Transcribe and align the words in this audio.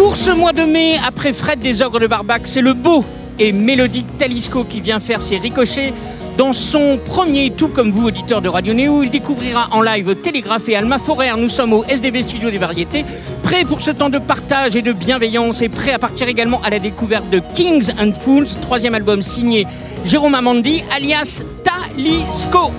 Pour 0.00 0.16
ce 0.16 0.30
mois 0.30 0.54
de 0.54 0.62
mai, 0.62 0.96
après 1.06 1.34
Fred 1.34 1.58
des 1.58 1.82
Ogres 1.82 2.00
de 2.00 2.06
Barbac, 2.06 2.46
c'est 2.46 2.62
le 2.62 2.72
beau 2.72 3.04
et 3.38 3.52
mélodique 3.52 4.06
Talisco 4.16 4.64
qui 4.64 4.80
vient 4.80 4.98
faire 4.98 5.20
ses 5.20 5.36
ricochets. 5.36 5.92
Dans 6.38 6.54
son 6.54 6.98
premier, 7.04 7.50
tout 7.50 7.68
comme 7.68 7.90
vous, 7.90 8.06
auditeur 8.06 8.40
de 8.40 8.48
Radio 8.48 8.72
Néo, 8.72 9.02
il 9.02 9.10
découvrira 9.10 9.68
en 9.72 9.82
live 9.82 10.14
Télégraphe 10.14 10.70
Alma 10.70 10.98
Forer. 10.98 11.32
Nous 11.36 11.50
sommes 11.50 11.74
au 11.74 11.84
SDB 11.84 12.22
Studio 12.22 12.50
des 12.50 12.56
Variétés, 12.56 13.04
prêts 13.42 13.66
pour 13.66 13.82
ce 13.82 13.90
temps 13.90 14.08
de 14.08 14.18
partage 14.18 14.74
et 14.74 14.80
de 14.80 14.92
bienveillance 14.92 15.60
et 15.60 15.68
prêts 15.68 15.92
à 15.92 15.98
partir 15.98 16.28
également 16.28 16.62
à 16.62 16.70
la 16.70 16.78
découverte 16.78 17.28
de 17.28 17.42
Kings 17.54 17.90
and 18.00 18.12
Fools, 18.12 18.48
troisième 18.62 18.94
album 18.94 19.20
signé 19.20 19.66
Jérôme 20.06 20.34
Amandi, 20.34 20.82
alias 20.90 21.42
Talisco. 21.62 22.72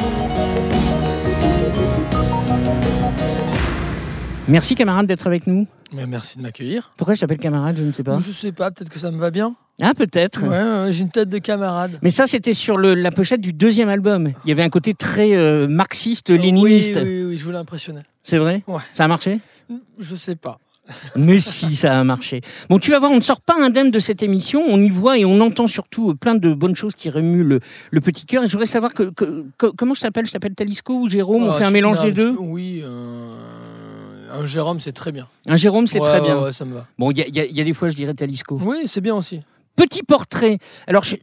Merci 4.52 4.76
camarade 4.76 5.08
d'être 5.08 5.28
avec 5.28 5.48
nous. 5.48 5.66
Mais 5.94 6.06
merci 6.06 6.38
de 6.38 6.44
m'accueillir. 6.44 6.92
Pourquoi 6.98 7.14
je 7.16 7.22
t'appelle 7.22 7.38
camarade 7.38 7.76
Je 7.78 7.84
ne 7.84 7.92
sais 7.94 8.04
pas. 8.04 8.20
Je 8.20 8.32
sais 8.32 8.52
pas, 8.52 8.70
peut-être 8.72 8.90
que 8.90 9.00
ça 9.00 9.12
me 9.12 9.18
va 9.18 9.32
bien. 9.32 9.56
Ah 9.82 9.94
peut-être. 9.94 10.44
Ouais, 10.44 10.86
ouais, 10.86 10.92
j'ai 10.92 11.02
une 11.04 11.10
tête 11.10 11.30
de 11.30 11.38
camarade. 11.38 11.98
Mais 12.02 12.10
ça, 12.10 12.28
c'était 12.28 12.54
sur 12.54 12.78
le- 12.78 12.94
la 12.94 13.12
pochette 13.12 13.42
du 13.42 13.54
deuxième 13.54 13.90
album. 13.90 14.32
Il 14.46 14.50
y 14.50 14.52
avait 14.52 14.64
un 14.64 14.70
côté 14.70 14.94
très 14.94 15.34
euh, 15.36 15.68
marxiste-léniniste. 15.68 16.98
Oui, 16.98 17.02
oui, 17.04 17.24
oui, 17.30 17.38
je 17.38 17.44
voulais 17.44 17.58
impressionner. 17.58 18.02
C'est 18.24 18.38
vrai? 18.38 18.64
Ouais. 18.68 18.82
Ça 18.92 19.06
a 19.06 19.08
marché? 19.08 19.40
Je 20.00 20.16
sais 20.16 20.36
pas. 20.36 20.60
Mais 21.16 21.40
si, 21.40 21.76
ça 21.76 22.00
a 22.00 22.04
marché. 22.04 22.42
Bon, 22.70 22.78
tu 22.80 22.92
vas 22.92 23.00
voir, 23.00 23.12
on 23.12 23.16
ne 23.18 23.22
sort 23.22 23.40
pas 23.40 23.56
indemne 23.62 23.92
de 23.92 24.00
cette 24.00 24.24
émission. 24.24 24.62
On 24.68 24.82
y 24.82 24.90
voit 24.90 25.18
et 25.18 25.26
on 25.26 25.40
entend 25.40 25.68
surtout 25.68 26.14
plein 26.16 26.36
de 26.36 26.54
bonnes 26.54 26.76
choses 26.76 26.96
qui 26.96 27.10
remuent 27.10 27.44
le, 27.44 27.60
le 27.92 28.02
petit 28.02 28.26
cœur. 28.26 28.44
Et 28.44 28.48
je 28.48 28.52
voudrais 28.52 28.66
savoir 28.66 28.94
que, 28.94 29.04
que- 29.04 29.46
que- 29.58 29.68
comment 29.68 29.94
je 29.94 30.02
t'appelle? 30.02 30.26
Je 30.26 30.32
t'appelle 30.32 30.56
Talisco 30.56 30.94
ou 30.96 31.08
Jérôme? 31.10 31.44
On 31.44 31.52
Ah, 31.52 31.54
fait 31.54 31.64
un 31.66 31.72
mélange 31.72 32.02
des 32.02 32.12
deux? 32.12 32.36
Oui, 32.38 32.82
euh, 32.84 33.31
un 34.34 34.46
Jérôme, 34.46 34.80
c'est 34.80 34.92
très 34.92 35.12
bien. 35.12 35.28
Un 35.48 35.56
Jérôme, 35.56 35.88
c'est 35.88 36.00
Ouais, 36.00 36.08
très 36.10 36.20
ouais, 36.20 36.26
bien. 36.28 36.42
ouais, 36.42 36.52
ça 36.52 36.66
me 36.66 36.74
va. 36.76 36.86
Bon, 36.98 37.12
il 37.12 37.18
y 37.18 37.22
a, 37.40 37.46
y 37.46 37.60
y 37.60 37.64
des 37.64 37.74
fois, 37.74 37.90
je 37.90 37.96
dirais 37.96 38.14
Talisco. 38.14 38.60
Oui, 38.62 38.84
c'est 38.86 39.02
bien 39.02 39.16
aussi. 39.16 39.42
Petit 39.76 40.04
portrait. 40.04 40.58
Alors, 40.88 41.04
je, 41.04 41.16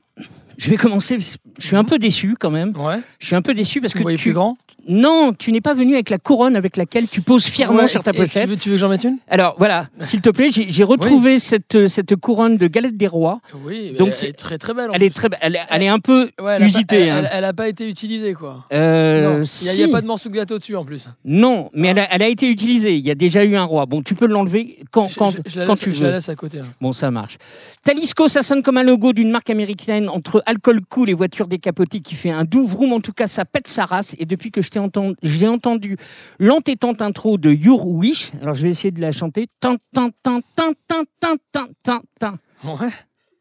je 0.56 0.70
vais 0.70 0.77
commencer. 0.77 1.19
Je 1.20 1.67
suis 1.67 1.77
un 1.77 1.84
peu 1.84 1.98
déçu 1.98 2.36
quand 2.39 2.51
même. 2.51 2.77
Ouais. 2.77 3.01
Je 3.19 3.27
suis 3.27 3.36
un 3.36 3.42
peu 3.42 3.55
déçu 3.55 3.81
parce 3.81 3.92
Vous 3.92 3.98
que 3.98 4.03
voyez 4.03 4.19
tu, 4.19 4.25
plus 4.25 4.33
grand? 4.34 4.56
Non, 4.89 5.33
tu 5.39 5.53
n'es 5.53 5.61
pas 5.61 5.75
venu 5.75 5.94
avec 5.94 6.11
la 6.11 6.19
couronne 6.19 6.56
avec 6.56 6.77
laquelle 6.77 7.06
tu 7.08 7.20
poses 7.20 7.44
fièrement 7.44 7.81
Ouais, 7.83 7.89
sur 7.89 8.03
ta 8.03 8.11
et- 8.12 8.14
et 8.17 8.19
pochette. 8.19 8.42
Tu 8.44 8.48
veux, 8.48 8.56
tu 8.56 8.69
veux 8.70 8.75
que 8.77 8.81
j'en 8.81 8.89
mette 8.89 9.05
une? 9.05 9.19
Alors 9.28 9.55
voilà, 9.58 9.89
s'il 10.00 10.20
te 10.20 10.30
plaît, 10.30 10.48
j'ai 10.50 10.84
retrouvé 10.84 11.39
cette, 11.39 11.75
euh, 11.75 11.89
cette 11.89 12.17
couronne 12.17 12.56
de 12.56 12.67
galette 12.67 12.97
des 12.97 13.06
rois. 13.06 13.41
Oui, 13.64 13.92
Donc 13.98 14.14
elle 14.22 14.30
est 14.30 14.33
très 14.33 14.58
très 14.58 14.75
belle. 14.75 14.91
Elle 14.92 15.03
est 15.03 15.14
très, 15.14 15.28
elle, 15.41 15.56
est- 15.56 15.61
elle 15.70 15.83
est 15.83 15.89
un 15.89 15.98
peu 15.98 16.30
Ouais, 16.41 16.55
elle 16.55 16.55
a 16.55 16.58
pas- 16.58 16.64
usitée. 16.64 17.00
elle- 17.03 17.11
hein. 17.11 17.17
elle- 17.25 17.30
elle 17.33 17.45
a 17.45 17.53
pas 17.53 17.69
été 17.69 17.89
utilisée, 17.89 18.34
quoi. 18.34 18.64
Euh, 18.72 19.22
non, 19.22 19.30
il 19.34 19.36
n'y 19.36 19.42
a, 19.42 19.45
si. 19.45 19.77
il 19.77 19.80
y 19.80 19.84
a 19.84 19.89
pas 19.89 20.00
de 20.00 20.06
morceau 20.06 20.28
de 20.28 20.34
gâteau 20.34 20.58
dessus 20.58 20.77
en 20.77 20.84
plus. 20.84 21.08
Non, 21.25 21.70
mais 21.75 21.89
elle 21.89 21.98
a, 21.98 22.08
elle 22.14 22.23
a 22.23 22.28
été 22.28 22.48
utilisée. 22.48 22.97
Il 22.97 23.06
y 23.06 23.11
a 23.11 23.14
déjà 23.14 23.45
eu 23.45 23.56
un 23.56 23.64
roi. 23.64 23.86
Bon, 23.86 24.02
tu 24.02 24.14
peux 24.14 24.27
l'enlever 24.27 24.78
quand, 24.91 25.06
quand, 25.17 25.30
je, 25.30 25.39
je 25.47 25.61
la 25.61 25.67
quand 25.67 25.73
laisse, 25.75 25.80
tu 25.83 25.92
je 25.92 26.02
la 26.02 26.08
veux. 26.11 26.14
laisse 26.17 26.28
à 26.28 26.34
côté. 26.34 26.61
hein. 26.61 26.67
Bon, 26.80 26.92
ça 26.92 27.11
marche. 27.11 27.39
Talisco, 27.84 28.28
ça 28.28 28.42
sonne 28.42 28.62
comme 28.62 28.77
un 28.77 28.83
logo 28.83 29.12
d'une 29.12 29.30
marque 29.30 29.50
américaine 29.50 30.08
entre 30.08 30.42
alcool 30.47 30.80
cool 30.89 31.11
et 31.11 31.14
voiture 31.14 31.47
décapotée 31.47 32.00
qui 32.00 32.14
fait 32.14 32.30
un 32.30 32.45
doux 32.45 32.67
vroom. 32.67 32.92
En 32.92 33.00
tout 33.00 33.12
cas, 33.12 33.27
ça 33.27 33.45
pète 33.45 33.69
sa 33.69 33.84
race. 33.84 34.14
Et 34.19 34.25
depuis 34.27 34.50
que 34.50 34.62
je 34.62 34.70
entendu, 34.79 35.17
j'ai 35.23 35.48
entendu 35.48 35.97
l'entêtante 36.39 37.03
intro 37.03 37.39
de 37.39 37.53
Your 37.53 37.87
Wish. 37.87 38.33
Alors, 38.43 38.55
je 38.55 38.62
vais 38.62 38.71
essayer 38.71 38.91
de 38.91 39.01
la 39.01 39.12
chanter. 39.12 39.48
Tan, 39.61 39.77
tan, 39.93 40.11
tan, 40.23 40.41
tan, 40.57 40.73
tan, 40.87 41.03
tan, 41.20 41.35
tan, 41.53 41.67
tan, 41.83 42.01
tan. 42.19 42.39
Ouais, 42.65 42.91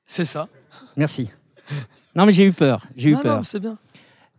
c'est 0.06 0.26
ça. 0.26 0.48
Merci. 0.96 1.30
Non, 2.16 2.26
mais 2.26 2.32
j'ai 2.32 2.46
eu 2.46 2.54
peur. 2.54 2.86
J'ai 2.96 3.10
eu 3.10 3.14
Non, 3.14 3.20
peur. 3.22 3.38
non, 3.38 3.44
c'est 3.44 3.60
bien. 3.60 3.78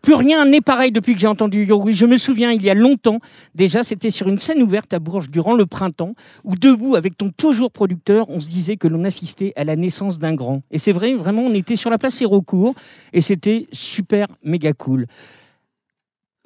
Plus 0.01 0.15
rien 0.15 0.45
n'est 0.45 0.61
pareil 0.61 0.93
depuis 0.93 1.15
que 1.15 1.21
j'ai 1.21 1.27
entendu 1.27 1.65
Your 1.65 1.85
Wish. 1.85 1.97
Je 1.99 2.07
me 2.07 2.17
souviens, 2.19 2.53
il 2.53 2.63
y 2.63 2.71
a 2.71 2.75
longtemps, 2.75 3.19
déjà, 3.57 3.83
c'était 3.83 4.11
sur 4.11 4.29
une 4.29 4.39
scène 4.39 4.63
ouverte 4.63 4.95
à 4.95 5.01
Bourges 5.01 5.29
durant 5.29 5.55
le 5.55 5.67
printemps, 5.67 6.15
où 6.45 6.55
debout 6.55 6.95
avec 6.95 7.19
ton 7.19 7.31
toujours 7.31 7.73
producteur, 7.73 8.31
on 8.31 8.39
se 8.39 8.49
disait 8.49 8.77
que 8.77 8.87
l'on 8.87 9.05
assistait 9.05 9.53
à 9.57 9.65
la 9.65 9.75
naissance 9.75 10.21
d'un 10.21 10.35
grand. 10.35 10.63
Et 10.71 10.79
c'est 10.79 10.93
vrai, 10.93 11.15
vraiment, 11.15 11.43
on 11.43 11.53
était 11.53 11.75
sur 11.75 11.91
la 11.91 11.99
place 11.99 12.23
Hérocourt, 12.23 12.77
et 13.13 13.21
c'était 13.21 13.67
super, 13.73 14.29
méga 14.45 14.73
cool. 14.73 15.07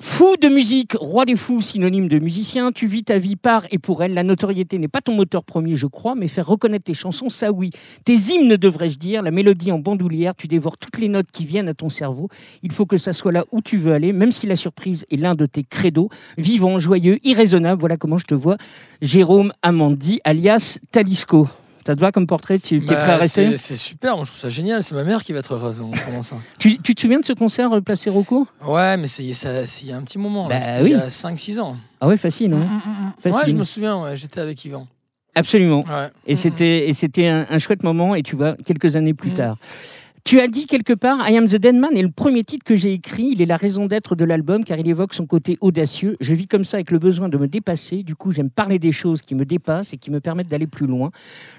Fou 0.04 0.36
de 0.36 0.48
musique, 0.48 0.94
roi 0.98 1.24
des 1.24 1.36
fous, 1.36 1.60
synonyme 1.60 2.08
de 2.08 2.18
musicien, 2.18 2.72
tu 2.72 2.88
vis 2.88 3.04
ta 3.04 3.18
vie 3.18 3.36
par 3.36 3.66
et 3.70 3.78
pour 3.78 4.02
elle. 4.02 4.14
La 4.14 4.24
notoriété 4.24 4.76
n'est 4.76 4.88
pas 4.88 5.00
ton 5.00 5.14
moteur 5.14 5.44
premier, 5.44 5.76
je 5.76 5.86
crois, 5.86 6.16
mais 6.16 6.26
faire 6.26 6.48
reconnaître 6.48 6.86
tes 6.86 6.92
chansons, 6.92 7.30
ça 7.30 7.52
oui. 7.52 7.70
Tes 8.04 8.14
hymnes, 8.14 8.56
devrais-je 8.56 8.98
dire, 8.98 9.22
la 9.22 9.30
mélodie 9.30 9.70
en 9.70 9.78
bandoulière, 9.78 10.34
tu 10.34 10.48
dévores 10.48 10.76
toutes 10.76 10.98
les 10.98 11.06
notes 11.08 11.30
qui 11.32 11.44
viennent 11.44 11.68
à 11.68 11.74
ton 11.74 11.88
cerveau. 11.88 12.28
Il 12.64 12.72
faut 12.72 12.84
que 12.84 12.96
ça 12.96 13.12
soit 13.12 13.30
là 13.30 13.44
où 13.52 13.62
tu 13.62 13.76
veux 13.76 13.92
aller, 13.92 14.12
même 14.12 14.32
si 14.32 14.48
la 14.48 14.56
surprise 14.56 15.06
est 15.08 15.16
l'un 15.16 15.36
de 15.36 15.46
tes 15.46 15.62
credos. 15.62 16.08
Vivant, 16.36 16.80
joyeux, 16.80 17.19
irraisonnable, 17.22 17.78
voilà 17.78 17.96
comment 17.96 18.19
je 18.19 18.26
te 18.26 18.34
vois. 18.34 18.56
Jérôme 19.02 19.52
Amandi, 19.62 20.19
alias 20.24 20.80
Talisco. 20.90 21.46
Ça 21.87 21.94
te 21.97 22.00
va 22.00 22.12
comme 22.12 22.26
portrait 22.26 22.59
Tu 22.59 22.76
es 22.76 22.81
Bah, 22.81 22.94
prêt 22.94 23.12
à 23.12 23.16
rester 23.16 23.56
c'est- 23.56 23.76
super, 23.76 24.15
moi 24.16 24.25
je 24.25 24.31
trouve 24.31 24.41
ça 24.41 24.48
génial. 24.48 24.82
C'est 24.82 24.94
ma 24.94 25.04
mère 25.04 25.22
qui 25.25 25.32
va 25.32 25.41
être 25.41 25.54
heureuse 25.54 25.81
en 25.81 26.22
ça. 26.22 26.37
tu, 26.59 26.78
tu 26.78 26.94
te 26.94 27.00
souviens 27.00 27.19
de 27.20 27.25
ce 27.25 27.32
concert 27.32 27.72
euh, 27.72 27.81
Place 27.81 28.06
Hérocourt 28.06 28.47
Ouais, 28.66 28.97
mais 28.97 29.09
c'est 29.09 29.25
il 29.25 29.88
y 29.88 29.93
a 29.93 29.97
un 29.97 30.03
petit 30.03 30.19
moment. 30.19 30.48
Bah 30.48 30.56
oui. 30.82 30.91
Il 30.91 30.93
y 30.93 30.94
a 30.94 31.09
5-6 31.09 31.59
ans. 31.60 31.76
Ah 32.00 32.09
ouais, 32.09 32.16
facile, 32.16 32.53
hein 32.53 33.15
Ouais, 33.25 33.31
Facile. 33.32 33.53
je 33.53 33.56
me 33.56 33.65
souviens, 33.65 34.00
ouais, 34.03 34.16
j'étais 34.16 34.41
avec 34.41 34.65
Yvan. 34.65 34.87
Absolument. 35.34 35.84
Ouais. 35.88 36.09
Et 36.26 36.34
c'était 36.37 37.26
un, 37.28 37.47
un 37.48 37.59
chouette 37.59 37.82
moment 37.82 38.14
et 38.14 38.22
tu 38.22 38.37
vois 38.37 38.54
quelques 38.64 38.97
années 38.97 39.14
plus 39.14 39.31
tard. 39.32 39.56
Tu 40.25 40.38
as 40.41 40.47
dit 40.47 40.66
quelque 40.66 40.93
part 40.93 41.28
I 41.28 41.37
Am 41.37 41.49
the 41.49 41.56
Dead 41.56 41.75
Man 41.75 41.97
est 41.97 42.03
le 42.03 42.10
premier 42.10 42.44
titre 42.44 42.65
que 42.65 42.77
j'ai 42.77 42.93
écrit, 42.93 43.31
il 43.33 43.43
est 43.43 43.47
la 43.47 43.56
raison 43.56 43.87
d'être 43.87 44.15
de 44.15 44.25
l'album 44.25 44.65
car 44.65 44.78
il 44.78 44.87
évoque 44.88 45.15
son 45.15 45.27
côté 45.27 45.59
audacieux. 45.60 46.16
Je 46.21 46.33
vis 46.33 46.47
comme 46.47 46.62
ça 46.62 46.77
avec 46.77 46.93
le 46.93 47.00
besoin 47.00 47.28
de 47.28 47.37
me 47.37 47.49
dépasser, 47.49 48.05
du 48.05 48.15
coup 48.15 48.31
j'aime 48.31 48.49
parler 48.49 48.78
des 48.78 48.93
choses 48.93 49.21
qui 49.21 49.34
me 49.34 49.44
dépassent 49.44 49.93
et 49.93 49.97
qui 49.97 50.12
me 50.12 50.21
permettent 50.21 50.47
d'aller 50.49 50.69
plus 50.69 50.87
loin. 50.87 51.11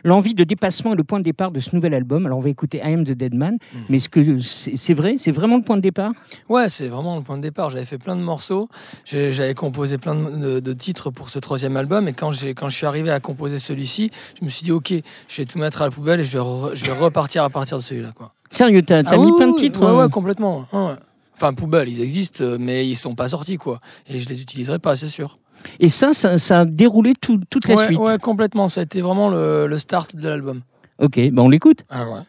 L'envie 0.05 0.33
de 0.33 0.45
dépassement 0.45 0.93
est 0.93 0.95
le 0.95 1.03
point 1.03 1.19
de 1.19 1.25
départ 1.25 1.51
de 1.51 1.59
ce 1.59 1.75
nouvel 1.75 1.93
album. 1.93 2.25
Alors 2.25 2.37
on 2.37 2.41
va 2.41 2.49
écouter 2.49 2.77
I 2.77 2.93
Am 2.93 3.03
the 3.03 3.11
Dead 3.11 3.33
Man, 3.35 3.57
Mhm. 3.73 3.81
mais 3.89 3.97
est-ce 3.97 4.07
que 4.09 4.39
c'est 4.39 4.93
vrai, 4.93 5.15
c'est 5.17 5.31
vraiment 5.31 5.57
le 5.57 5.63
point 5.63 5.75
de 5.75 5.81
départ? 5.81 6.13
Ouais, 6.47 6.69
c'est 6.69 6.87
vraiment 6.87 7.17
le 7.17 7.21
point 7.21 7.35
de 7.37 7.41
départ. 7.43 7.69
J'avais 7.69 7.85
fait 7.85 7.97
plein 7.97 8.15
de 8.15 8.21
morceaux, 8.21 8.69
j'avais 9.05 9.53
composé 9.55 9.97
plein 9.97 10.15
de, 10.15 10.37
de- 10.37 10.59
de 10.61 10.73
titres 10.73 11.11
pour 11.11 11.29
ce 11.29 11.37
troisième 11.39 11.75
album, 11.75 12.07
et 12.07 12.13
quand, 12.13 12.31
je 12.31 12.53
suis 12.69 12.85
arrivé 12.85 13.11
à 13.11 13.19
composer 13.19 13.59
celui-ci, 13.59 14.09
je 14.39 14.45
me 14.45 14.49
suis 14.49 14.63
dit, 14.63 14.71
ok, 14.71 14.93
je 15.27 15.37
vais 15.41 15.45
tout 15.45 15.59
mettre 15.59 15.81
à 15.81 15.85
la 15.85 15.91
poubelle 15.91 16.21
et 16.21 16.23
je 16.23 16.31
vais, 16.37 16.43
re- 16.43 16.73
je 16.73 16.85
vais 16.85 16.93
repartir 16.93 17.43
à 17.43 17.49
partir 17.49 17.77
de 17.77 17.83
celui-là. 17.83 18.13
Quoi. 18.15 18.31
Sérieux, 18.53 18.83
t'as 18.83 19.01
Ah 19.05 19.17
mis 19.17 19.25
oui, 19.25 19.31
plein 19.37 19.47
de 19.51 19.55
titres 19.55 19.79
Ouais, 19.81 19.87
hein 19.87 19.95
ouais, 20.05 20.09
complètement. 20.09 20.65
ouais. 20.71 20.93
Enfin, 21.35 21.53
poubelle, 21.53 21.89
ils 21.89 22.01
existent, 22.01 22.43
mais 22.59 22.87
ils 22.87 22.95
sont 22.95 23.15
pas 23.15 23.27
sortis, 23.29 23.57
quoi. 23.57 23.79
Et 24.07 24.19
je 24.19 24.29
les 24.29 24.41
utiliserai 24.41 24.77
pas, 24.77 24.95
c'est 24.95 25.07
sûr. 25.07 25.39
Et 25.79 25.89
ça, 25.89 26.13
ça, 26.13 26.37
ça 26.37 26.59
a 26.61 26.65
déroulé 26.65 27.13
tout- 27.19 27.39
toute 27.49 27.67
la 27.67 27.75
ouais, 27.75 27.85
suite. 27.87 27.97
ouais, 27.99 28.17
complètement. 28.19 28.69
Ça 28.69 28.81
a 28.81 28.83
été 28.83 29.01
vraiment 29.01 29.29
le, 29.29 29.65
le 29.65 29.77
start 29.79 30.15
de 30.15 30.27
l'album. 30.29 30.61
Ok, 30.99 31.15
ben 31.17 31.39
on 31.39 31.49
l'écoute. 31.49 31.83
Ah 31.89 32.05
ouais. 32.07 32.19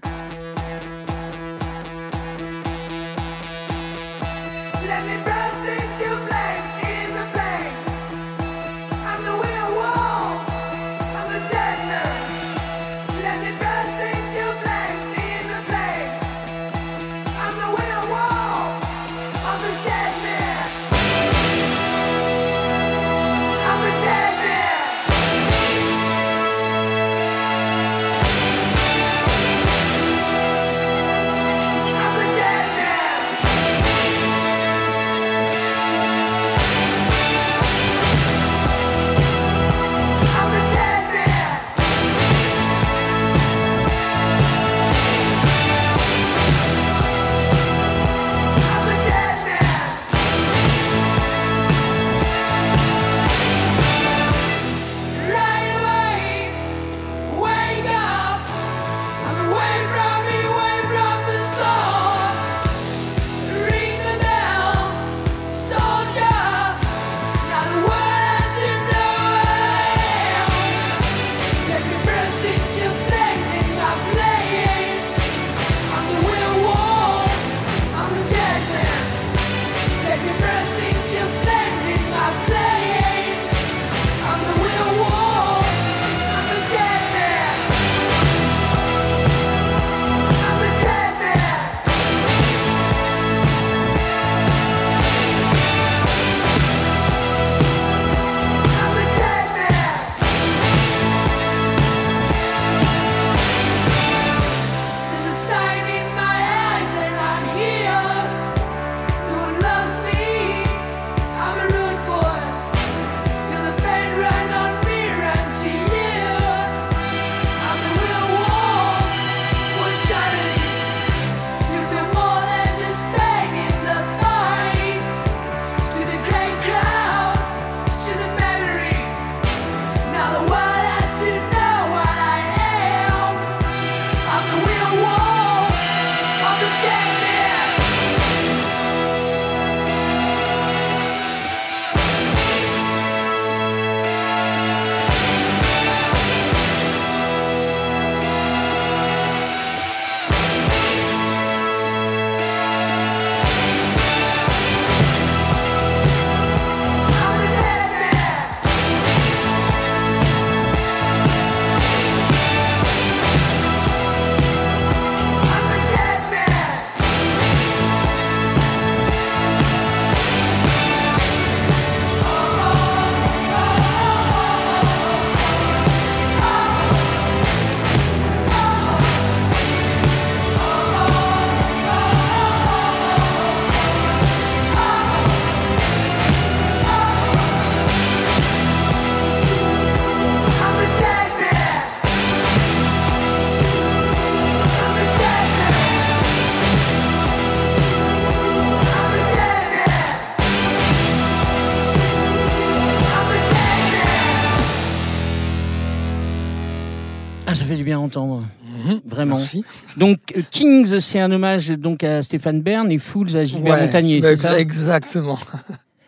Donc, 209.97 210.19
euh, 210.37 210.43
Kings, 210.51 210.99
c'est 211.01 211.21
un 211.21 211.31
hommage 211.31 211.69
donc 211.69 212.03
à 212.05 212.23
Stéphane 212.23 212.61
Bern 212.61 212.91
et 212.91 212.99
Fools 212.99 213.37
à 213.37 213.45
Gilbert 213.45 213.75
Ouais, 213.75 213.87
Montagnier, 213.87 214.21
c'est 214.23 214.37
ça? 214.37 214.59
Exactement. 214.59 215.39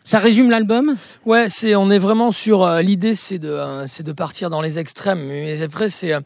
Ça 0.06 0.21
résume 0.21 0.50
l'album? 0.50 0.94
Ouais, 1.25 1.49
c'est 1.49 1.75
on 1.75 1.91
est 1.91 1.99
vraiment 1.99 2.31
sur 2.31 2.62
euh, 2.62 2.81
l'idée, 2.81 3.17
c'est 3.17 3.41
de 3.41 3.49
euh, 3.49 3.88
c'est 3.88 4.05
de 4.05 4.12
partir 4.12 4.50
dans 4.50 4.61
les 4.61 4.79
extrêmes, 4.79 5.27
mais 5.27 5.61
après 5.62 5.88
c'est 5.88 6.12
euh, 6.12 6.21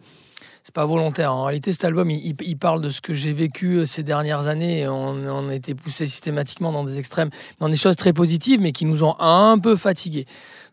c'est 0.62 0.75
pas 0.75 0.85
volontaire. 0.85 1.35
En 1.35 1.45
réalité, 1.45 1.73
cet 1.73 1.87
album, 1.87 2.11
il, 2.11 2.59
parle 2.59 2.83
de 2.83 2.91
ce 2.91 3.01
que 3.01 3.15
j'ai 3.15 3.33
vécu 3.33 3.87
ces 3.87 4.03
dernières 4.03 4.49
années. 4.49 4.87
On, 4.87 5.15
on 5.17 5.49
a 5.49 5.55
été 5.55 5.75
poussé 5.75 6.07
systématiquement 6.07 6.73
dans 6.73 6.85
des 6.85 6.99
extrêmes, 6.99 7.31
dans 7.59 7.71
des 7.71 7.77
choses 7.77 7.97
très 7.97 8.12
positives, 8.12 8.61
mais 8.61 8.73
qui 8.73 8.85
nous 8.85 9.03
ont 9.03 9.19
un 9.19 9.59
peu 9.59 9.75
fatigués. 9.77 10.27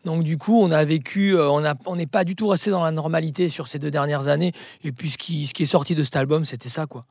Donc 0.04 0.22
du 0.24 0.38
coup, 0.38 0.60
on 0.60 0.70
a 0.70 0.84
vécu, 0.84 1.34
euh, 1.34 1.50
on 1.50 1.96
n'est 1.96 2.06
pas 2.06 2.24
du 2.24 2.36
tout 2.36 2.48
resté 2.48 2.70
dans 2.70 2.84
la 2.84 2.90
normalité 2.90 3.48
sur 3.48 3.68
ces 3.68 3.78
deux 3.78 3.90
dernières 3.90 4.28
années. 4.28 4.52
Et 4.84 4.92
puis 4.92 5.10
ce 5.10 5.18
qui, 5.18 5.46
ce 5.46 5.54
qui 5.54 5.64
est 5.64 5.66
sorti 5.66 5.94
de 5.94 6.02
cet 6.04 6.16
album, 6.16 6.44
c'était 6.44 6.68
ça, 6.68 6.86
quoi. 6.86 7.04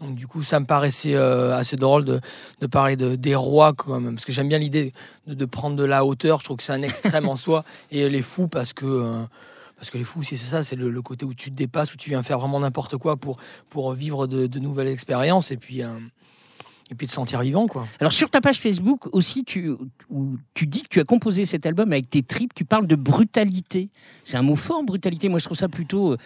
Donc 0.00 0.14
du 0.14 0.28
coup, 0.28 0.44
ça 0.44 0.60
me 0.60 0.66
paraissait 0.66 1.14
euh, 1.14 1.56
assez 1.56 1.76
drôle 1.76 2.04
de, 2.04 2.20
de 2.60 2.66
parler 2.68 2.94
de, 2.94 3.16
des 3.16 3.34
rois, 3.34 3.72
quand 3.72 3.98
même, 3.98 4.14
parce 4.14 4.24
que 4.24 4.32
j'aime 4.32 4.48
bien 4.48 4.58
l'idée 4.58 4.92
de, 5.26 5.34
de 5.34 5.44
prendre 5.44 5.74
de 5.74 5.84
la 5.84 6.04
hauteur. 6.04 6.38
Je 6.38 6.44
trouve 6.44 6.58
que 6.58 6.62
c'est 6.62 6.72
un 6.72 6.82
extrême 6.82 7.28
en 7.28 7.36
soi. 7.36 7.64
Et 7.90 8.08
les 8.08 8.22
fous, 8.22 8.46
parce 8.46 8.72
que 8.72 8.86
euh, 8.86 9.24
parce 9.76 9.90
que 9.90 9.98
les 9.98 10.04
fous, 10.04 10.22
c'est 10.22 10.36
ça, 10.36 10.64
c'est 10.64 10.76
le, 10.76 10.90
le 10.90 11.02
côté 11.02 11.24
où 11.24 11.34
tu 11.34 11.50
te 11.50 11.56
dépasses, 11.56 11.94
où 11.94 11.96
tu 11.96 12.10
viens 12.10 12.22
faire 12.22 12.38
vraiment 12.38 12.60
n'importe 12.60 12.96
quoi 12.96 13.16
pour 13.16 13.38
pour 13.70 13.92
vivre 13.92 14.26
de, 14.26 14.46
de 14.46 14.58
nouvelles 14.58 14.88
expériences 14.88 15.50
et 15.50 15.56
puis 15.56 15.82
et 16.90 16.94
puis 16.94 17.06
de 17.06 17.12
sentir 17.12 17.40
vivant, 17.40 17.66
quoi. 17.66 17.86
Alors 18.00 18.12
sur 18.12 18.30
ta 18.30 18.40
page 18.40 18.58
Facebook 18.60 19.08
aussi, 19.14 19.44
tu, 19.44 19.70
où 20.10 20.36
tu 20.54 20.66
dis 20.66 20.82
que 20.82 20.88
tu 20.88 21.00
as 21.00 21.04
composé 21.04 21.44
cet 21.44 21.66
album 21.66 21.92
avec 21.92 22.08
tes 22.10 22.22
tripes, 22.22 22.54
tu 22.54 22.64
parles 22.64 22.86
de 22.86 22.96
brutalité. 22.96 23.90
C'est 24.24 24.36
un 24.36 24.42
mot 24.42 24.56
fort, 24.56 24.82
brutalité. 24.82 25.28
Moi, 25.28 25.38
je 25.38 25.44
trouve 25.44 25.56
ça 25.56 25.68
plutôt 25.68 26.12
euh, 26.12 26.16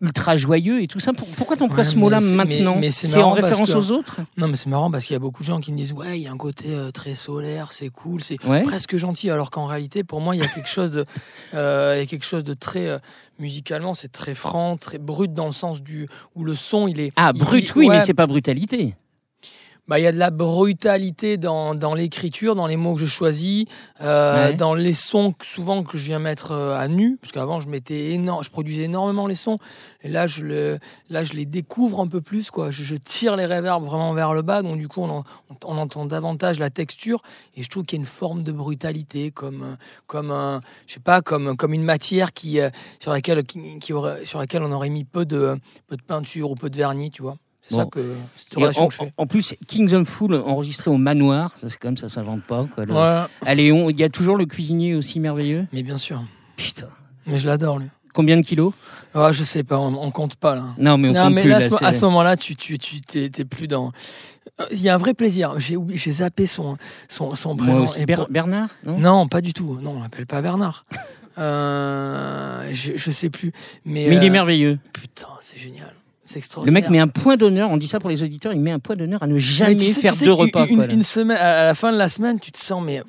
ultra 0.00 0.36
joyeux 0.36 0.82
et 0.82 0.86
tout 0.88 0.98
ça. 1.00 1.12
Pour- 1.12 1.28
Pourquoi 1.28 1.56
tu 1.56 1.62
emploies 1.62 1.78
Ouais, 1.78 1.84
ce 1.84 1.96
mot-là 1.96 2.18
maintenant 2.20 2.76
mais 2.76 2.90
c'est 2.90 3.22
en 3.22 3.30
référence 3.30 3.72
que- 3.72 3.78
aux 3.78 3.90
autres 3.92 4.20
Non, 4.36 4.48
mais 4.48 4.56
c'est 4.56 4.68
marrant 4.68 4.90
parce 4.90 5.04
qu'il 5.04 5.14
y 5.14 5.16
a 5.16 5.20
beaucoup 5.20 5.42
de 5.42 5.46
gens 5.46 5.60
qui 5.60 5.70
me 5.72 5.76
disent 5.76 5.92
ouais, 5.92 6.18
il 6.18 6.22
y 6.22 6.26
a 6.26 6.32
un 6.32 6.36
côté 6.36 6.66
euh, 6.70 6.90
très 6.90 7.14
solaire, 7.14 7.72
c'est 7.72 7.88
cool, 7.88 8.20
c'est 8.20 8.42
Ouais. 8.44 8.62
presque 8.62 8.96
gentil, 8.96 9.30
alors 9.30 9.50
qu'en 9.50 9.66
réalité, 9.66 10.02
pour 10.02 10.20
moi, 10.20 10.34
il 10.34 10.40
y 10.40 10.44
a 10.44 10.48
quelque 10.48 10.68
chose 10.68 10.90
de, 10.90 11.04
euh, 11.54 11.94
il 11.96 12.00
y 12.00 12.02
a 12.02 12.06
quelque 12.06 12.24
chose 12.26 12.42
de 12.44 12.54
très 12.54 12.88
euh, 12.88 12.98
musicalement, 13.38 13.94
c'est 13.94 14.10
très 14.10 14.34
franc, 14.34 14.76
très 14.76 14.98
brut 14.98 15.32
dans 15.34 15.46
le 15.46 15.52
sens 15.52 15.82
du 15.82 16.08
où 16.34 16.44
le 16.44 16.54
son, 16.56 16.88
il 16.88 16.98
est 17.00 17.12
Ah, 17.16 17.32
brut, 17.32 17.68
il- 17.68 17.78
oui, 17.78 17.86
ouais, 17.88 17.96
mais 17.98 18.04
c'est 18.04 18.14
pas 18.14 18.26
brutalité. 18.26 18.94
Bah, 19.88 19.98
il 19.98 20.02
y 20.02 20.06
a 20.06 20.12
de 20.12 20.18
la 20.18 20.30
brutalité 20.30 21.36
dans, 21.36 21.74
dans 21.74 21.94
l'écriture, 21.94 22.54
dans 22.54 22.66
les 22.66 22.76
mots 22.76 22.94
que 22.94 23.00
je 23.00 23.06
choisis, 23.06 23.64
euh, 24.00 24.48
Ouais. 24.48 24.54
dans 24.54 24.74
les 24.74 24.94
sons 24.94 25.32
que, 25.32 25.44
souvent 25.44 25.82
que 25.82 25.98
je 25.98 26.04
viens 26.06 26.18
mettre 26.18 26.52
euh, 26.52 26.76
à 26.78 26.88
nu, 26.88 27.16
parce 27.20 27.32
qu'avant 27.32 27.60
je 27.60 27.68
mettais 27.68 28.14
je 28.42 28.50
produisais 28.50 28.84
énormément 28.84 29.26
les 29.26 29.34
sons, 29.34 29.58
et 30.02 30.08
là 30.08 30.26
je 30.26 30.44
le, 30.44 30.78
là 31.10 31.24
je 31.24 31.32
les 31.34 31.44
découvre 31.46 32.00
un 32.00 32.06
peu 32.06 32.20
plus 32.20 32.50
quoi. 32.50 32.70
Je, 32.70 32.84
je 32.84 32.94
tire 32.96 33.36
les 33.36 33.44
reverbs 33.44 33.84
vraiment 33.84 34.14
vers 34.14 34.32
le 34.34 34.42
bas, 34.42 34.62
donc 34.62 34.78
du 34.78 34.86
coup 34.88 35.02
on, 35.02 35.10
en- 35.18 35.24
on 35.64 35.76
entend 35.78 36.06
davantage 36.06 36.58
la 36.58 36.70
texture, 36.70 37.20
et 37.56 37.62
je 37.62 37.68
trouve 37.68 37.84
qu'il 37.84 37.98
y 37.98 38.00
a 38.00 38.02
une 38.02 38.06
forme 38.06 38.42
de 38.44 38.52
brutalité, 38.52 39.30
comme 39.32 39.62
euh, 39.62 39.76
comme 40.06 40.30
un, 40.30 40.60
je 40.86 40.94
sais 40.94 41.00
pas, 41.00 41.22
comme 41.22 41.56
comme 41.56 41.74
une 41.74 41.84
matière 41.84 42.32
qui 42.32 42.60
euh, 42.60 42.70
sur 43.00 43.10
laquelle 43.12 43.42
qui, 43.44 43.78
qui 43.80 43.92
aurait, 43.92 44.24
sur 44.24 44.38
laquelle 44.38 44.62
on 44.62 44.72
aurait 44.72 44.88
mis 44.90 45.04
peu 45.04 45.24
de 45.24 45.58
peu 45.88 45.96
de 45.96 46.02
peinture 46.02 46.50
ou 46.50 46.54
peu 46.54 46.70
de 46.70 46.76
vernis, 46.76 47.10
tu 47.10 47.22
vois. 47.22 47.36
C'est 47.62 47.74
ça 47.76 47.84
que 47.86 48.16
cette 48.34 48.52
Et 48.54 48.60
relation 48.60 48.82
en, 48.84 48.88
que 48.88 48.92
je 48.94 48.98
fais. 48.98 49.12
en 49.16 49.26
plus, 49.26 49.54
Kings 49.68 49.94
of 49.94 50.08
Fool 50.08 50.34
enregistré 50.34 50.90
au 50.90 50.96
manoir, 50.96 51.52
ça 51.60 51.68
c'est 51.70 51.78
comme 51.78 51.96
ça 51.96 52.08
s'invente 52.08 52.42
pas. 52.42 52.66
Quoi, 52.74 52.84
le- 52.86 52.92
Ouais, 52.92 53.22
À 53.46 53.54
Léon, 53.54 53.88
il 53.88 53.98
y 54.00 54.04
a 54.04 54.08
toujours 54.08 54.36
le 54.36 54.46
cuisinier 54.46 54.94
aussi 54.96 55.20
merveilleux. 55.20 55.66
mais 55.72 55.82
bien 55.82 55.96
sûr. 55.98 56.22
Putain. 56.56 56.88
Mais 57.26 57.38
je 57.38 57.46
l'adore, 57.46 57.78
lui. 57.78 57.86
Combien 58.14 58.36
de 58.36 58.42
kilos? 58.44 58.74
Ah, 59.14 59.30
je 59.32 59.42
sais 59.44 59.62
pas, 59.62 59.78
on, 59.78 59.94
on 59.94 60.10
compte 60.10 60.36
pas 60.36 60.54
là. 60.56 60.64
Non, 60.76 60.98
mais 60.98 61.08
on 61.08 61.12
non, 61.12 61.22
compte 61.24 61.32
mais 61.34 61.40
plus, 61.42 61.50
là, 61.50 61.60
là, 61.60 61.66
à 61.80 61.92
ce- 61.92 62.00
moment-là, 62.00 62.36
tu, 62.36 62.56
tu, 62.56 62.78
tu 62.78 63.00
plus 63.46 63.68
dans. 63.68 63.92
Euh, 64.60 64.64
Il 64.72 64.82
y 64.82 64.88
a 64.90 64.94
un 64.94 64.98
vrai 64.98 65.14
plaisir. 65.14 65.54
J'ai 65.58 66.12
zappé 66.12 66.46
son, 66.46 66.76
son, 67.08 67.34
son 67.36 67.56
prénom. 67.56 67.72
Moi 67.74 67.82
aussi. 67.84 68.00
Et 68.02 68.06
Ber- 68.06 68.16
pour- 68.16 68.28
Bernard 68.28 68.68
non? 68.84 68.98
Non, 68.98 69.28
pas 69.28 69.40
du 69.40 69.52
tout. 69.54 69.78
Non, 69.80 69.92
on 69.98 70.02
l'appelle 70.02 70.26
pas 70.26 70.42
Bernard. 70.42 70.84
Euh, 71.66 72.68
je, 72.72 72.92
je 72.96 73.10
sais 73.10 73.30
plus. 73.30 73.52
Mais, 73.86 74.06
Mais 74.08 74.16
il 74.16 74.24
est 74.24 74.28
euh, 74.28 74.32
merveilleux. 74.32 74.78
Putain, 74.92 75.28
c'est 75.40 75.58
génial. 75.58 75.94
Le 76.64 76.72
mec 76.72 76.88
met 76.90 76.98
un 76.98 77.08
point 77.08 77.36
d'honneur, 77.36 77.70
on 77.70 77.76
dit 77.76 77.86
ça 77.88 78.00
pour 78.00 78.10
les 78.10 78.22
auditeurs, 78.22 78.52
il 78.52 78.60
met 78.60 78.70
un 78.70 78.78
point 78.78 78.96
d'honneur 78.96 79.22
à 79.22 79.26
ne 79.26 79.34
Mais 79.34 79.40
jamais 79.40 79.76
tu 79.76 79.86
sais- 79.92 80.00
faire 80.00 80.12
tu 80.12 80.20
sais, 80.20 80.24
deux 80.24 80.32
repas. 80.32 80.66
Une, 80.66 80.76
quoi, 80.76 80.86
là. 80.86 80.92
une 80.92 81.02
semaine, 81.02 81.36
à 81.38 81.64
la 81.66 81.74
fin 81.74 81.92
de 81.92 81.96
la 81.98 82.08
semaine, 82.08 82.38
tu 82.40 82.52
te 82.52 82.58
sens, 82.58 82.82
mais 82.84 83.02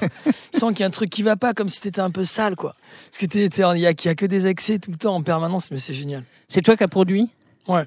sens 0.52 0.70
qu'il 0.72 0.80
y 0.80 0.82
a 0.84 0.86
un 0.86 0.90
truc 0.90 1.10
qui 1.10 1.22
va 1.22 1.36
pas, 1.36 1.54
comme 1.54 1.68
si 1.68 1.80
t'étais 1.80 2.00
un 2.00 2.10
peu 2.10 2.24
sale, 2.24 2.56
quoi. 2.56 2.74
Parce 3.10 3.18
que 3.18 3.26
t'es- 3.26 3.46
il 3.46 3.80
y 3.80 3.86
a, 3.86 3.90
y 3.90 4.08
a 4.08 4.14
que 4.14 4.26
des 4.26 4.46
excès 4.46 4.78
tout 4.78 4.90
le 4.90 4.96
temps 4.96 5.14
en 5.14 5.22
permanence, 5.22 5.70
mais 5.70 5.78
c'est 5.78 5.94
génial. 5.94 6.22
C'est 6.48 6.62
toi 6.62 6.76
qui 6.76 6.84
as 6.84 6.88
produit? 6.88 7.28
Ouais. 7.68 7.84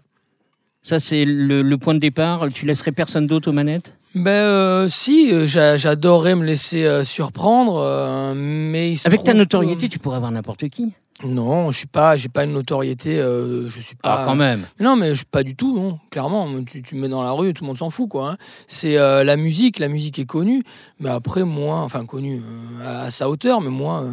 Ça, 0.82 1.00
c'est 1.00 1.26
le, 1.26 1.62
le 1.62 1.78
point 1.78 1.94
de 1.94 2.00
départ. 2.00 2.48
Tu 2.54 2.66
laisserais 2.66 2.92
personne 2.92 3.28
d'autre 3.28 3.50
aux 3.50 3.54
manettes? 3.54 3.94
Ben 4.16 4.32
euh, 4.32 4.90
si, 4.90 5.30
j'a- 5.48 5.78
j'adorerais 5.78 6.36
me 6.36 6.44
laisser 6.44 6.84
euh, 6.84 7.04
surprendre, 7.04 7.78
euh, 7.84 8.34
mais 8.36 8.94
il 8.94 8.98
se 8.98 9.08
Avec 9.08 9.24
ta 9.24 9.34
notoriété, 9.36 9.88
que- 9.88 9.94
tu 9.94 10.00
pourrais 10.00 10.16
avoir 10.16 10.32
n'importe 10.32 10.68
qui. 10.70 10.92
Non, 11.26 11.70
je 11.72 11.80
suis 11.80 11.88
pas, 11.88 12.16
j'ai 12.16 12.30
pas 12.30 12.46
une 12.46 12.54
notoriété, 12.54 13.20
euh, 13.20 13.68
je 13.70 13.82
suis 13.82 13.96
pas. 13.96 14.20
Ah, 14.22 14.24
quand 14.26 14.36
même. 14.36 14.66
Mais 14.80 14.86
Non, 14.86 14.96
mais 14.96 15.16
je 15.16 15.26
pas 15.30 15.44
du 15.44 15.54
tout, 15.56 15.76
non. 15.76 16.00
Clairement, 16.12 16.48
tu, 16.64 16.82
tu 16.82 16.96
me 16.96 17.02
mets 17.02 17.08
dans 17.10 17.22
la 17.22 17.32
rue, 17.32 17.54
tout 17.54 17.64
le 17.64 17.68
monde 17.68 17.78
s'en 17.78 17.90
fout, 17.90 18.08
quoi. 18.10 18.32
hein. 18.32 18.38
C'est 18.68 18.98
euh, 18.98 19.26
la 19.26 19.36
musique, 19.36 19.80
la 19.80 19.90
musique 19.90 20.18
est 20.18 20.26
connue, 20.26 20.64
mais 21.00 21.10
après 21.10 21.44
moi, 21.44 21.82
enfin 21.82 22.06
connue 22.06 22.42
euh, 22.82 22.86
à, 22.86 23.02
à 23.08 23.12
sa 23.12 23.30
hauteur, 23.30 23.60
mais 23.60 23.70
moi, 23.70 24.02
euh, 24.04 24.12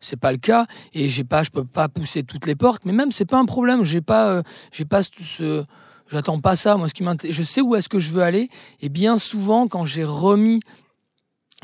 c'est 0.00 0.18
pas 0.18 0.32
le 0.32 0.38
cas. 0.38 0.66
Et 0.94 1.10
j'ai 1.10 1.24
pas, 1.24 1.42
je 1.42 1.50
peux 1.50 1.64
pas 1.64 1.88
pousser 1.90 2.22
toutes 2.22 2.46
les 2.46 2.54
portes, 2.56 2.82
mais 2.86 2.92
même 2.92 3.12
c'est 3.12 3.26
pas 3.26 3.38
un 3.38 3.44
problème. 3.44 3.82
J'ai 3.84 4.00
pas, 4.00 4.28
euh, 4.30 4.42
j'ai 4.72 4.86
pas 4.86 5.02
ce, 5.02 5.10
ce- 5.22 5.64
j'attends 6.08 6.40
pas 6.40 6.56
ça. 6.56 6.78
Moi, 6.78 6.88
ce 6.88 6.94
qui 6.94 7.02
m'intéresse, 7.02 7.36
je 7.36 7.42
sais 7.42 7.60
où 7.60 7.74
est-ce 7.76 7.90
que 7.90 7.98
je 7.98 8.12
veux 8.12 8.22
aller. 8.22 8.48
Et 8.80 8.88
bien 8.88 9.18
souvent, 9.18 9.68
quand 9.68 9.84
j'ai 9.84 10.04
remis 10.04 10.60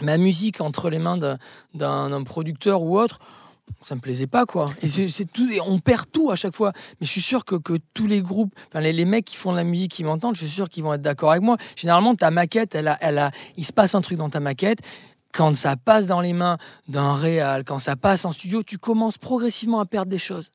ma 0.03 0.19
musique 0.19 0.61
entre 0.61 0.91
les 0.91 0.99
mains 0.99 1.19
d'un 1.75 2.23
producteur 2.25 2.83
ou 2.83 2.99
autre, 2.99 3.21
ça 3.83 3.95
me 3.95 4.01
plaisait 4.01 4.27
pas 4.27 4.47
quoi. 4.47 4.71
Et 4.83 4.89
c'est 5.09 5.25
tout, 5.25 5.51
et 5.51 5.61
on 5.61 5.79
perd 5.79 6.11
tout 6.11 6.31
à 6.31 6.37
chaque 6.37 6.55
fois. 6.55 6.73
Mais 7.01 7.07
je 7.07 7.11
suis 7.11 7.23
sûr 7.23 7.45
que, 7.45 7.57
que 7.57 7.79
tous 7.95 8.07
les 8.07 8.23
groupes, 8.23 8.55
enfin 8.69 8.81
les, 8.81 8.93
les 8.93 9.05
mecs 9.05 9.25
qui 9.25 9.37
font 9.37 9.53
de 9.53 9.57
la 9.57 9.65
musique, 9.65 9.93
qui 9.93 10.05
m'entendent, 10.05 10.35
je 10.37 10.45
suis 10.45 10.55
sûr 10.55 10.69
qu'ils 10.69 10.85
vont 10.85 10.95
être 10.95 11.03
d'accord 11.03 11.31
avec 11.31 11.43
moi. 11.43 11.57
Généralement, 11.77 12.15
ta 12.15 12.31
maquette, 12.31 12.75
elle 12.75 12.89
a, 12.89 12.99
elle 13.01 13.19
a, 13.19 13.31
il 13.57 13.65
se 13.65 13.73
passe 13.73 13.95
un 13.95 14.01
truc 14.01 14.19
dans 14.19 14.31
ta 14.31 14.41
maquette. 14.41 14.79
Quand 15.33 15.57
ça 15.57 15.77
passe 15.77 16.07
dans 16.07 16.21
les 16.21 16.35
mains 16.35 16.59
d'un 16.89 17.15
réal, 17.15 17.65
quand 17.65 17.79
ça 17.79 17.97
passe 17.97 18.25
en 18.25 18.33
studio, 18.33 18.63
tu 18.63 18.79
commences 18.79 19.17
progressivement 19.17 19.81
à 19.81 19.87
perdre 19.87 20.11
des 20.11 20.19
choses. 20.19 20.51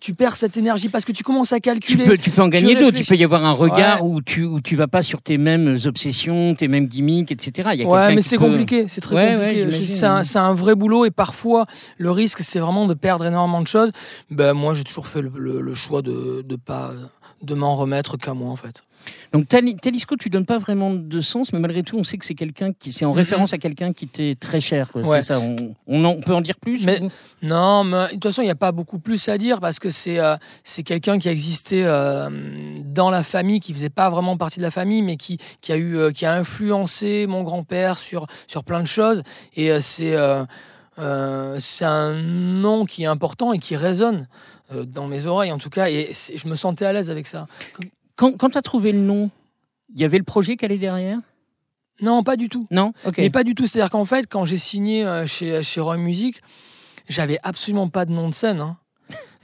Tu 0.00 0.14
perds 0.14 0.36
cette 0.36 0.56
énergie 0.56 0.88
parce 0.88 1.04
que 1.04 1.12
tu 1.12 1.22
commences 1.24 1.52
à 1.52 1.56
Tu 1.56 1.62
calculer. 1.62 2.04
peux, 2.04 2.16
tu 2.16 2.30
peux 2.30 2.42
en 2.42 2.48
gagner 2.48 2.76
d'autres. 2.76 2.98
Il 2.98 3.04
peut 3.06 3.16
y 3.16 3.24
avoir 3.24 3.44
un 3.44 3.52
regard 3.52 4.04
Ouais. 4.04 4.10
où 4.10 4.22
tu 4.22 4.44
où 4.44 4.60
tu 4.60 4.76
vas 4.76 4.86
pas 4.86 5.02
sur 5.02 5.20
tes 5.22 5.38
mêmes 5.38 5.76
obsessions, 5.86 6.54
tes 6.54 6.68
mêmes 6.68 6.86
gimmicks, 6.86 7.32
etc. 7.32 7.70
Il 7.74 7.80
y 7.80 7.84
a 7.84 7.88
Ouais, 7.88 8.14
mais 8.14 8.22
c'est 8.22 8.38
peut- 8.38 8.44
compliqué, 8.44 8.86
c'est 8.88 9.00
très 9.00 9.14
Ouais, 9.16 9.34
compliqué. 9.56 9.86
c'est 9.86 10.06
un, 10.06 10.22
un 10.36 10.52
vrai 10.54 10.74
boulot 10.74 11.04
et 11.04 11.10
parfois 11.10 11.64
le 11.98 12.10
risque 12.10 12.40
c'est 12.42 12.60
vraiment 12.60 12.86
de 12.86 12.94
perdre 12.94 13.24
énormément 13.26 13.60
de 13.60 13.66
choses. 13.66 13.90
Ben 14.30 14.52
moi 14.52 14.74
j'ai 14.74 14.84
toujours 14.84 15.06
fait 15.08 15.20
le, 15.20 15.32
le- 15.34 15.60
le 15.60 15.74
choix 15.74 16.02
de 16.02 16.44
de 16.46 16.56
pas 16.56 16.92
de 17.42 17.54
m'en 17.54 17.74
remettre 17.76 18.16
qu'à 18.16 18.34
moi 18.34 18.50
en 18.50 18.56
fait. 18.56 18.76
Donc 19.32 19.46
Tali- 19.48 19.76
Talisco, 19.76 20.16
tu 20.16 20.30
donnes 20.30 20.46
pas 20.46 20.58
vraiment 20.58 20.92
de 20.94 21.20
sens, 21.20 21.52
mais 21.52 21.58
malgré 21.58 21.82
tout, 21.82 21.96
on 21.98 22.04
sait 22.04 22.16
que 22.18 22.24
c'est 22.24 22.34
quelqu'un 22.34 22.72
qui, 22.72 22.92
c'est 22.92 23.04
en 23.04 23.10
Mhm. 23.10 23.16
référence 23.16 23.52
à 23.52 23.58
quelqu'un 23.58 23.92
qui 23.92 24.08
t'est 24.08 24.34
très 24.38 24.60
cher. 24.60 24.90
quoi. 24.90 25.02
Ouais. 25.02 25.20
C'est 25.22 25.34
ça. 25.34 25.40
On, 25.40 25.56
on, 25.86 26.04
en- 26.04 26.10
on 26.12 26.20
peut 26.20 26.34
en 26.34 26.40
dire 26.40 26.56
plus. 26.56 26.84
Mais- 26.84 27.00
Non, 27.42 27.84
mais 27.84 28.06
de 28.06 28.12
toute 28.12 28.24
façon, 28.24 28.42
il 28.42 28.46
n'y 28.46 28.50
a 28.50 28.54
pas 28.56 28.72
beaucoup 28.72 28.98
plus 28.98 29.28
à 29.28 29.36
dire 29.38 29.60
parce 29.60 29.78
que 29.78 29.90
c'est 29.90 30.18
euh, 30.18 30.36
c'est 30.64 30.82
quelqu'un 30.82 31.18
qui 31.18 31.28
a 31.28 31.32
existé 31.32 31.82
euh, 31.84 32.28
dans 32.84 33.10
la 33.10 33.22
famille, 33.22 33.60
qui 33.60 33.74
faisait 33.74 33.90
pas 33.90 34.08
vraiment 34.10 34.36
partie 34.36 34.58
de 34.58 34.64
la 34.64 34.70
famille, 34.70 35.02
mais 35.02 35.16
qui, 35.16 35.38
qui 35.60 35.72
a 35.72 35.76
eu 35.76 35.96
euh, 35.96 36.10
qui 36.10 36.24
a 36.26 36.32
influencé 36.34 37.26
mon 37.26 37.42
grand-père 37.42 37.98
sur 37.98 38.26
sur 38.46 38.64
plein 38.64 38.80
de 38.80 38.86
choses. 38.86 39.22
Et 39.56 39.80
c'est 39.80 40.16
c'est 41.60 41.84
un 41.84 42.14
nom 42.14 42.84
qui 42.84 43.04
est 43.04 43.06
important 43.06 43.52
et 43.52 43.58
qui 43.58 43.76
résonne 43.76 44.26
dans 44.86 45.06
mes 45.06 45.26
oreilles 45.26 45.52
en 45.52 45.58
tout 45.58 45.70
cas. 45.70 45.88
Et 45.88 46.10
je 46.34 46.48
me 46.48 46.56
sentais 46.56 46.84
à 46.86 46.92
l'aise 46.92 47.08
avec 47.10 47.26
ça. 47.26 47.46
Quand, 48.18 48.36
quand 48.36 48.50
tu 48.50 48.58
as 48.58 48.62
trouvé 48.62 48.90
le 48.90 48.98
nom, 48.98 49.30
il 49.94 50.00
y 50.00 50.04
avait 50.04 50.18
le 50.18 50.24
projet 50.24 50.56
qui 50.56 50.64
allait 50.64 50.76
derrière? 50.76 51.20
Non, 52.00 52.24
pas 52.24 52.36
du 52.36 52.48
tout. 52.48 52.66
Non? 52.72 52.92
Mais 53.16 53.30
pas 53.30 53.44
du 53.44 53.54
tout. 53.54 53.66
C'est-à-dire 53.66 53.90
qu'en 53.90 54.04
fait, 54.04 54.26
quand 54.28 54.44
j'ai 54.44 54.58
signé 54.58 55.06
euh, 55.06 55.24
chez, 55.24 55.62
chez 55.62 55.80
Roy 55.80 55.96
Music, 55.96 56.42
j'avais 57.08 57.38
absolument 57.44 57.88
pas 57.88 58.04
de 58.04 58.12
nom 58.12 58.28
de 58.28 58.34
scène. 58.34 58.60
hein. 58.60 58.76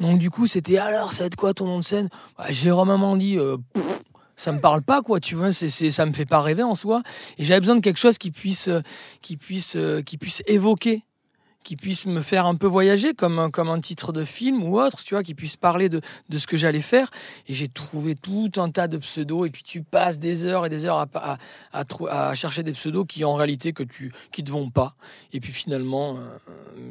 Donc 0.00 0.19
du 0.19 0.28
coup, 0.28 0.49
c'était 0.49 0.78
alors, 0.78 1.12
ça 1.12 1.21
va 1.21 1.26
être 1.26 1.37
quoi 1.37 1.54
ton 1.54 1.66
nom 1.66 1.78
de 1.78 1.85
scène? 1.85 2.09
Bah, 2.37 2.47
Jérôme 2.50 2.90
Amandi, 2.90 3.38
euh, 3.38 3.57
pff, 3.73 3.85
ça 4.37 4.50
me 4.50 4.59
parle 4.59 4.83
pas, 4.83 5.02
quoi, 5.02 5.21
tu 5.21 5.37
vois, 5.37 5.52
c'est, 5.52 5.69
c'est, 5.69 5.93
ça 5.93 6.04
me 6.04 6.12
fait 6.12 6.26
pas 6.26 6.40
rêver 6.40 6.64
en 6.64 6.75
soi. 6.75 7.04
Et 7.38 7.45
j'avais 7.45 7.61
besoin 7.61 7.76
de 7.76 7.81
quelque 7.81 8.00
chose 8.00 8.19
qui 8.19 8.33
puisse, 8.33 8.66
euh, 8.66 8.81
qui 9.23 9.37
puisse, 9.37 9.76
euh, 9.76 10.02
qui 10.02 10.19
puisse 10.19 10.43
évoquer 10.47 11.04
qui 11.64 11.76
puisse 11.76 12.06
me 12.06 12.21
faire 12.21 12.47
un 12.47 12.54
peu 12.54 12.66
voyager 12.66 13.14
comme 13.14 13.38
un, 13.38 13.50
comme 13.50 13.71
un 13.71 13.80
titre 13.80 14.12
de 14.12 14.25
film 14.25 14.62
ou 14.62 14.78
autre, 14.78 15.02
tu 15.02 15.14
vois, 15.14 15.23
qui 15.23 15.35
puisse 15.35 15.56
parler 15.56 15.88
de, 15.88 16.00
de 16.28 16.38
ce 16.38 16.47
que 16.47 16.56
j'allais 16.56 16.80
faire. 16.80 17.11
Et 17.49 17.54
j'ai 17.54 17.68
trouvé 17.68 18.14
tout 18.14 18.50
un 18.56 18.71
tas 18.71 18.87
de 18.87 18.99
pseudos, 18.99 19.47
et 19.47 19.50
puis 19.50 19.62
tu 19.62 19.83
passes 19.83 20.18
des 20.18 20.44
heures 20.44 20.66
et 20.66 20.68
des 20.68 20.85
heures 20.85 20.99
à, 20.99 21.38
à, 21.73 21.85
à, 22.11 22.35
chercher 22.35 22.62
des 22.62 22.73
pseudos 22.73 23.06
qui 23.06 23.25
en 23.25 23.35
réalité 23.35 23.73
que 23.73 23.83
tu, 23.83 24.12
qui 24.30 24.44
te 24.44 24.50
vont 24.50 24.71
pas. 24.71 24.94
Et 25.33 25.40
puis 25.40 25.52
finalement, 25.52 26.16
euh, 26.16 26.21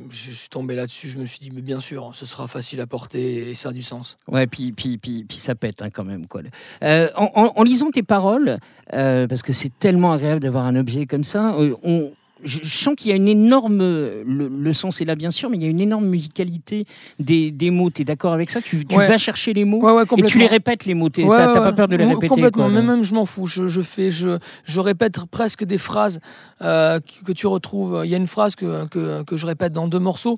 je 0.10 0.32
suis 0.32 0.50
tombé 0.50 0.76
là-dessus, 0.76 1.10
je 1.10 1.20
me 1.20 1.26
suis 1.26 1.40
dit, 1.40 1.52
mais 1.54 1.62
bien 1.62 1.80
sûr, 1.80 2.12
ce 2.16 2.26
sera 2.26 2.48
facile 2.48 2.82
à 2.82 2.88
porter 2.88 3.50
et 3.50 3.56
ça 3.56 3.70
a 3.70 3.72
du 3.72 3.84
sens. 3.84 4.18
Ouais, 4.28 4.48
puis, 4.48 4.72
puis, 4.72 4.98
puis, 4.98 5.24
puis 5.24 5.38
ça 5.38 5.54
pète 5.54 5.82
hein, 5.82 5.90
quand 5.92 6.04
même. 6.04 6.26
Quoi. 6.28 6.42
Euh, 6.84 7.10
en, 7.16 7.64
lisant 7.64 7.92
tes 7.92 8.04
paroles, 8.04 8.58
euh, 8.94 9.28
parce 9.28 9.44
que 9.44 9.54
c'est 9.54 9.72
tellement 9.78 10.14
agréable 10.14 10.42
d'avoir 10.42 10.66
un 10.66 10.76
objet 10.76 11.06
comme 11.06 11.24
ça, 11.24 11.56
on, 11.84 12.12
je, 12.44 12.60
je 12.64 12.78
sens 12.78 12.96
qu'il 12.96 13.10
y 13.10 13.14
a 13.14 13.16
une 13.16 13.28
énorme. 13.28 13.78
Le, 13.80 14.24
le 14.48 14.74
sens 14.74 15.02
est 15.02 15.06
là, 15.06 15.16
bien 15.16 15.32
sûr, 15.32 15.50
mais 15.50 15.58
il 15.58 15.64
y 15.64 15.66
a 15.66 15.70
une 15.70 15.80
énorme 15.80 16.06
musicalité 16.06 16.86
des, 17.20 17.52
des 17.52 17.70
mots. 17.72 17.90
Tu 17.90 18.02
es 18.02 18.06
d'accord 18.06 18.34
avec 18.34 18.50
ça? 18.50 18.62
Tu, 18.62 18.86
tu 18.86 18.96
Ouais. 18.96 19.08
vas 19.08 19.18
chercher 19.18 19.54
les 19.54 19.66
mots 19.66 19.80
Ouais, 19.82 19.92
ouais, 19.94 20.04
et 20.18 20.24
tu 20.24 20.38
les 20.38 20.46
répètes, 20.48 20.86
les 20.86 20.94
mots. 20.94 21.10
T'as 21.10 21.24
ouais, 21.24 21.38
pas 21.54 21.74
peur 21.74 21.88
de 21.88 21.96
les 21.96 22.06
répéter 22.06 22.28
Complètement, 22.28 22.64
quoi, 22.66 22.72
mais 22.72 22.82
là. 22.82 22.88
même 22.96 23.04
je 23.04 23.14
m'en 23.14 23.26
fous. 23.26 23.48
Je, 23.48 23.68
je 23.68 23.82
fais, 23.82 24.12
je, 24.12 24.38
je 24.66 24.80
répète 24.80 25.18
presque 25.32 25.64
des 25.64 25.78
phrases 25.78 26.20
euh, 26.62 27.00
que, 27.00 27.26
que 27.26 27.32
tu 27.32 27.48
retrouves. 27.48 28.02
Il 28.06 28.12
y 28.12 28.14
a 28.14 28.18
une 28.18 28.28
phrase 28.28 28.56
que, 28.56 28.86
que, 28.88 29.24
que 29.24 29.38
je 29.38 29.46
répète 29.46 29.74
dans 29.74 29.88
deux 29.88 30.00
morceaux. 30.00 30.38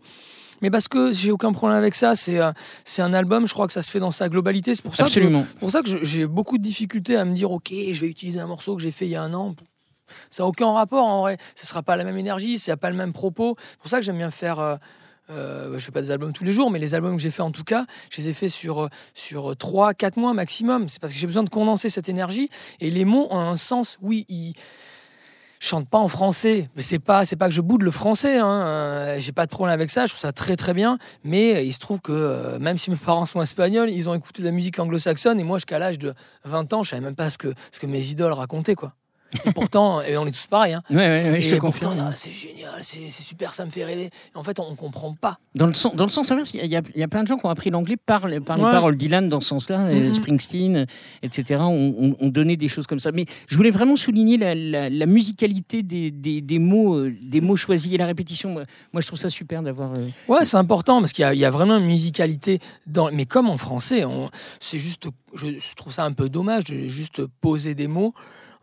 Mais 0.61 0.71
parce 0.71 0.87
que 0.87 1.11
j'ai 1.11 1.31
aucun 1.31 1.51
problème 1.51 1.77
avec 1.77 1.95
ça, 1.95 2.15
c'est 2.15 2.39
euh, 2.39 2.51
c'est 2.85 3.01
un 3.01 3.13
album, 3.13 3.45
je 3.45 3.53
crois 3.53 3.67
que 3.67 3.73
ça 3.73 3.81
se 3.81 3.91
fait 3.91 3.99
dans 3.99 4.09
sa 4.09 4.29
globalité. 4.29 4.73
C'est 4.73 4.83
pour 4.83 4.95
ça 4.95 5.03
que, 5.03 5.07
Absolument. 5.09 5.45
pour 5.59 5.69
ça 5.69 5.81
que 5.81 5.89
j'ai 6.03 6.25
beaucoup 6.25 6.57
de 6.57 6.63
difficultés 6.63 7.17
à 7.17 7.25
me 7.25 7.35
dire, 7.35 7.51
ok, 7.51 7.73
je 7.91 7.99
vais 7.99 8.07
utiliser 8.07 8.39
un 8.39 8.47
morceau 8.47 8.75
que 8.77 8.81
j'ai 8.81 8.91
fait 8.91 9.05
il 9.05 9.11
y 9.11 9.15
a 9.15 9.21
un 9.21 9.33
an. 9.33 9.53
Ça 10.29 10.43
n'a 10.43 10.47
aucun 10.47 10.71
rapport 10.71 11.05
en 11.05 11.21
vrai. 11.21 11.37
Ce 11.55 11.65
sera 11.65 11.83
pas 11.83 11.95
la 11.95 12.03
même 12.03 12.17
énergie, 12.17 12.57
ça 12.59 12.73
n'a 12.73 12.77
pas 12.77 12.89
le 12.89 12.95
même 12.95 13.13
propos. 13.13 13.55
C'est 13.59 13.79
pour 13.79 13.89
ça 13.89 13.97
que 13.97 14.05
j'aime 14.05 14.17
bien 14.17 14.31
faire. 14.31 14.59
Euh, 14.59 14.75
euh, 15.31 15.79
je 15.79 15.85
fais 15.85 15.91
pas 15.91 16.03
des 16.03 16.11
albums 16.11 16.33
tous 16.33 16.43
les 16.43 16.51
jours, 16.51 16.69
mais 16.69 16.77
les 16.77 16.93
albums 16.93 17.15
que 17.15 17.21
j'ai 17.21 17.31
fait 17.31 17.41
en 17.41 17.49
tout 17.49 17.63
cas, 17.63 17.87
je 18.11 18.21
les 18.21 18.29
ai 18.29 18.33
faits 18.33 18.51
sur 18.51 18.83
euh, 18.83 18.89
sur 19.15 19.55
trois, 19.57 19.93
quatre 19.93 20.17
mois 20.17 20.33
maximum. 20.33 20.87
C'est 20.87 20.99
parce 20.99 21.13
que 21.13 21.19
j'ai 21.19 21.25
besoin 21.25 21.43
de 21.43 21.49
condenser 21.49 21.89
cette 21.89 22.09
énergie 22.09 22.49
et 22.79 22.91
les 22.91 23.05
mots 23.05 23.27
ont 23.31 23.39
un 23.39 23.57
sens. 23.57 23.97
Oui, 24.01 24.25
ils 24.29 24.53
chante 25.59 25.89
pas 25.89 25.97
en 25.97 26.07
français, 26.07 26.69
mais 26.75 26.83
c'est 26.83 26.99
pas 26.99 27.25
c'est 27.25 27.35
pas 27.35 27.47
que 27.47 27.53
je 27.53 27.61
boude 27.61 27.81
le 27.81 27.91
français. 27.91 28.37
Hein. 28.37 28.65
Euh, 28.67 29.19
j'ai 29.19 29.31
pas 29.31 29.45
de 29.45 29.51
problème 29.51 29.73
avec 29.73 29.89
ça. 29.89 30.05
Je 30.05 30.11
trouve 30.11 30.21
ça 30.21 30.31
très 30.31 30.55
très 30.55 30.73
bien. 30.73 30.97
Mais 31.23 31.55
euh, 31.55 31.61
il 31.61 31.73
se 31.73 31.79
trouve 31.79 31.99
que 31.99 32.11
euh, 32.11 32.59
même 32.59 32.77
si 32.77 32.91
mes 32.91 32.97
parents 32.97 33.25
sont 33.25 33.41
espagnols, 33.41 33.89
ils 33.89 34.09
ont 34.09 34.13
écouté 34.13 34.41
de 34.41 34.47
la 34.47 34.51
musique 34.51 34.79
anglo-saxonne 34.79 35.39
et 35.39 35.43
moi 35.43 35.57
jusqu'à 35.57 35.79
l'âge 35.79 35.99
de 35.99 36.13
20 36.45 36.73
ans, 36.73 36.83
je 36.83 36.91
savais 36.91 37.01
même 37.01 37.15
pas 37.15 37.29
ce 37.29 37.37
que 37.37 37.53
ce 37.71 37.79
que 37.79 37.87
mes 37.87 38.05
idoles 38.05 38.33
racontaient 38.33 38.75
quoi. 38.75 38.93
Et 39.45 39.51
pourtant, 39.53 40.01
et 40.01 40.17
on 40.17 40.25
est 40.25 40.31
tous 40.31 40.45
pareils. 40.47 40.73
Hein. 40.73 40.83
Ouais, 40.89 40.95
ouais, 40.97 41.31
ouais, 41.31 41.41
je 41.41 41.49
te 41.55 41.59
pourtant, 41.59 41.91
ah, 41.99 42.11
c'est 42.15 42.31
génial, 42.31 42.71
c'est 42.83 43.11
super, 43.11 43.53
ça 43.53 43.65
me 43.65 43.69
fait 43.69 43.83
rêver. 43.83 44.05
Et 44.05 44.37
en 44.37 44.43
fait, 44.43 44.59
on, 44.59 44.69
on 44.71 44.75
comprend 44.75 45.13
pas. 45.13 45.39
Dans 45.55 45.67
le, 45.67 45.73
sens, 45.73 45.95
dans 45.95 46.05
le 46.05 46.09
sens 46.11 46.31
inverse, 46.31 46.53
il 46.53 46.65
y, 46.65 46.75
a- 46.75 46.81
il 46.93 46.99
y 46.99 47.03
a 47.03 47.07
plein 47.07 47.23
de 47.23 47.27
gens 47.27 47.37
qui 47.37 47.45
ont 47.45 47.49
appris 47.49 47.69
l'anglais 47.69 47.97
par, 47.97 48.27
les- 48.27 48.39
par 48.39 48.57
les 48.57 48.63
Ouais. 48.63 48.71
paroles. 48.71 48.97
Dylan, 48.97 49.27
dans 49.27 49.41
ce 49.41 49.49
sens-là, 49.49 49.87
euh, 49.87 50.07
Mhm. 50.07 50.13
Springsteen, 50.13 50.77
euh, 50.77 50.85
etc., 51.23 51.59
ont, 51.61 51.95
ont- 51.97 52.15
ont 52.19 52.29
donné 52.29 52.57
des 52.57 52.67
choses 52.67 52.87
comme 52.87 52.99
ça. 52.99 53.11
Mais 53.11 53.25
je 53.47 53.55
voulais 53.57 53.71
vraiment 53.71 53.95
souligner 53.95 54.37
la, 54.37 54.55
la- 54.55 54.89
la 54.89 55.05
musicalité 55.05 55.83
des, 55.83 56.11
des- 56.11 56.41
des 56.41 56.59
mots, 56.59 56.95
euh, 56.95 57.15
des 57.21 57.41
mots 57.41 57.55
choisis 57.55 57.91
et 57.93 57.97
la 57.97 58.05
répétition. 58.05 58.51
Moi, 58.51 58.63
moi, 58.93 59.01
je 59.01 59.07
trouve 59.07 59.19
ça 59.19 59.29
super 59.29 59.61
d'avoir. 59.63 59.93
euh, 59.95 60.07
Ouais, 60.27 60.43
c'est 60.45 60.57
important 60.57 60.99
parce 60.99 61.13
qu'il 61.13 61.23
y, 61.23 61.25
a- 61.25 61.33
il 61.33 61.39
y 61.39 61.45
a 61.45 61.51
vraiment 61.51 61.77
une 61.77 61.85
musicalité 61.85 62.59
dans. 62.87 63.09
Mais 63.11 63.25
comme 63.25 63.49
en 63.49 63.57
français, 63.57 64.05
on- 64.05 64.29
c'est 64.59 64.79
juste. 64.79 65.03
Je, 65.33 65.47
je 65.59 65.75
trouve 65.75 65.91
ça 65.91 66.05
un 66.05 66.13
peu 66.13 66.29
dommage 66.29 66.65
de 66.65 66.87
juste 66.87 67.25
poser 67.41 67.75
des 67.75 67.87
mots. 67.87 68.13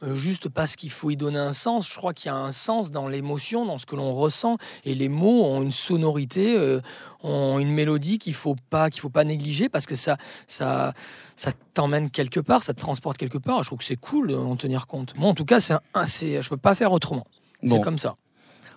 Euh, 0.03 0.15
Juste 0.15 0.49
parce 0.49 0.77
qu'il 0.77 0.91
faut 0.91 1.11
y 1.11 1.17
donner 1.17 1.39
un 1.39 1.53
sens. 1.53 1.89
Je 1.89 1.97
crois 1.97 2.15
qu'il 2.15 2.27
y 2.27 2.31
a 2.31 2.37
un 2.37 2.53
sens 2.53 2.91
dans 2.91 3.09
l'émotion, 3.09 3.67
dans 3.67 3.79
ce 3.79 3.87
que 3.87 3.97
l'on 3.97 4.13
ressent. 4.13 4.59
Et 4.85 4.95
les 4.95 5.09
mots 5.09 5.45
ont 5.45 5.63
une 5.63 5.73
sonorité, 5.73 6.57
euh, 6.57 6.81
ont 7.23 7.59
une 7.59 7.71
mélodie 7.71 8.19
qu'il 8.19 8.35
faut 8.35 8.57
pas, 8.71 8.91
qu'il 8.91 9.01
faut 9.01 9.11
pas 9.11 9.25
négliger 9.25 9.69
parce 9.69 9.87
que 9.87 9.97
ça, 9.97 10.17
ça, 10.47 10.93
ça 11.37 11.53
t'emmène 11.75 12.11
quelque 12.11 12.41
part, 12.41 12.63
ça 12.63 12.75
te 12.75 12.81
transporte 12.81 13.17
quelque 13.17 13.39
part. 13.39 13.63
Je 13.63 13.69
trouve 13.69 13.79
que 13.79 13.85
c'est 13.85 13.97
cool 13.97 14.33
d'en 14.33 14.57
tenir 14.57 14.87
compte. 14.87 15.17
Moi, 15.17 15.29
en 15.29 15.35
tout 15.35 15.45
cas, 15.45 15.61
c'est, 15.61 16.43
je 16.43 16.49
peux 16.49 16.57
pas 16.57 16.75
faire 16.75 16.93
autrement. 16.93 17.27
Bon. 17.63 17.77
C'est 17.77 17.83
comme 17.83 17.99
ça. 17.99 18.15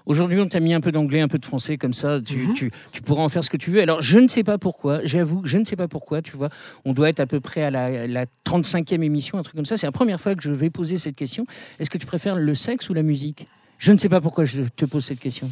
Aujourd'hui, 0.05 0.39
on 0.39 0.47
t'a 0.47 0.59
mis 0.59 0.74
un 0.74 0.81
peu 0.81 0.91
d'anglais, 0.91 1.21
un 1.21 1.27
peu 1.27 1.39
de 1.39 1.45
français, 1.45 1.77
comme 1.77 1.93
ça. 1.93 2.19
Tu, 2.21 2.38
Mhm. 2.47 2.53
tu, 2.53 2.71
tu 2.91 3.01
pourras 3.01 3.24
en 3.24 3.29
faire 3.29 3.43
ce 3.43 3.50
que 3.50 3.57
tu 3.57 3.71
veux. 3.71 3.81
Alors, 3.81 4.01
je 4.01 4.19
ne 4.19 4.27
sais 4.27 4.43
pas 4.43 4.57
pourquoi. 4.57 5.00
J'avoue, 5.03 5.41
je 5.45 5.57
ne 5.57 5.65
sais 5.65 5.75
pas 5.75 5.88
pourquoi. 5.88 6.21
Tu 6.21 6.38
vois, 6.38 6.50
on 6.85 6.93
doit 6.93 7.09
être 7.09 7.19
à 7.19 7.25
peu 7.25 7.39
près 7.39 7.63
à 7.63 7.71
la, 7.71 8.05
la 8.07 8.25
35e 8.43 9.01
émission, 9.03 9.38
un 9.38 9.43
truc 9.43 9.55
comme 9.55 9.65
ça. 9.65 9.77
C'est 9.77 9.88
la 9.88 9.91
première 9.91 10.19
fois 10.21 10.35
que 10.35 10.43
je 10.43 10.51
vais 10.51 10.69
poser 10.69 10.97
cette 11.00 11.15
question. 11.15 11.45
Est-ce 11.79 11.89
que 11.89 11.97
tu 11.97 12.05
préfères 12.05 12.35
le 12.35 12.53
sexe 12.55 12.89
ou 12.89 12.93
la 12.93 13.01
musique? 13.03 13.47
Je 13.79 13.91
ne 13.91 13.97
sais 13.97 14.09
pas 14.09 14.21
pourquoi 14.21 14.45
je 14.45 14.62
te 14.75 14.85
pose 14.85 15.03
cette 15.05 15.19
question. 15.19 15.50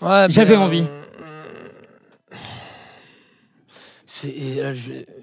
Ouais, 0.00 0.26
J'avais 0.30 0.54
ben, 0.54 0.60
envie. 0.62 0.84
euh, 4.24 4.74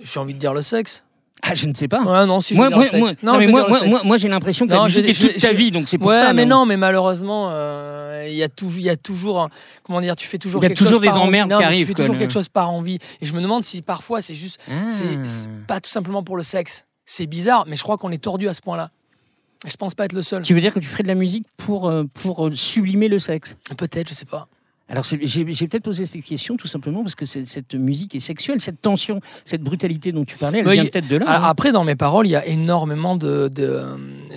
j'ai 0.04 0.20
envie 0.20 0.34
de 0.34 0.40
dire 0.40 0.54
le 0.54 0.62
sexe. 0.62 1.04
Ah, 1.46 1.54
je 1.56 1.68
ne 1.68 1.74
sais 1.74 1.90
pas. 1.90 2.02
Ouais, 2.04 2.26
non, 2.26 2.40
si 2.40 2.54
je 2.54 2.60
moi, 2.60 2.70
moi, 2.70 2.86
moi, 2.94 3.12
non, 3.22 3.34
non, 3.34 3.38
mais 3.40 3.48
moi, 3.48 3.68
moi, 3.86 4.02
moi, 4.06 4.18
j'ai 4.18 4.30
l'impression 4.30 4.66
que 4.66 4.72
Non, 4.72 4.88
toute 4.88 5.42
ta 5.42 5.52
vie, 5.52 5.72
donc 5.72 5.90
c'est 5.90 5.98
pour 5.98 6.08
ouais, 6.08 6.20
ça. 6.20 6.32
mais 6.32 6.46
on- 6.46 6.48
non, 6.48 6.66
mais 6.66 6.78
malheureusement, 6.78 7.50
euh, 7.52 8.26
il 8.30 8.36
y 8.36 8.44
a 8.44 8.48
toujours, 8.50 8.80
il 8.80 8.86
y 8.86 8.90
a 8.90 8.96
toujours, 8.96 9.50
comment 9.84 10.00
dire, 10.00 10.16
tu 10.16 10.26
fais 10.26 10.38
toujours. 10.38 10.62
Il 10.62 10.64
y 10.64 10.66
a 10.68 10.70
quelque 10.70 10.78
toujours 10.80 10.94
chose 10.94 11.02
des 11.02 11.10
envie. 11.10 11.20
emmerdes 11.28 11.52
qui 11.52 11.58
mais 11.58 11.64
arrivent, 11.66 11.80
Tu 11.82 11.88
fais 11.88 11.94
quoi, 11.96 12.04
toujours 12.06 12.14
le- 12.14 12.20
quelque 12.20 12.32
chose 12.32 12.48
par 12.48 12.70
envie. 12.72 12.98
Et 13.20 13.26
je 13.26 13.34
me 13.36 13.42
demande 13.42 13.64
si 13.64 13.82
parfois 13.82 14.22
c'est 14.22 14.36
juste, 14.36 14.58
Ah. 14.72 14.74
c'est 14.88 15.50
pas 15.68 15.82
tout 15.82 15.90
simplement 15.90 16.24
pour 16.24 16.38
le 16.38 16.44
sexe. 16.44 16.86
C'est 17.06 17.28
bizarre, 17.28 17.66
mais 17.68 17.76
je 17.76 17.84
crois 17.84 17.98
qu'on 17.98 18.12
est 18.12 18.24
tordu 18.24 18.48
à 18.48 18.54
ce 18.54 18.62
point-là. 18.62 18.90
Je 19.68 19.76
pense 19.76 19.96
pas 19.96 20.06
être 20.06 20.14
le 20.14 20.22
seul. 20.22 20.44
Tu 20.44 20.54
veux 20.54 20.62
dire 20.62 20.74
que 20.74 20.80
tu 20.80 20.88
ferais 20.88 21.04
de 21.04 21.10
la 21.10 21.16
musique 21.16 21.46
pour, 21.58 21.90
euh, 21.90 22.04
pour 22.14 22.50
sublimer 22.54 23.10
le 23.10 23.20
sexe? 23.20 23.56
Peut-être, 23.78 24.08
je 24.10 24.14
sais 24.14 24.26
pas. 24.26 24.48
Alors, 24.94 25.04
j'ai 25.06 25.68
peut-être 25.68 25.84
posé 25.84 26.06
cette 26.06 26.24
question 26.24 26.56
tout 26.56 26.68
simplement 26.68 27.02
parce 27.02 27.16
que 27.16 27.26
cette 27.26 27.74
musique 27.74 28.14
est 28.14 28.20
sexuelle, 28.20 28.62
cette 28.62 28.80
tension, 28.80 29.22
cette 29.44 29.62
brutalité 29.64 30.12
dont 30.12 30.24
tu 30.24 30.38
parlais, 30.38 30.60
elle 30.60 30.68
Oui, 30.68 30.74
vient 30.76 30.86
peut-être 30.86 31.08
de 31.08 31.16
là. 31.18 31.28
Alors, 31.28 31.46
hein. 31.46 31.50
Après, 31.50 31.72
dans 31.72 31.84
mes 31.84 31.96
paroles, 31.96 32.28
il 32.28 32.32
y 32.32 32.36
a 32.36 32.46
énormément 32.46 33.16
de- 33.16 33.50
de, 33.52 33.82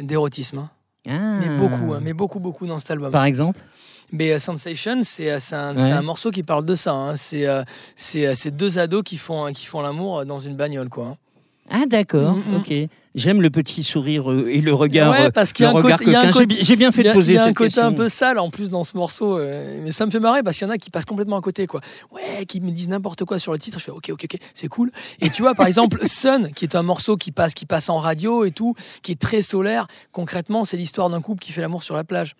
d'érotisme. 0.00 0.58
hein. 0.58 0.70
Ah. 1.08 1.38
Mais 1.40 1.56
beaucoup, 1.58 1.92
hein, 1.92 2.00
mais 2.02 2.14
beaucoup, 2.14 2.40
beaucoup 2.40 2.66
dans 2.66 2.78
cet 2.78 2.90
album. 2.90 3.10
Par 3.10 3.26
exemple 3.26 3.60
Mais 4.12 4.32
euh, 4.32 4.38
Sensation, 4.38 5.00
c'est 5.02 5.30
euh, 5.30 5.38
un, 5.52 5.74
Ouais. 5.76 5.82
c'est 5.82 5.92
un 5.92 6.00
morceau 6.02 6.30
qui 6.30 6.42
parle 6.42 6.64
de 6.64 6.74
ça. 6.74 6.92
hein. 6.94 7.16
C'est 7.16 7.46
euh, 7.46 7.62
c'est, 7.96 8.50
deux 8.56 8.78
ados 8.78 9.02
qui 9.04 9.18
font, 9.18 9.52
qui 9.52 9.66
font 9.66 9.82
l'amour 9.82 10.24
dans 10.24 10.38
une 10.40 10.56
bagnole, 10.56 10.88
quoi. 10.88 11.16
Ah, 11.70 11.84
d'accord, 11.86 12.34
Mm, 12.36 12.52
mm. 12.52 12.56
ok. 12.56 12.72
J'aime 13.16 13.40
le 13.40 13.48
petit 13.48 13.82
sourire 13.82 14.30
euh, 14.30 14.46
et 14.48 14.60
le 14.60 14.74
regard. 14.74 15.10
Ouais, 15.10 15.22
euh, 15.26 15.30
parce 15.30 15.54
qu'il 15.54 15.64
y 15.64 15.66
a 15.66 15.70
un 15.70 16.30
côté-. 16.30 16.62
J'ai 16.62 16.76
bien 16.76 16.92
fait 16.92 17.02
de 17.02 17.12
poser 17.12 17.32
il 17.32 17.36
y 17.36 17.38
a 17.38 17.44
un 17.44 17.54
côté 17.54 17.70
question. 17.70 17.84
un 17.86 17.92
peu 17.94 18.10
sale 18.10 18.38
en 18.38 18.50
plus 18.50 18.68
dans 18.68 18.84
ce 18.84 18.94
morceau, 18.94 19.38
euh, 19.38 19.78
mais 19.82 19.90
ça 19.90 20.04
me 20.04 20.10
fait 20.10 20.20
marrer 20.20 20.42
parce 20.42 20.58
qu'il 20.58 20.66
y 20.66 20.70
en 20.70 20.72
a 20.72 20.76
qui 20.76 20.90
passent 20.90 21.06
complètement 21.06 21.38
à 21.38 21.40
côté, 21.40 21.66
quoi. 21.66 21.80
Ouais, 22.12 22.44
qui 22.44 22.60
me 22.60 22.70
disent 22.70 22.90
n'importe 22.90 23.24
quoi 23.24 23.38
sur 23.38 23.52
le 23.52 23.58
titre. 23.58 23.78
Je 23.78 23.84
fais 23.84 23.90
ok, 23.90 24.10
ok, 24.10 24.26
ok, 24.32 24.36
c'est 24.52 24.68
cool. 24.68 24.92
Et 25.22 25.30
tu 25.30 25.40
vois, 25.40 25.54
par 25.54 25.66
exemple, 25.66 25.98
Sun, 26.06 26.50
qui 26.54 26.66
est 26.66 26.76
un 26.76 26.82
morceau 26.82 27.16
qui 27.16 27.32
passe, 27.32 27.54
qui 27.54 27.64
passe 27.64 27.88
en 27.88 27.96
radio 27.96 28.44
et 28.44 28.50
tout, 28.50 28.74
qui 29.02 29.12
est 29.12 29.20
très 29.20 29.40
solaire. 29.40 29.86
Concrètement, 30.12 30.66
c'est 30.66 30.76
l'histoire 30.76 31.08
d'un 31.08 31.22
couple 31.22 31.42
qui 31.42 31.52
fait 31.52 31.62
l'amour 31.62 31.82
sur 31.84 31.96
la 31.96 32.04
plage. 32.04 32.34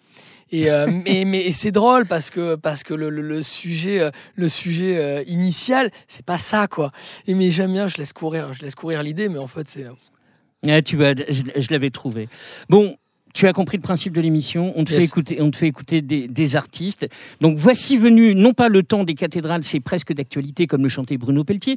Et, 0.52 0.70
euh, 0.70 0.86
mais, 1.06 1.52
c'est 1.52 1.72
drôle 1.72 2.04
parce 2.04 2.28
que 2.28 2.54
parce 2.54 2.82
que 2.82 2.92
le, 2.92 3.08
le- 3.08 3.22
le 3.22 3.42
sujet 3.42 4.10
le 4.34 4.48
sujet 4.48 5.24
initial 5.26 5.90
c'est 6.06 6.24
pas 6.24 6.38
ça 6.38 6.68
quoi. 6.68 6.90
Et 7.26 7.32
mais 7.34 7.50
j'aime 7.50 7.72
bien, 7.72 7.88
je 7.88 7.96
laisse 7.96 8.12
courir, 8.12 8.52
je 8.52 8.62
laisse 8.62 8.74
courir 8.74 9.02
l'idée, 9.02 9.30
mais 9.30 9.38
en 9.38 9.46
fait 9.48 9.66
c'est 9.68 9.86
Ah, 10.68 10.82
tu 10.82 10.96
vois, 10.96 11.14
je, 11.16 11.42
je 11.60 11.66
l'avais 11.70 11.90
trouvé. 11.90 12.28
Bon. 12.68 12.96
Tu 13.34 13.46
as 13.46 13.52
compris 13.52 13.76
le 13.76 13.82
principe 13.82 14.14
de 14.14 14.22
l'émission. 14.22 14.72
On 14.76 14.84
te 14.86 14.92
Yes. 14.92 15.00
fait 15.00 15.04
écouter, 15.04 15.42
on 15.42 15.50
te 15.50 15.58
fait 15.58 15.66
écouter 15.66 16.00
des, 16.00 16.26
des 16.26 16.56
artistes. 16.56 17.06
Donc 17.42 17.58
voici 17.58 17.98
venu 17.98 18.34
non 18.34 18.54
pas 18.54 18.70
le 18.70 18.82
temps 18.82 19.04
des 19.04 19.12
cathédrales, 19.12 19.62
c'est 19.62 19.80
presque 19.80 20.14
d'actualité 20.14 20.66
comme 20.66 20.82
le 20.82 20.88
chantait 20.88 21.18
Bruno 21.18 21.44
Pelletier. 21.44 21.76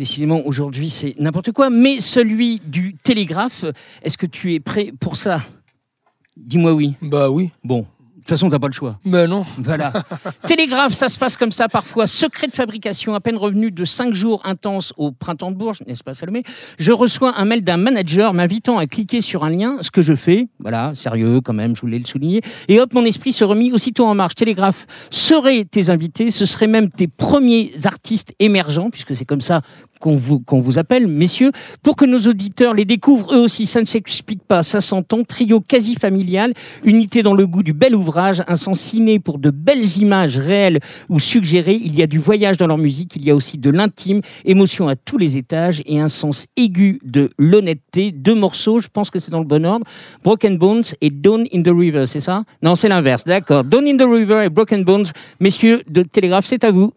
Décidément, 0.00 0.44
aujourd'hui, 0.44 0.90
c'est 0.90 1.14
n'importe 1.20 1.52
quoi. 1.52 1.70
Mais 1.70 2.00
celui 2.00 2.60
du 2.64 2.96
télégraphe, 3.00 3.64
est-ce 4.02 4.18
que 4.18 4.26
tu 4.26 4.54
es 4.54 4.58
prêt 4.58 4.92
pour 4.98 5.16
ça? 5.16 5.40
Dis-moi 6.36 6.72
oui. 6.74 6.94
bah 7.00 7.30
oui. 7.30 7.50
Bon, 7.62 7.86
toute 8.28 8.36
façon, 8.36 8.50
t'as 8.50 8.58
pas 8.58 8.66
le 8.66 8.74
choix. 8.74 8.98
Bah 9.06 9.26
non. 9.26 9.42
Voilà. 9.56 9.90
Télégraphe, 10.46 10.92
ça 10.92 11.08
se 11.08 11.18
passe 11.18 11.36
comme 11.36 11.50
ça 11.50 11.68
parfois. 11.68 12.06
Secret 12.06 12.46
de 12.46 12.52
fabrication, 12.52 13.14
à 13.14 13.20
peine 13.20 13.38
revenu 13.38 13.70
de 13.70 13.84
5 13.86 14.12
jours 14.12 14.42
intenses 14.44 14.92
au 14.98 15.12
printemps 15.12 15.50
de 15.50 15.56
Bourges, 15.56 15.78
n'est-ce 15.86 16.04
pas 16.04 16.12
Salomé? 16.12 16.42
Je 16.78 16.92
reçois 16.92 17.38
un 17.38 17.46
mail 17.46 17.64
d'un 17.64 17.78
manager 17.78 18.34
m'invitant 18.34 18.76
à 18.76 18.86
cliquer 18.86 19.22
sur 19.22 19.44
un 19.44 19.50
lien, 19.50 19.78
ce 19.80 19.90
que 19.90 20.02
je 20.02 20.14
fais. 20.14 20.48
Voilà, 20.60 20.92
sérieux 20.94 21.40
quand 21.40 21.54
même, 21.54 21.74
je 21.74 21.80
voulais 21.80 21.98
le 21.98 22.04
souligner. 22.04 22.42
Et 22.68 22.78
hop, 22.80 22.92
mon 22.92 23.06
esprit 23.06 23.32
se 23.32 23.44
remit 23.44 23.72
aussitôt 23.72 24.04
en 24.04 24.14
marche. 24.14 24.34
Télégraphe 24.34 24.86
seraient 25.10 25.64
tes 25.64 25.88
invités, 25.88 26.30
ce 26.30 26.44
seraient 26.44 26.66
même 26.66 26.90
tes 26.90 27.08
premiers 27.08 27.72
artistes 27.84 28.34
émergents, 28.38 28.90
puisque 28.90 29.16
c'est 29.16 29.24
comme 29.24 29.40
ça 29.40 29.62
qu'on 30.00 30.16
vous, 30.16 30.40
qu'on 30.40 30.60
vous 30.60 30.78
appelle, 30.78 31.06
messieurs, 31.06 31.52
pour 31.82 31.96
que 31.96 32.04
nos 32.04 32.20
auditeurs 32.20 32.74
les 32.74 32.84
découvrent 32.84 33.34
eux 33.34 33.40
aussi. 33.40 33.66
Ça 33.66 33.80
ne 33.80 33.86
s'explique 33.86 34.42
pas, 34.42 34.62
ça 34.62 34.80
s'entend. 34.80 35.24
Trio 35.24 35.60
quasi 35.60 35.94
familial, 35.94 36.54
unité 36.84 37.22
dans 37.22 37.34
le 37.34 37.46
goût 37.46 37.62
du 37.62 37.72
bel 37.72 37.94
ouvrage, 37.94 38.42
un 38.46 38.56
sens 38.56 38.80
ciné 38.80 39.18
pour 39.18 39.38
de 39.38 39.50
belles 39.50 39.98
images 39.98 40.38
réelles 40.38 40.80
ou 41.08 41.18
suggérées. 41.18 41.80
Il 41.82 41.96
y 41.96 42.02
a 42.02 42.06
du 42.06 42.18
voyage 42.18 42.56
dans 42.56 42.66
leur 42.66 42.78
musique, 42.78 43.12
il 43.16 43.24
y 43.24 43.30
a 43.30 43.34
aussi 43.34 43.58
de 43.58 43.70
l'intime, 43.70 44.20
émotion 44.44 44.88
à 44.88 44.96
tous 44.96 45.18
les 45.18 45.36
étages 45.36 45.82
et 45.86 46.00
un 46.00 46.08
sens 46.08 46.46
aigu 46.56 47.00
de 47.04 47.30
l'honnêteté. 47.38 48.12
Deux 48.12 48.34
morceaux, 48.34 48.78
je 48.78 48.88
pense 48.88 49.10
que 49.10 49.18
c'est 49.18 49.30
dans 49.30 49.40
le 49.40 49.46
bon 49.46 49.64
ordre. 49.66 49.84
Broken 50.24 50.58
Bones 50.58 50.84
et 51.00 51.10
Dawn 51.10 51.46
in 51.52 51.62
the 51.62 51.74
River, 51.74 52.06
c'est 52.06 52.20
ça? 52.20 52.44
Non, 52.62 52.74
c'est 52.74 52.88
l'inverse, 52.88 53.24
d'accord. 53.24 53.64
Dawn 53.64 53.86
in 53.86 53.96
the 53.96 54.08
River 54.08 54.44
et 54.44 54.50
Broken 54.50 54.84
Bones. 54.84 55.06
Messieurs 55.40 55.82
de 55.88 56.02
Télégraphe, 56.02 56.46
c'est 56.46 56.64
à 56.64 56.70
vous. 56.70 56.92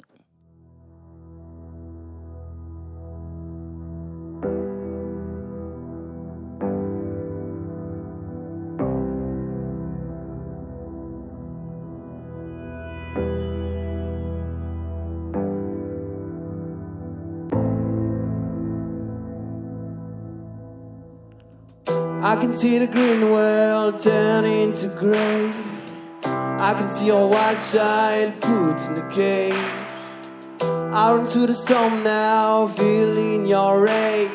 I 22.32 22.38
can 22.38 22.54
see 22.54 22.78
the 22.78 22.88
green 22.88 23.30
world 23.30 24.00
turn 24.00 24.46
into 24.46 24.88
grey. 24.88 25.52
I 26.24 26.74
can 26.78 26.90
see 26.90 27.10
a 27.10 27.28
wild 27.28 27.60
child 27.62 28.40
put 28.40 28.78
in 28.88 28.98
a 29.04 29.10
cage. 29.12 29.54
Out 30.94 31.20
into 31.20 31.46
the 31.46 31.54
storm 31.54 32.04
now, 32.04 32.68
feeling 32.68 33.46
your 33.46 33.82
rage. 33.82 34.32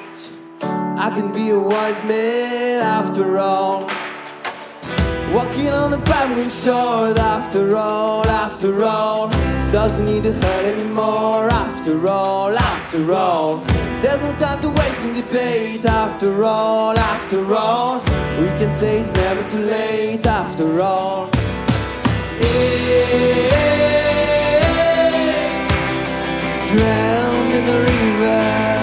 I 0.61 1.11
can 1.17 1.33
be 1.33 1.49
a 1.49 1.59
wise 1.59 2.05
man 2.05 2.83
after 2.83 3.39
all. 3.39 3.85
Walking 5.35 5.73
on 5.73 5.91
the 5.91 6.03
babbling 6.05 6.51
shore 6.51 7.19
after 7.19 7.77
all, 7.77 8.27
after 8.27 8.85
all. 8.85 9.29
Doesn't 9.73 10.05
need 10.05 10.25
to 10.25 10.35
hurt 10.35 10.65
anymore 10.67 11.49
after 11.49 12.07
all, 12.07 12.55
after 12.59 13.15
all. 13.15 13.65
There's 14.07 14.23
no 14.23 14.33
time 14.37 14.61
to 14.61 14.69
waste 14.69 15.01
in 15.01 15.15
debate 15.15 15.85
after 15.85 16.45
all, 16.45 16.97
after 16.97 17.53
all. 17.53 17.99
We 18.41 18.47
can 18.57 18.73
say 18.73 19.01
it's 19.01 19.13
never 19.13 19.43
too 19.49 19.59
late 19.59 20.25
after 20.25 20.81
all. 20.81 21.27
Hey, 22.39 23.51
in 27.51 27.67
the 27.67 27.79
river. 27.81 28.76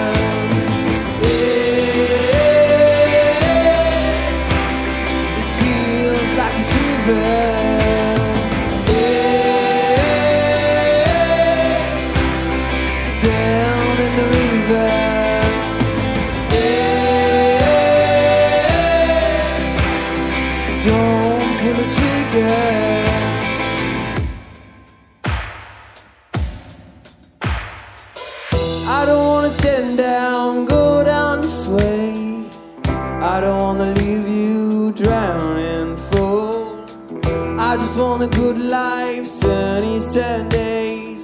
Good 38.44 38.60
life, 38.60 39.26
sunny 39.26 39.98
Sundays. 40.00 41.22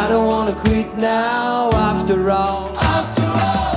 I 0.00 0.02
don't 0.08 0.26
wanna 0.32 0.54
quit 0.64 0.88
now, 0.96 1.68
after 1.90 2.18
all. 2.30 2.62
After 2.96 3.26
all, 3.46 3.74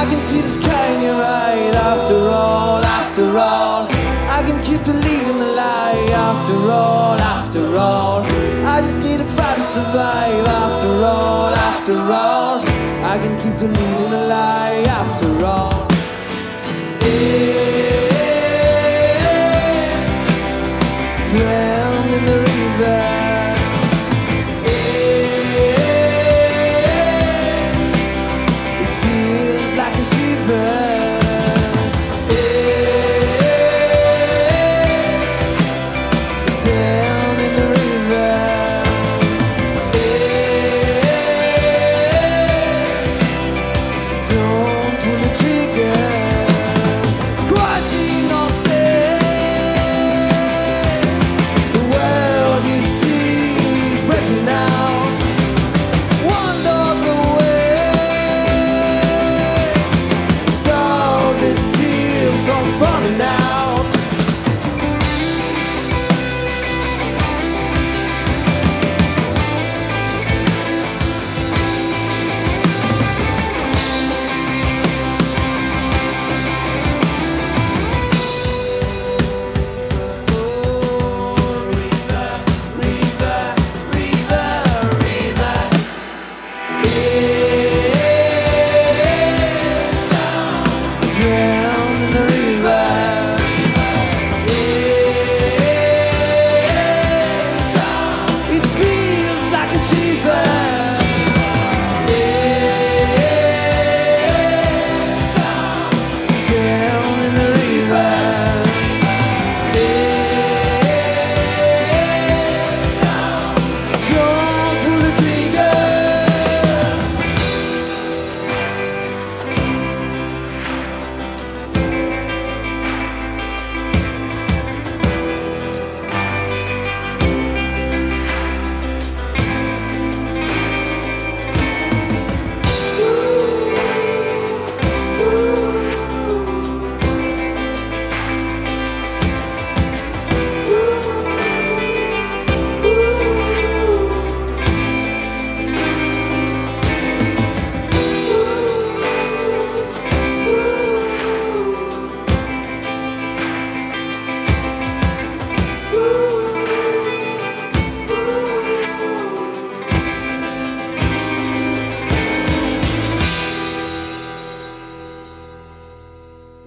I 0.00 0.02
can 0.10 0.20
see 0.28 0.40
the 0.46 0.52
sky 0.58 0.86
in 0.94 1.00
your 1.08 1.20
eye. 1.44 1.62
After 1.90 2.18
all, 2.42 2.80
after 3.00 3.26
all, 3.48 3.80
I 4.36 4.40
can 4.46 4.58
keep 4.66 4.82
to 4.88 4.94
living 5.08 5.38
the 5.44 5.50
lie. 5.62 6.04
After 6.28 6.58
all, 6.80 7.16
after 7.36 7.64
all, 7.88 8.18
I 8.74 8.76
just 8.86 8.98
need 9.04 9.20
to 9.24 9.28
fight 9.36 9.56
to 9.62 9.66
survive. 9.76 10.46
After 10.62 10.92
all, 11.14 11.52
after 11.70 11.96
all, 12.24 12.54
I 13.12 13.14
can 13.22 13.34
keep 13.42 13.56
to 13.62 13.68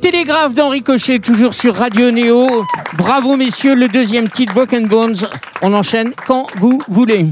Télégraphe 0.09 0.53
d'Henri 0.53 0.83
Cochet, 0.83 1.19
toujours 1.19 1.53
sur 1.53 1.75
Radio 1.75 2.11
Néo. 2.11 2.63
Bravo 2.93 3.35
messieurs, 3.35 3.75
le 3.75 3.89
deuxième 3.89 4.29
titre, 4.29 4.53
Broken 4.53 4.87
Bones. 4.87 5.17
On 5.61 5.73
enchaîne 5.73 6.13
quand 6.25 6.47
vous 6.55 6.79
voulez. 6.87 7.25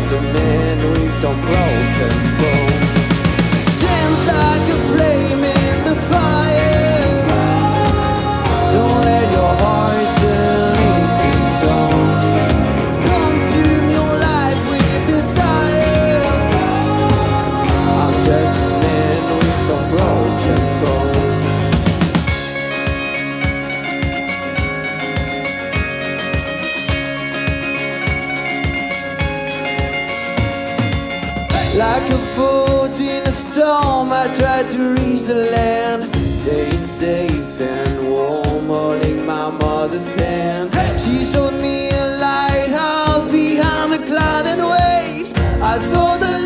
Just 0.00 0.12
a 0.12 0.20
man 0.20 0.76
with 0.90 1.14
some 1.22 1.40
broken 1.40 2.14
bones. 2.40 3.10
Dance 3.80 4.22
like 4.26 4.66
a 4.74 4.78
flame 4.88 5.13
tried 34.54 34.68
to 34.68 34.94
reach 34.94 35.22
the 35.22 35.34
land. 35.34 36.14
Staying 36.32 36.86
safe 36.86 37.60
and 37.60 38.08
warm, 38.08 38.66
holding 38.66 39.26
my 39.26 39.50
mother's 39.50 40.14
hand. 40.14 40.72
She 41.00 41.24
showed 41.24 41.54
me 41.60 41.90
a 41.90 42.06
lighthouse 42.18 43.26
behind 43.28 43.92
the 43.92 44.02
cloud 44.06 44.46
and 44.46 44.62
waves. 44.74 45.32
I 45.60 45.78
saw 45.78 46.18
the 46.18 46.43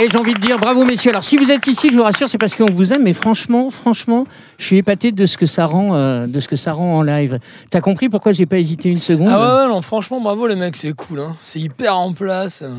Et 0.00 0.08
j'ai 0.08 0.16
envie 0.18 0.34
de 0.34 0.38
dire 0.40 0.58
bravo 0.58 0.84
messieurs. 0.84 1.10
Alors 1.10 1.24
si 1.24 1.36
vous 1.36 1.50
êtes 1.50 1.66
ici, 1.66 1.88
je 1.90 1.96
vous 1.96 2.04
rassure, 2.04 2.28
c'est 2.28 2.38
parce 2.38 2.54
qu'on 2.54 2.70
vous 2.70 2.92
aime, 2.92 3.02
mais 3.02 3.12
franchement, 3.12 3.68
franchement, 3.70 4.26
je 4.56 4.64
suis 4.64 4.76
épaté 4.76 5.10
de 5.10 5.26
ce 5.26 5.36
que 5.36 5.46
ça 5.46 5.66
rend, 5.66 5.94
euh, 5.94 6.26
de 6.28 6.38
ce 6.38 6.46
que 6.46 6.54
ça 6.56 6.72
rend 6.72 6.96
en 6.96 7.02
live. 7.02 7.40
T'as 7.70 7.80
compris 7.80 8.08
pourquoi 8.08 8.30
j'ai 8.32 8.46
pas 8.46 8.58
hésité 8.58 8.88
une 8.90 8.98
seconde 8.98 9.28
Ah 9.32 9.64
ouais, 9.64 9.68
non, 9.68 9.82
franchement, 9.82 10.20
bravo 10.20 10.46
les 10.46 10.54
mecs, 10.54 10.76
c'est 10.76 10.92
cool. 10.92 11.18
Hein. 11.20 11.36
C'est 11.42 11.58
hyper 11.58 11.96
en 11.96 12.12
place. 12.12 12.62
euh. 12.62 12.70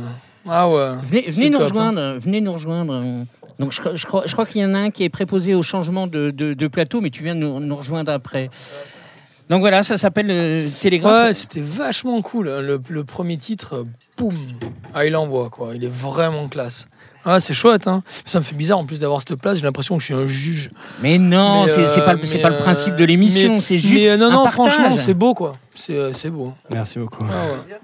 Ah 0.47 0.69
ouais. 0.69 0.91
Venez, 1.11 1.49
nous 1.49 1.57
top, 1.57 1.61
hein. 1.61 1.63
rejoindre, 1.65 2.17
venez 2.19 2.39
nous 2.41 2.53
rejoindre. 2.53 3.03
Donc 3.59 3.73
je, 3.73 3.81
je 3.95 4.05
crois, 4.05 4.23
je 4.25 4.31
crois 4.31 4.45
qu'il 4.45 4.61
y 4.61 4.65
en 4.65 4.73
a 4.73 4.79
un 4.79 4.89
qui 4.89 5.03
est 5.03 5.09
préposé 5.09 5.53
au 5.55 5.61
changement 5.61 6.07
de, 6.07 6.31
de- 6.31 6.53
de 6.53 6.67
plateau, 6.67 7.01
mais 7.01 7.09
tu 7.09 7.23
viens 7.23 7.35
de 7.35 7.41
nous, 7.41 7.59
nous 7.59 7.75
rejoindre 7.75 8.13
après. 8.13 8.49
Donc 9.49 9.59
voilà, 9.59 9.83
ça 9.83 9.97
s'appelle 9.97 10.27
euh, 10.29 10.65
Télégraphe. 10.79 11.27
Ouais, 11.27 11.33
c'était 11.33 11.59
vachement 11.59 12.21
cool. 12.21 12.47
hein. 12.47 12.61
Le, 12.61 12.79
le 12.87 13.03
premier 13.03 13.35
titre, 13.35 13.73
euh, 13.79 13.83
boum, 14.17 14.33
ah, 14.93 15.05
il 15.05 15.15
envoie 15.17 15.49
quoi. 15.49 15.71
Il 15.75 15.83
est 15.83 15.91
vraiment 15.93 16.47
classe. 16.47 16.87
Ah, 17.25 17.39
c'est 17.39 17.53
chouette, 17.53 17.87
hein. 17.87 18.01
Ça 18.25 18.39
me 18.39 18.43
fait 18.43 18.55
bizarre 18.55 18.77
en 18.79 18.85
plus 18.85 18.99
d'avoir 18.99 19.19
cette 19.21 19.35
place. 19.41 19.57
J'ai 19.57 19.63
l'impression 19.65 19.95
que 19.97 20.01
je 20.01 20.05
suis 20.05 20.13
un 20.13 20.25
juge. 20.27 20.69
Mais 21.01 21.17
non, 21.17 21.65
c'est 21.67 21.87
c'est 21.89 21.99
euh, 22.01 22.05
pas, 22.05 22.13
le- 22.13 22.25
c'est 22.25 22.37
mais, 22.37 22.43
pas 22.43 22.49
le 22.49 22.57
principe 22.57 22.95
de 22.95 23.03
euh, 23.03 23.05
l'émission, 23.05 23.59
c'est 23.59 23.77
juste. 23.77 23.93
Mais 24.03 24.09
euh, 24.09 24.17
non, 24.17 24.27
un 24.27 24.31
non, 24.31 24.45
franchement, 24.47 24.95
c'est 24.97 25.13
beau, 25.13 25.33
quoi. 25.33 25.57
C'est 25.75 26.13
c'est 26.13 26.29
beau. 26.29 26.53
Merci 26.71 26.97
beaucoup. 26.99 27.25
Ah, 27.29 27.45
ouais. 27.71 27.77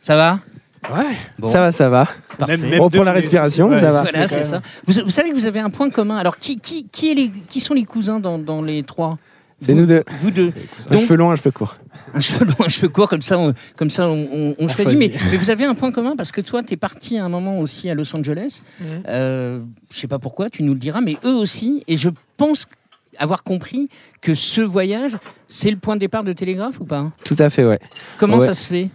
Ça 0.00 0.16
va? 0.16 0.38
Ouais. 0.92 1.16
Bon. 1.38 1.46
Ça 1.46 1.60
va, 1.60 1.72
ça 1.72 1.88
va. 1.88 2.08
Parfait. 2.38 2.56
Même- 2.56 2.68
même 2.70 2.78
Bon, 2.78 2.88
deux, 2.88 2.98
pour 2.98 3.04
la 3.04 3.12
respiration, 3.12 3.68
ouais, 3.68 3.78
ça 3.78 3.90
va. 3.90 4.02
Voilà, 4.02 4.26
c'est 4.26 4.42
ça. 4.42 4.62
Vous, 4.86 4.94
vous 5.04 5.10
savez 5.10 5.30
que 5.30 5.34
vous 5.34 5.46
avez 5.46 5.60
un 5.60 5.70
point 5.70 5.90
commun. 5.90 6.16
Alors, 6.16 6.38
qui, 6.38 6.58
qui, 6.58 6.86
qui, 6.90 7.12
est 7.12 7.14
les, 7.14 7.30
qui 7.48 7.60
sont 7.60 7.74
les 7.74 7.84
cousins 7.84 8.18
dans, 8.20 8.36
dans 8.38 8.62
les 8.62 8.82
trois? 8.82 9.18
C'est 9.62 9.74
nous 9.74 9.86
deux. 9.86 10.02
Vous 10.20 10.30
deux. 10.30 10.52
Un 10.88 10.92
Donc- 10.94 11.02
cheveu 11.02 11.16
long, 11.16 11.30
un 11.30 11.36
cheveu 11.36 11.50
court. 11.52 11.76
Un 12.14 12.20
cheveu 12.20 12.44
long, 12.44 12.54
un 12.64 12.68
cheveu 12.68 12.88
court, 12.88 13.08
comme 13.08 13.22
ça, 13.22 13.38
on, 13.38 13.54
comme 13.76 13.90
ça, 13.90 14.08
on, 14.08 14.28
on- 14.32 14.54
on 14.58 14.68
choisit. 14.68 14.98
Mais, 14.98 15.08
choisit. 15.10 15.30
mais 15.30 15.36
vous 15.38 15.50
avez 15.50 15.64
un 15.64 15.74
point 15.74 15.92
commun 15.92 16.14
parce 16.16 16.32
que 16.32 16.40
toi, 16.40 16.62
tu 16.62 16.74
es 16.74 16.76
parti 16.76 17.16
à 17.18 17.24
un 17.24 17.28
moment 17.28 17.58
aussi 17.60 17.88
à 17.88 17.94
Los 17.94 18.14
Angeles. 18.14 18.62
Mhm. 18.80 18.86
Euh, 19.08 19.60
je 19.92 19.98
sais 19.98 20.08
pas 20.08 20.18
pourquoi, 20.18 20.50
tu 20.50 20.62
nous 20.62 20.74
le 20.74 20.78
diras, 20.80 21.00
mais 21.00 21.16
eux 21.24 21.34
aussi. 21.34 21.84
Et 21.88 21.96
je 21.96 22.08
pense 22.36 22.66
avoir 23.18 23.42
compris 23.44 23.88
que 24.20 24.34
ce 24.34 24.60
voyage, 24.62 25.16
c'est 25.46 25.70
le 25.70 25.76
point 25.76 25.94
de 25.96 26.00
départ 26.00 26.24
de 26.24 26.32
Télégraphe 26.32 26.80
ou 26.80 26.84
pas? 26.84 27.12
Tout 27.24 27.36
à 27.38 27.50
fait, 27.50 27.64
ouais. 27.64 27.78
Comment 28.18 28.38
Ouais. 28.38 28.46
ça 28.46 28.54
se 28.54 28.66
fait? 28.66 28.88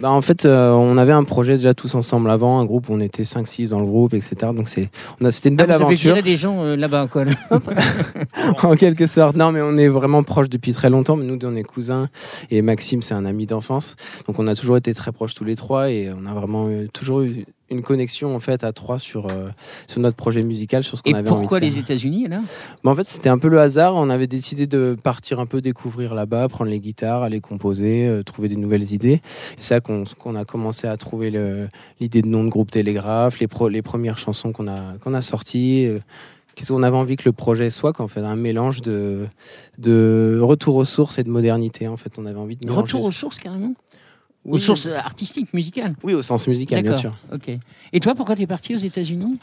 Bah, 0.00 0.12
en 0.12 0.22
fait, 0.22 0.44
euh, 0.44 0.70
on 0.70 0.96
avait 0.96 1.10
un 1.10 1.24
projet 1.24 1.56
déjà 1.56 1.74
tous 1.74 1.96
ensemble 1.96 2.30
avant, 2.30 2.60
un 2.60 2.64
groupe 2.64 2.88
où 2.88 2.92
on 2.92 3.00
était 3.00 3.24
5-6 3.24 3.70
dans 3.70 3.80
le 3.80 3.86
groupe, 3.86 4.14
etc. 4.14 4.52
Donc 4.54 4.68
c'est, 4.68 4.90
on 5.20 5.24
a, 5.24 5.32
c'était 5.32 5.48
une 5.48 5.56
Ah, 5.56 5.66
belle 5.66 5.66
Vous 5.66 5.82
avez 5.82 5.84
aventure, 5.86 6.14
viré 6.14 6.22
des 6.22 6.36
gens 6.36 6.62
euh, 6.62 6.76
là-bas, 6.76 7.08
quoi. 7.10 7.24
en 8.62 8.76
quelque 8.76 9.08
sorte. 9.08 9.34
Non, 9.36 9.50
mais 9.50 9.60
on 9.60 9.76
est 9.76 9.88
vraiment 9.88 10.22
proches 10.22 10.48
depuis 10.48 10.72
très 10.72 10.88
longtemps. 10.88 11.16
Mais 11.16 11.24
nous, 11.24 11.36
on 11.42 11.56
est 11.56 11.64
cousins. 11.64 12.08
Et 12.52 12.62
Maxime, 12.62 13.02
c'est 13.02 13.14
un 13.14 13.24
ami 13.24 13.46
d'enfance. 13.46 13.96
Donc 14.28 14.38
on 14.38 14.46
a 14.46 14.54
toujours 14.54 14.76
été 14.76 14.94
très 14.94 15.10
proches 15.10 15.34
tous 15.34 15.44
les 15.44 15.56
trois. 15.56 15.90
Et 15.90 16.12
on 16.16 16.26
a 16.26 16.32
vraiment 16.32 16.68
euh, 16.68 16.86
toujours 16.92 17.22
eu 17.22 17.44
une 17.70 17.82
connexion, 17.82 18.34
en 18.34 18.40
fait, 18.40 18.64
à 18.64 18.72
trois 18.72 18.98
sur, 18.98 19.26
euh, 19.26 19.48
sur 19.86 20.00
notre 20.00 20.16
projet 20.16 20.42
musical, 20.42 20.82
sur 20.84 20.96
ce 20.96 21.02
qu'on 21.02 21.10
avait 21.18 21.28
envie 21.28 21.36
de 21.36 21.40
pourquoi 21.42 21.60
les 21.60 21.78
États-Unis, 21.78 22.26
là 22.28 22.40
Bah, 22.82 22.90
en 22.90 22.96
fait, 22.96 23.06
c'était 23.06 23.28
un 23.28 23.38
peu 23.38 23.48
le 23.48 23.60
hasard. 23.60 23.94
On 23.94 24.08
avait 24.10 24.26
décidé 24.26 24.66
de 24.66 24.96
partir 25.02 25.38
un 25.40 25.46
peu 25.46 25.60
découvrir 25.60 26.14
là-bas, 26.14 26.48
prendre 26.48 26.70
les 26.70 26.80
guitares, 26.80 27.22
aller 27.22 27.40
composer, 27.40 28.06
euh, 28.08 28.22
trouver 28.22 28.48
des 28.48 28.56
nouvelles 28.56 28.92
idées. 28.92 29.20
C'est 29.58 29.74
là 29.74 29.80
qu'on 29.80 30.34
a 30.36 30.44
commencé 30.44 30.86
à 30.86 30.96
trouver 30.96 31.30
l'idée 32.00 32.22
de 32.22 32.28
nom 32.28 32.44
de 32.44 32.48
groupe 32.48 32.70
Télégraphe, 32.70 33.38
les, 33.40 33.48
pro- 33.48 33.68
les 33.68 33.82
premières 33.82 34.18
chansons 34.18 34.52
qu'on 34.52 34.68
a, 34.68 34.94
qu'on 35.02 35.12
a 35.14 35.22
sorties. 35.22 35.84
euh, 35.86 35.98
Qu'est-ce 36.54 36.72
qu'on 36.72 36.82
avait 36.82 36.96
envie 36.96 37.14
que 37.14 37.22
le 37.24 37.32
projet 37.32 37.70
soit, 37.70 37.92
fait, 38.08 38.18
un 38.18 38.34
mélange 38.34 38.82
de, 38.82 39.26
de 39.78 40.40
retour 40.42 40.74
aux 40.74 40.84
sources 40.84 41.18
et 41.18 41.22
de 41.22 41.30
modernité. 41.30 41.86
En 41.86 41.96
fait, 41.96 42.10
on 42.18 42.26
avait 42.26 42.38
envie 42.38 42.56
de 42.56 42.66
Retour 42.72 43.04
aux 43.04 43.12
sources, 43.12 43.38
carrément? 43.38 43.74
Aux 44.48 44.54
Oui, 44.54 44.60
sources 44.60 44.86
euh, 44.86 44.96
artistiques, 44.96 45.52
musicales 45.52 45.94
Oui, 46.02 46.14
au 46.14 46.22
sens 46.22 46.46
musical, 46.48 46.82
bien 46.82 46.92
sûr. 46.94 47.14
Ok. 47.32 47.50
Et 47.92 48.00
toi, 48.00 48.14
pourquoi 48.14 48.34
tu 48.34 48.42
es 48.42 48.46
parti 48.46 48.74
aux 48.74 48.78
États-Unis? 48.78 49.38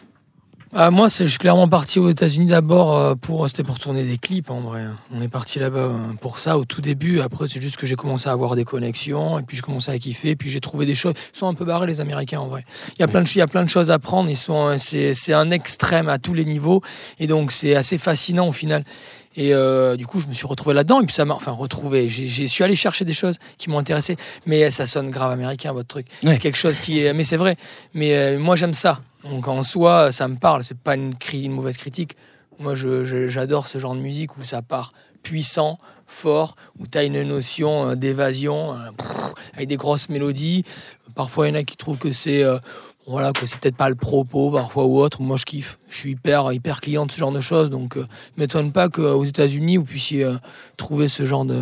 Ah, 0.77 0.91
moi, 0.91 1.09
c'est- 1.09 1.25
je 1.25 1.29
suis 1.29 1.37
clairement 1.39 1.69
parti 1.69 1.99
aux 1.99 2.09
États-Unis 2.09 2.47
d'abord 2.47 2.97
euh, 2.97 3.15
pour 3.15 3.47
c'était 3.47 3.63
pour 3.63 3.79
tourner 3.79 4.03
des 4.03 4.17
clips 4.17 4.49
en 4.49 4.59
vrai. 4.59 4.83
On 5.09 5.21
est 5.21 5.29
parti 5.29 5.57
là-bas 5.57 5.77
euh, 5.77 5.97
pour 6.19 6.39
ça 6.39 6.57
au 6.57 6.65
tout 6.65 6.81
début. 6.81 7.21
Après, 7.21 7.47
c'est 7.47 7.61
juste 7.61 7.77
que 7.77 7.85
j'ai 7.85 7.95
commencé 7.95 8.27
à 8.27 8.33
avoir 8.33 8.55
des 8.57 8.65
connexions 8.65 9.39
et 9.39 9.43
puis 9.43 9.55
je 9.55 9.61
commençais 9.61 9.91
à 9.91 9.99
kiffer. 9.99 10.35
Puis 10.35 10.49
j'ai 10.49 10.59
trouvé 10.59 10.85
des 10.85 10.95
choses. 10.95 11.13
Ils 11.33 11.37
sont 11.37 11.47
un 11.47 11.53
peu 11.53 11.63
barrés 11.63 11.87
les 11.87 12.01
Américains 12.01 12.41
en 12.41 12.47
vrai. 12.47 12.65
Il 12.97 12.99
y 12.99 13.03
a 13.03 13.07
plein 13.07 13.21
de 13.21 13.27
il 13.29 13.37
y 13.37 13.41
a 13.41 13.47
plein 13.47 13.63
de 13.63 13.69
choses 13.69 13.89
à 13.89 13.99
prendre. 13.99 14.29
Ils 14.29 14.35
sont 14.35 14.67
euh, 14.67 14.75
c'est 14.77 15.13
c'est 15.13 15.33
un 15.33 15.49
extrême 15.51 16.09
à 16.09 16.17
tous 16.17 16.33
les 16.33 16.43
niveaux 16.43 16.81
et 17.19 17.27
donc 17.27 17.53
c'est 17.53 17.75
assez 17.75 17.97
fascinant 17.97 18.47
au 18.49 18.51
final. 18.51 18.83
Et 19.35 19.53
euh, 19.53 19.97
du 19.97 20.07
coup, 20.07 20.19
je 20.21 20.27
me 20.27 20.33
suis 20.33 20.47
retrouvé 20.47 20.73
là-dedans. 20.73 21.01
Et 21.01 21.05
puis 21.05 21.13
ça 21.13 21.25
m'a, 21.25 21.33
enfin, 21.33 21.51
retrouvé. 21.51 22.07
J'ai, 22.09 22.47
suis 22.47 22.63
allé 22.63 22.75
chercher 22.75 23.03
des 23.05 23.13
choses 23.13 23.37
qui 23.57 23.69
m'ont 23.69 23.79
intéressé. 23.79 24.15
Mais 24.45 24.71
ça 24.71 24.87
sonne 24.87 25.09
grave 25.09 25.31
américain, 25.31 25.73
votre 25.73 25.87
truc. 25.87 26.07
Ouais. 26.23 26.33
C'est 26.33 26.39
quelque 26.39 26.57
chose 26.57 26.79
qui 26.79 27.01
est, 27.01 27.13
mais 27.13 27.23
c'est 27.23 27.37
vrai. 27.37 27.57
Mais 27.93 28.15
euh, 28.15 28.39
moi, 28.39 28.55
j'aime 28.55 28.73
ça. 28.73 28.99
Donc 29.23 29.47
en 29.47 29.63
soi, 29.63 30.11
ça 30.11 30.27
me 30.27 30.35
parle. 30.35 30.63
C'est 30.63 30.77
pas 30.77 30.95
une, 30.95 31.15
cri- 31.15 31.43
une 31.43 31.51
mauvaise 31.51 31.77
critique. 31.77 32.15
Moi, 32.59 32.73
j'adore 32.75 33.67
ce 33.67 33.79
genre 33.79 33.95
de 33.95 33.99
musique 33.99 34.37
où 34.37 34.43
ça 34.43 34.61
part 34.61 34.91
puissant, 35.23 35.79
fort, 36.07 36.53
où 36.79 36.87
tu 36.87 36.97
as 36.97 37.03
une 37.03 37.21
notion 37.23 37.89
euh, 37.89 37.95
d'évasion 37.95 38.73
euh, 38.73 38.77
avec 39.55 39.67
des 39.67 39.75
grosses 39.75 40.07
mélodies. 40.07 40.63
Parfois, 41.15 41.47
il 41.47 41.49
y 41.49 41.57
en 41.57 41.59
a 41.59 41.63
qui 41.63 41.75
trouvent 41.75 41.97
que 41.97 42.11
c'est 42.13 42.43
euh, 42.43 42.57
voilà 43.07 43.31
que 43.33 43.45
c'est 43.45 43.59
peut-être 43.59 43.75
pas 43.77 43.89
le 43.89 43.95
propos 43.95 44.49
parfois 44.51 44.85
ou 44.85 44.99
autre. 44.99 45.21
Moi, 45.21 45.37
je 45.37 45.45
kiffe. 45.45 45.77
Je 45.89 45.97
suis 45.97 46.11
hyper 46.11 46.51
hyper 46.51 46.81
client 46.81 47.05
de 47.05 47.11
ce 47.11 47.17
genre 47.17 47.31
de 47.31 47.41
choses. 47.41 47.69
Donc, 47.69 47.97
euh, 47.97 48.05
m'étonne 48.37 48.71
pas 48.71 48.89
qu'aux 48.89 49.23
États-Unis 49.25 49.77
vous 49.77 49.83
puissiez 49.83 50.23
euh, 50.23 50.33
trouver 50.77 51.07
ce 51.07 51.23
genre 51.25 51.45
de. 51.45 51.61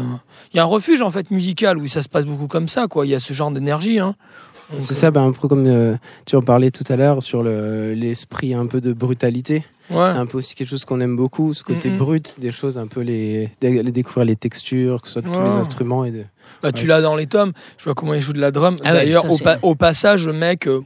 Il 0.53 0.57
y 0.57 0.59
a 0.59 0.63
un 0.63 0.67
refuge 0.67 1.01
en 1.01 1.11
fait 1.11 1.31
musical 1.31 1.77
où 1.77 1.87
ça 1.87 2.01
se 2.03 2.09
passe 2.09 2.25
beaucoup 2.25 2.47
comme 2.47 2.67
ça. 2.67 2.87
Quoi. 2.87 3.05
Il 3.05 3.09
y 3.09 3.15
a 3.15 3.19
ce 3.19 3.33
genre 3.33 3.51
d'énergie. 3.51 3.99
Hein. 3.99 4.15
C'est 4.79 4.93
euh, 4.93 4.95
ça, 4.95 5.11
ben, 5.11 5.23
un 5.27 5.31
peu 5.33 5.47
comme 5.49 5.67
euh, 5.67 5.95
tu 6.25 6.35
en 6.37 6.41
parlais 6.41 6.71
tout 6.71 6.85
à 6.87 6.95
l'heure 6.95 7.21
sur 7.21 7.43
le- 7.43 7.93
l'esprit 7.93 8.53
un 8.53 8.65
peu 8.65 8.79
de 8.79 8.93
brutalité. 8.93 9.63
ouais. 9.91 10.09
C'est 10.09 10.15
un 10.17 10.25
peu 10.25 10.37
aussi 10.37 10.55
quelque 10.55 10.69
chose 10.69 10.85
qu'on 10.85 11.01
aime 11.01 11.17
beaucoup, 11.17 11.53
ce 11.53 11.63
côté 11.63 11.89
brut 11.89 12.39
des 12.39 12.51
choses, 12.53 12.77
un 12.77 12.87
peu 12.87 13.01
les, 13.01 13.51
les 13.61 13.83
découvrir 13.91 14.23
les 14.25 14.37
textures, 14.37 15.01
que 15.01 15.07
ce 15.09 15.13
soit 15.13 15.21
de 15.21 15.27
tous 15.27 15.33
les 15.43 15.55
instruments 15.57 16.05
et 16.05 16.11
de. 16.11 16.23
Bah, 16.63 16.71
tu 16.71 16.87
l'as 16.87 17.01
dans 17.01 17.15
les 17.15 17.27
tomes. 17.27 17.51
Je 17.77 17.83
vois 17.83 17.93
comment 17.93 18.13
il 18.13 18.21
joue 18.21 18.31
de 18.33 18.39
la 18.39 18.51
drum. 18.51 18.77
Ah 18.85 18.93
D'ailleurs, 18.93 19.29
au, 19.29 19.35
c'est- 19.37 19.43
pa- 19.43 19.57
au 19.61 19.75
passage, 19.75 20.25
le 20.25 20.33
mec, 20.33 20.65
euh, 20.67 20.79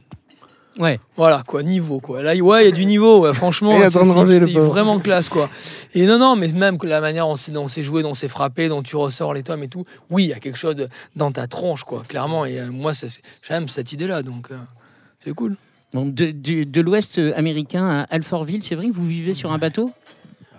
Ouais. 0.78 1.00
voilà 1.16 1.42
quoi, 1.46 1.62
niveau 1.62 2.00
quoi. 2.00 2.22
Là, 2.22 2.34
ouais, 2.36 2.62
il 2.62 2.64
y 2.66 2.68
a 2.68 2.70
du 2.70 2.86
niveau. 2.86 3.20
ouais, 3.20 3.34
franchement, 3.34 3.76
c'était 3.90 4.52
vraiment 4.60 4.98
classe 5.00 5.28
quoi. 5.28 5.50
Et 5.94 6.06
non, 6.06 6.18
non, 6.18 6.36
mais 6.36 6.48
même 6.48 6.78
que 6.78 6.86
la 6.86 7.00
manière 7.00 7.26
dont 7.26 7.36
c'est- 7.36 7.50
dont 7.52 7.66
c'est 7.68 7.82
joué, 7.82 8.02
dont 8.02 8.14
c'est 8.14 8.28
frappé, 8.28 8.68
dont 8.68 8.82
tu 8.82 8.94
ressors 8.96 9.34
les 9.34 9.42
tomes 9.42 9.62
et 9.64 9.68
tout. 9.68 9.84
Oui, 10.10 10.24
il 10.24 10.28
y 10.30 10.32
a 10.32 10.38
quelque 10.38 10.58
chose 10.58 10.76
de- 10.76 10.88
dans 11.16 11.32
ta 11.32 11.46
tronche 11.48 11.82
quoi, 11.84 12.02
clairement. 12.06 12.44
Et 12.46 12.60
euh, 12.60 12.68
moi, 12.70 12.92
j'aime 13.46 13.68
cette 13.68 13.92
idée-là, 13.92 14.22
donc 14.22 14.50
euh, 14.50 14.56
c'est 15.20 15.32
cool. 15.32 15.56
Bon, 15.94 16.06
de 16.06 16.30
de, 16.30 16.64
de 16.64 16.80
l'Ouest 16.80 17.18
euh, 17.18 17.32
américain 17.36 17.88
à 17.88 18.02
Alfortville, 18.14 18.62
c'est 18.62 18.74
vrai 18.74 18.88
que 18.88 18.94
vous 18.94 19.06
vivez 19.06 19.34
sur 19.34 19.50
un 19.52 19.58
bateau? 19.58 19.90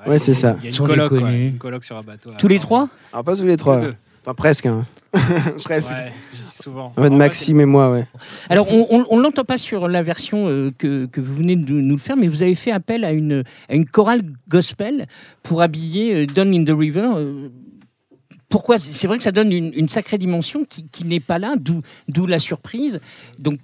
Ouais, 0.08 0.18
c'est 0.18 0.34
ça. 0.34 0.56
Il 0.60 0.66
y 0.66 0.68
a 0.68 0.78
une 0.78 0.92
ouais, 1.24 1.48
une 1.50 1.58
coloc 1.58 1.84
sur 1.84 1.98
un 1.98 2.04
bateau. 2.04 2.32
Tous 2.38 2.48
les 2.48 2.58
Ah, 2.58 2.62
trois 2.62 2.90
Alors, 3.14 3.24
pas 3.26 3.36
tous 3.36 3.46
les 3.46 3.58
trois. 3.58 3.78
Tous 3.80 3.86
deux. 3.88 3.96
Enfin, 4.30 4.36
presque. 4.36 4.66
hein. 4.68 4.86
presque. 5.64 5.92
Ouais, 5.92 6.12
j'y 6.32 6.42
suis 6.42 6.62
souvent. 6.64 6.92
En 6.96 7.02
fait, 7.02 7.08
En 7.08 7.16
Maxime 7.16 7.60
et 7.62 7.66
moi, 7.66 7.92
ouais. 7.92 8.06
Alors, 8.50 8.68
on 8.70 9.18
ne 9.18 9.22
l'entend 9.24 9.44
pas 9.44 9.58
sur 9.58 9.88
la 9.88 10.04
version 10.04 10.48
euh, 10.48 10.72
que, 10.78 11.08
que 11.08 11.20
vous 11.20 11.34
venez 11.36 11.56
de 11.56 11.72
nous 11.72 11.96
le 11.96 12.00
faire, 12.02 12.16
mais 12.16 12.28
vous 12.28 12.44
avez 12.44 12.54
fait 12.54 12.72
appel 12.72 13.04
à 13.04 13.12
une, 13.12 13.44
à 13.70 13.76
une 13.76 13.86
chorale 13.88 14.22
gospel 14.48 15.08
pour 15.42 15.62
habiller 15.64 16.14
euh, 16.14 16.26
Down 16.28 16.54
in 16.54 16.64
the 16.64 16.78
River. 16.78 17.10
euh, 17.16 17.50
pourquoi? 18.50 18.78
C'est 18.80 19.08
vrai 19.08 19.18
que 19.18 19.24
ça 19.24 19.32
donne 19.32 19.52
une, 19.52 19.72
une 19.76 19.90
sacrée 19.90 20.18
dimension 20.18 20.64
qui, 20.64 20.88
qui 20.90 21.06
n'est 21.06 21.20
pas 21.20 21.40
là, 21.40 21.56
d'où 21.58 22.26
la 22.28 22.40
surprise. 22.40 23.00
Donc, 23.40 23.60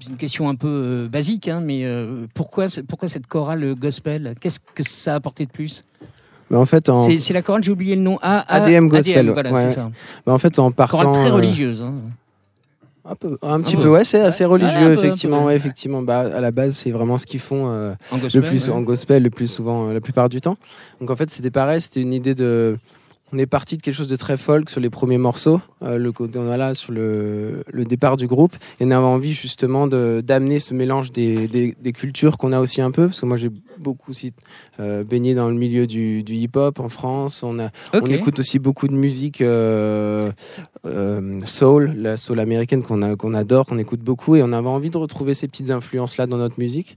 c'est 0.00 0.10
une 0.10 0.16
question 0.16 0.48
un 0.48 0.54
peu 0.54 0.68
euh, 0.68 1.08
basique, 1.08 1.48
hein, 1.48 1.60
mais 1.62 1.84
euh, 1.84 2.26
pourquoi, 2.34 2.66
pourquoi 2.88 3.08
cette 3.08 3.26
chorale 3.26 3.74
gospel? 3.74 4.34
Qu'est-ce 4.40 4.60
que 4.60 4.82
ça 4.82 5.12
a 5.12 5.16
apporté 5.16 5.44
de 5.46 5.50
plus? 5.50 5.82
Mais 6.50 6.56
en 6.56 6.66
fait, 6.66 6.88
en, 6.88 7.08
C'est 7.18 7.32
la 7.32 7.42
chorale, 7.42 7.62
j'ai 7.64 7.72
oublié 7.72 7.96
le 7.96 8.02
nom. 8.02 8.18
A- 8.22 8.38
A- 8.40 8.56
ADM 8.62 8.88
gospel, 8.88 9.30
voilà, 9.30 9.50
ouais. 9.52 9.68
c'est 9.68 9.74
ça. 9.74 9.90
bah, 10.24 10.32
en 10.32 10.38
fait, 10.38 10.58
en 10.58 10.70
partant. 10.70 10.98
Chorale 10.98 11.14
très 11.14 11.30
euh, 11.30 11.34
religieuse. 11.34 11.82
hein. 11.82 11.94
Un, 13.08 13.14
peu, 13.14 13.38
un 13.42 13.60
petit 13.60 13.76
peu. 13.76 13.82
peu, 13.82 13.88
ouais, 13.90 14.04
c'est 14.04 14.20
assez 14.20 14.44
religieux, 14.44 14.80
peu, 14.80 14.92
effectivement. 14.94 15.44
ouais. 15.44 15.54
effectivement. 15.56 16.02
Bah, 16.02 16.20
à 16.20 16.40
la 16.40 16.50
base, 16.50 16.74
c'est 16.76 16.90
vraiment 16.90 17.18
ce 17.18 17.26
qu'ils 17.26 17.38
font 17.40 17.66
euh, 17.68 17.92
En 18.10 18.16
le 18.16 18.22
gospel. 18.22 18.42
plus 18.42 18.68
en 18.68 18.80
gospel, 18.80 19.22
le 19.22 19.30
plus 19.30 19.46
souvent, 19.46 19.88
euh, 19.88 19.92
la 19.94 20.00
plupart 20.00 20.28
du 20.28 20.40
temps. 20.40 20.56
Donc 21.00 21.10
en 21.10 21.16
fait, 21.16 21.30
c'était 21.30 21.50
pareil, 21.52 21.80
c'était 21.80 22.00
une 22.00 22.12
idée 22.14 22.34
de. 22.34 22.76
On 23.32 23.38
est 23.38 23.46
parti 23.46 23.76
de 23.76 23.82
quelque 23.82 23.92
chose 23.94 24.08
de 24.08 24.14
très 24.14 24.36
folk 24.36 24.70
sur 24.70 24.80
les 24.80 24.88
premiers 24.88 25.18
morceaux, 25.18 25.60
euh, 25.82 25.98
le 25.98 26.12
côté 26.12 26.38
on 26.38 26.48
a 26.48 26.56
là 26.56 26.74
sur 26.74 26.92
le, 26.92 27.64
le 27.72 27.84
départ 27.84 28.16
du 28.16 28.28
groupe, 28.28 28.54
et 28.78 28.84
on 28.84 28.90
avait 28.92 29.04
envie 29.04 29.34
justement 29.34 29.88
de- 29.88 30.22
d'amener 30.24 30.60
ce 30.60 30.74
mélange 30.74 31.10
des, 31.10 31.48
des- 31.48 31.74
des 31.80 31.92
cultures 31.92 32.38
qu'on 32.38 32.52
a 32.52 32.60
aussi 32.60 32.80
un 32.80 32.92
peu, 32.92 33.06
parce 33.06 33.20
que 33.20 33.26
moi 33.26 33.36
j'ai 33.36 33.50
beaucoup 33.78 34.12
aussi 34.12 34.32
euh, 34.78 35.02
baigné 35.02 35.34
dans 35.34 35.48
le 35.48 35.54
milieu 35.54 35.88
du, 35.88 36.22
du 36.22 36.34
hip-hop 36.34 36.78
en 36.78 36.88
France. 36.88 37.42
On 37.42 37.58
a, 37.58 37.70
on 37.94 38.06
écoute 38.14 38.38
aussi 38.38 38.60
beaucoup 38.60 38.86
de 38.86 38.94
musique 38.94 39.40
euh, 39.40 40.30
soul, 41.44 41.94
la 41.96 42.16
soul 42.16 42.38
américaine 42.40 42.82
qu'on 42.82 43.02
adore, 43.34 43.66
qu'on 43.66 43.78
écoute 43.78 44.00
beaucoup, 44.00 44.36
et 44.36 44.42
on 44.42 44.52
avait 44.52 44.68
envie 44.68 44.90
de 44.90 44.98
retrouver 44.98 45.34
ces 45.34 45.48
petites 45.48 45.70
influences-là 45.70 46.26
dans 46.26 46.38
notre 46.38 46.58
musique. 46.60 46.96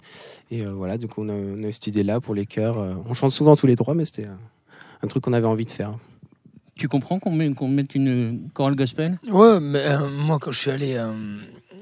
Et 0.52 0.64
voilà, 0.64 0.98
du 1.00 1.08
coup, 1.08 1.24
on 1.24 1.30
a, 1.30 1.34
on 1.34 1.64
a 1.68 1.72
cette 1.72 1.88
idée-là 1.88 2.22
pour 2.22 2.36
les 2.36 2.46
chœurs. 2.46 2.78
On 3.10 3.14
chante 3.14 3.32
souvent 3.32 3.56
tous 3.56 3.68
les 3.68 3.76
trois, 3.76 3.94
mais 3.96 4.06
c'était 4.06 4.28
un 5.02 5.08
truc 5.08 5.24
qu'on 5.24 5.34
avait 5.34 5.48
envie 5.48 5.66
de 5.66 5.72
faire. 5.72 5.94
Tu 6.80 6.88
comprends 6.88 7.20
qu'on 7.20 7.32
met- 7.32 7.54
qu'on 7.54 7.68
mette 7.68 7.94
une 7.94 8.50
chorale 8.54 8.76
gospel? 8.76 9.20
Ouais, 9.30 9.60
mais 9.60 9.80
euh, 9.86 10.10
moi 10.10 10.40
quand 10.40 10.52
je 10.52 10.60
suis 10.60 10.72
allé, 10.72 10.96
euh, 10.96 11.12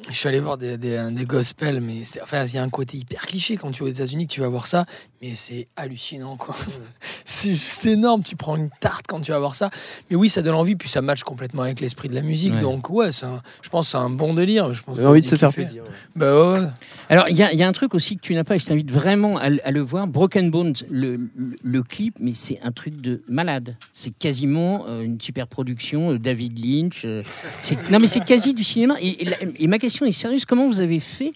je 0.10 0.14
suis 0.16 0.28
allé 0.28 0.40
voir 0.40 0.58
des, 0.58 0.76
des, 0.78 1.00
des 1.12 1.26
gospels, 1.26 1.80
mais 1.82 2.02
enfin 2.24 2.44
il 2.46 2.56
y 2.56 2.58
a 2.58 2.64
un 2.64 2.70
côté 2.70 2.98
hyper 2.98 3.28
cliché 3.28 3.58
quand 3.58 3.70
tu 3.72 3.84
vas 3.84 3.90
aux 3.90 3.94
États-Unis 3.94 4.26
que 4.26 4.34
tu 4.34 4.42
vas 4.42 4.48
voir 4.48 4.66
ça, 4.66 4.86
mais 5.22 5.34
c'est 5.36 5.68
hallucinant 5.76 6.36
quoi. 6.38 6.56
c'est 7.26 7.56
juste 7.56 7.86
énorme. 7.86 8.24
Tu 8.24 8.36
prends 8.36 8.56
une 8.56 8.70
tarte 8.80 9.06
quand 9.08 9.22
tu 9.22 9.32
vas 9.32 9.40
voir 9.40 9.56
ça, 9.56 9.70
mais 10.10 10.16
oui 10.16 10.30
ça 10.30 10.42
donne 10.42 10.56
envie, 10.56 10.76
puis 10.76 10.90
ça 10.90 11.02
match 11.02 11.24
complètement 11.24 11.64
avec 11.64 11.80
l'esprit 11.80 12.10
de 12.10 12.16
la 12.16 12.22
musique, 12.22 12.54
Ouais. 12.54 12.62
donc 12.62 12.90
ouais, 12.90 13.12
c'est 13.12 13.26
un- 13.26 13.42
je 13.62 13.70
pense 13.70 13.86
que 13.88 13.92
c'est 13.92 13.98
un 13.98 14.10
bon 14.10 14.34
délire. 14.34 14.74
Je 14.74 14.84
pense 14.84 15.00
envie 15.00 15.22
de 15.22 15.26
se 15.26 15.36
faire 15.36 15.52
plaisir. 15.54 15.84
Bah 16.16 16.54
ouais. 16.54 16.68
Alors, 17.10 17.30
il 17.30 17.38
y, 17.38 17.44
a- 17.44 17.54
il 17.54 17.60
y 17.60 17.64
a 17.64 17.68
un 17.68 17.72
truc 17.72 17.94
aussi 17.96 18.18
que 18.18 18.22
tu 18.22 18.34
n'as 18.36 18.44
pas, 18.44 18.56
et 18.56 18.60
je 18.60 18.66
t'invite 18.66 18.92
vraiment 18.92 19.38
à, 19.38 19.50
le- 19.50 19.66
à 19.66 19.72
le 19.72 19.82
voir. 19.82 20.08
Broken 20.08 20.52
Bones, 20.52 20.74
le, 20.90 21.16
le- 21.36 21.56
le 21.64 21.84
clip, 21.84 22.16
mais 22.20 22.34
c'est 22.34 22.60
un 22.64 22.72
truc 22.72 23.00
de 23.00 23.22
malade. 23.30 23.76
C'est 23.94 24.12
quasiment 24.12 24.86
euh, 24.88 25.02
une 25.04 25.20
super 25.22 25.48
production, 25.48 26.12
euh, 26.14 26.20
David 26.20 26.60
Lynch. 26.64 27.04
euh, 27.06 27.24
non, 27.90 28.00
mais 28.00 28.08
c'est 28.08 28.24
quasi 28.26 28.54
du 28.54 28.64
cinéma. 28.64 28.96
Et, 29.00 29.22
et 29.24 29.26
la- 29.26 29.38
et 29.58 29.68
ma 29.68 29.80
question 29.80 30.06
est 30.06 30.12
sérieuse 30.12 30.44
comment 30.46 30.68
vous 30.68 30.80
avez 30.82 31.00
fait 31.00 31.32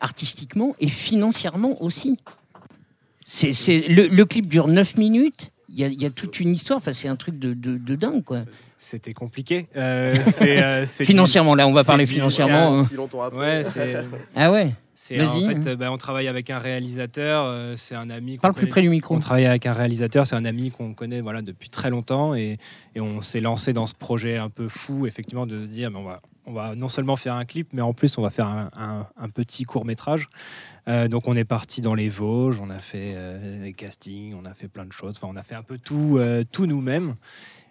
artistiquement 0.00 0.74
et 0.78 0.88
financièrement 0.88 1.82
aussi? 1.82 2.18
C'est, 3.28 3.52
c'est, 3.52 3.88
le, 3.88 4.06
le 4.06 4.24
clip 4.24 4.46
dure 4.46 4.68
9 4.68 4.96
minutes. 4.98 5.50
Il 5.68 5.80
y 5.80 5.82
a, 5.84 5.88
il 5.88 6.00
y 6.00 6.06
a 6.06 6.10
toute 6.10 6.38
une 6.38 6.52
histoire. 6.54 6.76
Enfin, 6.76 6.92
c'est 6.92 7.08
un 7.08 7.16
truc 7.16 7.40
de, 7.40 7.54
de, 7.54 7.76
de 7.76 7.96
dingue, 7.96 8.22
quoi. 8.22 8.42
C'était 8.78 9.12
compliqué. 9.14 9.66
Euh, 9.76 10.14
c'est, 10.26 10.62
euh, 10.62 10.86
c'est 10.86 11.02
du- 11.02 11.08
Financièrement, 11.08 11.56
là, 11.56 11.66
on 11.66 11.72
va 11.72 11.82
c'est 11.82 11.88
parler 11.88 12.06
financièrement. 12.06 12.78
hein. 12.80 12.88
Ouais, 13.34 13.64
c'est. 13.64 13.96
Ah 14.36 14.52
ouais. 14.52 14.72
c'est 14.94 15.20
en 15.20 15.26
Vas-y. 15.26 15.62
fait, 15.64 15.70
euh, 15.70 15.76
bah, 15.76 15.90
on 15.90 15.96
travaille 15.96 16.28
avec 16.28 16.50
un 16.50 16.60
réalisateur. 16.60 17.44
euh, 17.46 17.74
c'est 17.76 17.96
un 17.96 18.10
ami. 18.10 18.36
qu'on 18.36 18.42
Parle 18.42 18.54
plus 18.54 18.60
connaît- 18.60 18.70
près 18.70 18.82
du 18.82 18.90
micro. 18.90 19.16
On 19.16 19.18
travaille 19.18 19.46
avec 19.46 19.66
un 19.66 19.72
réalisateur, 19.72 20.24
c'est 20.24 20.36
un 20.36 20.44
ami 20.44 20.70
qu'on 20.70 20.94
connaît 20.94 21.20
voilà, 21.20 21.42
depuis 21.42 21.68
très 21.68 21.90
longtemps 21.90 22.34
et, 22.36 22.58
et 22.94 23.00
on 23.00 23.22
s'est 23.22 23.40
lancé 23.40 23.72
dans 23.72 23.88
ce 23.88 23.94
projet 23.94 24.36
un 24.36 24.50
peu 24.50 24.68
fou, 24.68 25.04
effectivement, 25.08 25.46
de 25.46 25.58
se 25.64 25.68
dire 25.68 25.90
mais 25.90 25.98
on, 25.98 26.04
va, 26.04 26.22
on 26.46 26.52
va 26.52 26.74
non 26.74 26.88
seulement 26.88 27.16
faire 27.16 27.34
un 27.34 27.44
clip, 27.44 27.68
mais 27.72 27.82
en 27.82 27.92
plus 27.92 28.16
on 28.18 28.22
va 28.22 28.30
faire 28.30 28.46
un, 28.46 28.70
un- 28.76 29.06
un 29.16 29.28
petit 29.28 29.64
court 29.64 29.84
métrage. 29.84 30.26
Euh, 30.88 31.08
donc 31.08 31.26
on 31.28 31.34
est 31.36 31.44
parti 31.44 31.80
dans 31.80 31.94
les 31.94 32.08
Vosges, 32.08 32.60
on 32.60 32.70
a 32.70 32.78
fait 32.78 33.12
euh, 33.16 33.62
les 33.64 33.72
castings, 33.72 34.34
on 34.34 34.44
a 34.48 34.54
fait 34.54 34.68
plein 34.68 34.84
de 34.84 34.92
choses, 34.92 35.14
enfin, 35.20 35.28
on 35.32 35.36
a 35.36 35.42
fait 35.42 35.56
un 35.56 35.62
peu 35.62 35.78
tout, 35.78 36.16
euh, 36.18 36.44
tout 36.50 36.66
nous-mêmes 36.66 37.14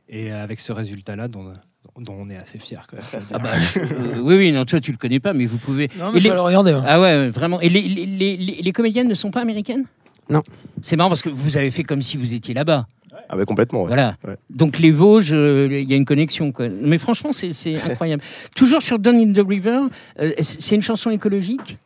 et 0.09 0.31
avec 0.31 0.59
ce 0.59 0.71
résultat-là 0.73 1.27
dont, 1.29 1.53
dont 1.97 2.13
on 2.19 2.27
est 2.27 2.35
assez 2.38 2.57
dire. 2.57 2.85
Ah 3.33 3.39
bah, 3.39 3.57
je- 3.59 3.79
euh, 3.79 4.19
oui, 4.21 4.35
oui, 4.35 4.51
non, 4.51 4.65
toi, 4.65 4.79
tu 4.81 4.91
le 4.91 4.97
connais 4.97 5.19
pas, 5.21 5.33
mais 5.33 5.45
vous 5.45 5.57
pouvez. 5.57 5.89
Non, 5.97 6.09
Et 6.09 6.15
mais 6.15 6.19
je 6.19 6.23
les- 6.25 6.29
vais 6.29 6.35
le 6.35 6.41
regarder. 6.41 6.79
Ah 6.85 6.99
ouais, 6.99 7.29
vraiment. 7.29 7.61
Et 7.61 7.69
les, 7.69 7.81
les, 7.81 8.05
les- 8.05 8.38
les- 8.38 8.61
les 8.61 8.71
comédiennes 8.73 9.07
ne 9.07 9.13
sont 9.13 9.31
pas 9.31 9.41
américaines? 9.41 9.85
Non. 10.29 10.41
C'est 10.81 10.95
marrant 10.95 11.09
parce 11.09 11.21
que 11.21 11.29
vous 11.29 11.55
avez 11.57 11.71
fait 11.71 11.83
comme 11.83 12.01
si 12.01 12.17
vous 12.17 12.33
étiez 12.33 12.53
là-bas. 12.53 12.88
Ah 13.29 13.38
bah 13.38 13.45
complètement. 13.45 13.81
ouais. 13.81 13.88
Voilà. 13.88 14.17
Ouais. 14.27 14.35
Donc 14.49 14.79
les 14.79 14.91
Vosges, 14.91 15.33
euh, 15.33 15.67
il 15.71 15.89
y 15.89 15.93
a 15.93 15.97
une 15.97 16.05
connexion. 16.05 16.51
Quoi. 16.51 16.67
Mais 16.69 16.97
franchement, 16.97 17.31
c'est 17.33 17.75
incroyable. 17.89 18.23
Toujours 18.55 18.81
sur 18.81 18.99
Down 18.99 19.15
in 19.15 19.33
the 19.33 19.45
River, 19.47 19.81
euh, 20.19 20.31
c'est 20.39 20.75
une 20.75 20.81
chanson 20.81 21.09
écologique 21.09 21.77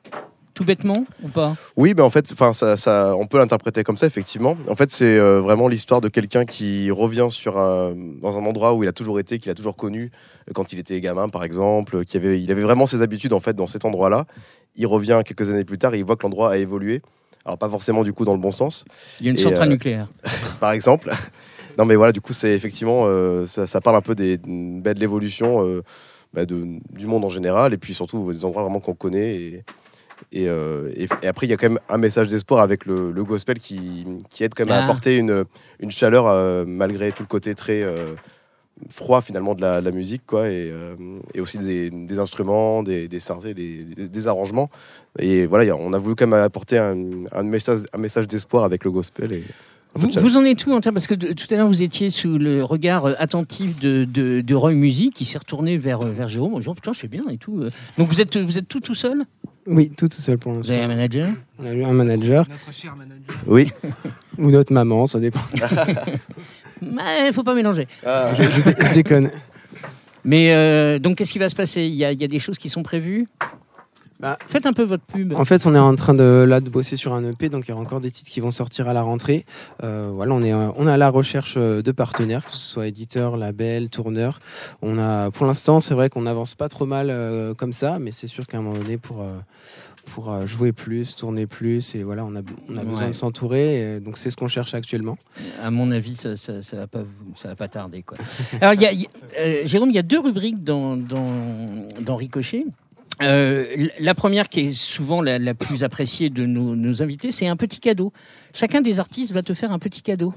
tout 0.60 0.66
bêtement 0.66 1.06
ou 1.24 1.30
pas? 1.30 1.56
Oui, 1.78 1.94
ben 1.94 2.04
en 2.04 2.10
fait, 2.10 2.30
enfin, 2.34 2.52
ça, 2.52 2.76
ça, 2.76 3.16
on 3.16 3.28
peut 3.28 3.38
l'interpréter 3.38 3.86
comme 3.86 3.96
ça, 3.96 4.08
effectivement. 4.08 4.58
En 4.68 4.76
fait, 4.76 4.92
c'est 4.92 5.18
euh, 5.18 5.40
vraiment 5.40 5.70
l'histoire 5.70 6.02
de 6.02 6.10
quelqu'un 6.10 6.44
qui 6.44 6.92
revient 6.92 7.28
sur 7.30 7.58
un, 7.58 7.94
dans 8.22 8.38
un 8.38 8.46
endroit 8.46 8.74
où 8.74 8.84
il 8.84 8.90
a 8.90 8.92
toujours 8.92 9.22
été, 9.22 9.40
qu'il 9.40 9.50
a 9.52 9.56
toujours 9.56 9.78
connu 9.78 10.12
quand 10.54 10.74
il 10.74 10.80
était 10.80 11.00
gamin, 11.00 11.30
par 11.30 11.46
exemple, 11.46 12.04
qui 12.04 12.18
avait, 12.18 12.42
il 12.42 12.52
avait 12.52 12.64
vraiment 12.64 12.88
ses 12.88 13.02
habitudes 13.02 13.32
en 13.32 13.40
fait 13.40 13.56
dans 13.56 13.68
cet 13.68 13.86
endroit-là. 13.86 14.26
Il 14.76 14.86
revient 14.86 15.22
quelques 15.24 15.50
années 15.50 15.64
plus 15.64 15.78
tard 15.78 15.94
et 15.94 16.00
il 16.00 16.04
voit 16.04 16.18
que 16.18 16.24
l'endroit 16.24 16.52
a 16.52 16.58
évolué. 16.58 17.02
Alors 17.46 17.58
pas 17.58 17.70
forcément 17.70 18.04
du 18.04 18.14
coup 18.14 18.26
dans 18.26 18.34
le 18.34 18.40
bon 18.40 18.52
sens, 18.52 18.86
Il 19.20 19.26
y 19.26 19.30
a 19.30 19.32
une 19.32 19.38
centrale 19.38 19.70
euh, 19.70 19.72
nucléaire. 19.72 20.08
par 20.60 20.72
exemple. 20.72 21.12
non, 21.78 21.86
mais 21.86 21.96
voilà, 21.96 22.12
du 22.12 22.22
coup, 22.22 22.34
c'est 22.34 22.52
effectivement, 22.52 23.04
euh, 23.08 23.46
ça, 23.46 23.66
ça 23.68 23.82
parle 23.82 23.96
un 23.96 24.02
peu 24.02 24.16
des, 24.16 24.38
bah, 24.38 24.94
de 24.94 25.00
l'évolution 25.00 25.66
euh, 25.66 25.82
bah, 26.34 26.46
de, 26.46 26.64
du 26.92 27.08
monde 27.08 27.24
en 27.26 27.30
général, 27.30 27.74
et 27.74 27.78
puis 27.78 27.94
surtout 27.94 28.32
des 28.34 28.44
endroits 28.46 28.64
vraiment 28.64 28.80
qu'on 28.82 28.94
connaît. 28.94 29.36
Et, 29.36 29.64
et, 30.34 30.50
euh, 30.50 30.92
et- 30.96 31.08
et 31.24 31.28
après, 31.28 31.48
il 31.48 31.50
y 31.50 31.54
a 31.54 31.58
quand 31.58 31.70
même 31.70 31.80
un 31.88 31.98
message 31.98 32.28
d'espoir 32.28 32.62
avec 32.62 32.86
le, 32.86 33.12
le 33.12 33.24
gospel 33.24 33.58
qui, 33.58 34.06
qui 34.30 34.44
aide 34.44 34.54
quand 34.54 34.66
même 34.66 34.76
Ah. 34.78 34.82
à 34.82 34.84
apporter 34.84 35.16
une, 35.18 35.46
une 35.80 35.92
chaleur 35.92 36.28
euh, 36.28 36.66
malgré 36.68 37.12
tout 37.14 37.24
le 37.24 37.28
côté 37.28 37.56
très 37.56 37.82
euh, 37.84 38.14
froid 38.90 39.22
finalement 39.22 39.56
de 39.56 39.62
la, 39.62 39.82
de 39.82 39.86
la 39.86 39.92
musique, 39.92 40.22
quoi, 40.26 40.48
et, 40.50 40.70
euh, 40.72 40.96
et 41.34 41.42
aussi 41.42 41.58
des, 41.58 41.90
des 41.90 42.20
instruments, 42.20 42.84
des, 42.84 43.08
des 43.08 43.20
synthés, 43.20 43.54
des, 43.54 44.28
arrangements. 44.28 44.70
Et 45.20 45.46
voilà, 45.46 45.76
on 45.76 45.94
a 45.94 45.98
voulu 46.00 46.16
quand 46.16 46.28
même 46.28 46.42
apporter 46.42 46.78
un, 46.78 46.96
un 47.32 47.44
message, 47.44 47.80
un 47.94 47.98
message 47.98 48.28
d'espoir 48.28 48.64
avec 48.64 48.84
le 48.86 48.92
gospel. 48.92 49.32
Et, 49.34 49.44
Vous, 49.96 50.10
vous 50.22 50.38
en 50.38 50.46
êtes 50.46 50.66
où 50.66 50.72
en 50.72 50.82
termes- 50.82 50.94
Parce 50.96 51.08
que 51.08 51.16
de- 51.16 51.34
tout 51.34 51.48
à 51.52 51.56
l'heure, 51.58 51.68
vous 51.68 51.82
étiez 51.82 52.10
sous 52.10 52.38
le 52.38 52.64
regard 52.64 53.06
attentif 53.18 53.80
de, 53.80 54.06
de, 54.06 54.42
de 54.42 54.56
Roy 54.56 54.74
Music 54.74 55.14
qui 55.14 55.26
s'est 55.26 55.40
retourné 55.40 55.78
vers, 55.78 56.00
vers 56.02 56.30
Jérôme 56.30 56.54
en 56.54 56.60
disant 56.60 56.76
Putain, 56.76 56.94
je 56.94 57.00
fais 57.00 57.08
bien 57.08 57.24
et 57.30 57.38
tout. 57.38 57.60
euh. 57.62 57.70
Donc 57.98 58.08
vous 58.08 58.22
êtes, 58.22 58.38
vous 58.38 58.58
êtes 58.58 58.68
tout 58.68 58.80
tout 58.82 58.94
seul? 58.96 59.24
Oui, 59.68 59.92
tout 59.96 60.08
tout 60.08 60.22
seul 60.22 60.38
pour 60.40 60.54
Vous 60.54 60.72
avez 60.72 60.82
un 60.82 60.88
l'instant. 60.88 60.96
manager? 60.96 61.28
On 61.60 61.66
a 61.66 61.74
eu 61.74 61.84
un 61.84 61.94
manager 61.94 62.46
Notre 62.50 62.74
cher 62.74 62.96
manager. 62.96 63.36
Oui. 63.46 63.70
ou 64.38 64.50
notre 64.52 64.74
maman, 64.74 65.06
ça 65.06 65.20
dépend. 65.20 65.42
Il 66.82 67.32
faut 67.34 67.44
pas 67.44 67.54
mélanger. 67.56 67.88
Ah. 68.06 68.30
je, 68.38 68.44
je- 68.44 68.88
je 68.88 68.94
déconne. 68.94 69.30
Mais 70.24 70.54
euh, 70.54 71.00
donc, 71.00 71.18
qu'est-ce 71.18 71.32
qui 71.34 71.40
va 71.40 71.50
se 71.50 71.56
passer? 71.56 71.84
Il 71.84 71.96
y, 71.96 72.06
a, 72.06 72.12
y 72.12 72.24
a 72.24 72.28
des 72.28 72.40
choses 72.40 72.58
qui 72.58 72.70
sont 72.70 72.84
prévues? 72.84 73.28
Bah, 74.20 74.38
Faites 74.50 74.66
un 74.66 74.74
peu 74.74 74.84
votre 74.84 75.06
pub. 75.06 75.34
En 75.34 75.46
fait, 75.46 75.66
on 75.66 75.74
est 75.74 75.80
en 75.80 75.96
train 75.96 76.14
de 76.14 76.44
là 76.46 76.60
de 76.60 76.70
bosser 76.70 76.98
sur 76.98 77.14
un 77.14 77.24
EP, 77.24 77.48
donc 77.48 77.66
il 77.68 77.70
y 77.70 77.74
aura 77.74 77.82
encore 77.82 78.02
des 78.02 78.12
titres 78.12 78.30
qui 78.30 78.42
vont 78.42 78.52
sortir 78.52 78.90
à 78.90 78.94
la 78.94 79.02
rentrée. 79.02 79.46
Euh, 79.82 80.10
voilà, 80.14 80.34
on 80.34 80.44
est 80.44 80.52
euh, 80.52 80.72
on 80.76 80.90
est 80.90 80.92
à 80.92 80.98
la 80.98 81.10
recherche 81.10 81.56
de 81.58 81.92
partenaires, 81.94 82.44
que 82.46 82.52
ce 82.52 82.58
soit 82.58 82.88
éditeur, 82.88 83.38
label, 83.38 83.88
tourneur. 83.88 84.40
On 84.82 85.00
a, 85.00 85.32
pour 85.32 85.46
l'instant, 85.46 85.80
c'est 85.80 85.94
vrai 85.94 86.10
qu'on 86.10 86.26
avance 86.26 86.54
pas 86.54 86.68
trop 86.68 86.86
mal 86.86 87.08
euh, 87.10 87.54
comme 87.54 87.72
ça, 87.72 87.98
mais 87.98 88.12
c'est 88.12 88.28
sûr 88.28 88.46
qu'à 88.46 88.58
un 88.58 88.62
moment 88.62 88.78
donné, 88.78 88.98
pour 88.98 89.22
euh, 89.22 89.38
pour 90.14 90.32
euh, 90.32 90.46
jouer 90.46 90.72
plus, 90.72 91.16
tourner 91.16 91.46
plus, 91.48 91.96
et 91.96 92.04
voilà, 92.04 92.26
on 92.26 92.36
a 92.36 92.42
on 92.70 92.78
a 92.78 92.84
besoin 92.84 93.08
de 93.08 93.14
s'entourer. 93.14 93.96
et 93.96 94.00
donc 94.00 94.18
c'est 94.18 94.32
ce 94.32 94.38
qu'on 94.38 94.48
cherche 94.48 94.74
actuellement. 94.74 95.18
À 95.64 95.72
mon 95.72 95.92
avis, 95.92 96.16
ça, 96.16 96.36
ça, 96.36 96.62
ça 96.62 96.78
va 96.78 96.88
pas, 96.88 97.04
ça 97.36 97.48
va 97.50 97.56
pas 97.56 97.68
tarder. 97.68 98.04
Quoi. 98.04 98.18
Alors, 98.62 98.74
il 98.74 98.82
y 98.82 98.86
a, 98.86 98.92
y 98.94 99.08
euh, 99.40 99.62
Jérôme, 99.66 99.90
il 99.90 99.96
y 99.96 100.00
a 100.00 100.04
deux 100.04 100.20
rubriques 100.20 100.64
dans, 100.64 100.98
dans, 100.98 101.88
dans 102.02 102.16
Ricochet. 102.16 102.66
Euh, 103.22 103.88
la 104.00 104.16
première, 104.16 104.48
qui 104.48 104.62
est 104.62 104.72
souvent 104.72 105.22
la, 105.22 105.40
la 105.40 105.54
plus 105.54 105.84
appréciée 105.84 106.30
de 106.30 106.46
nos, 106.46 106.76
nos 106.76 107.02
invités, 107.04 107.32
c'est 107.32 107.48
un 107.48 107.58
petit 107.58 107.80
cadeau. 107.82 108.14
Chacun 108.54 108.80
des 108.82 109.00
artistes 109.00 109.34
va 109.34 109.42
te 109.42 109.54
faire 109.54 109.72
un 109.74 109.80
petit 109.80 110.02
cadeau. 110.02 110.34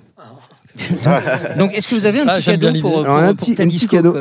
Donc, 1.58 1.74
est-ce 1.74 1.88
que 1.88 1.94
vous 1.94 2.06
avez 2.06 2.20
un 2.20 2.26
petit 2.26 2.44
cadeau 2.44 2.80
pour, 2.80 3.08
un 3.08 3.34
pour 3.34 3.36
petit- 3.36 3.54
ta 3.54 3.62
un 3.62 3.66
petit 3.66 3.76
disco, 3.78 3.96
cadeau. 3.96 4.16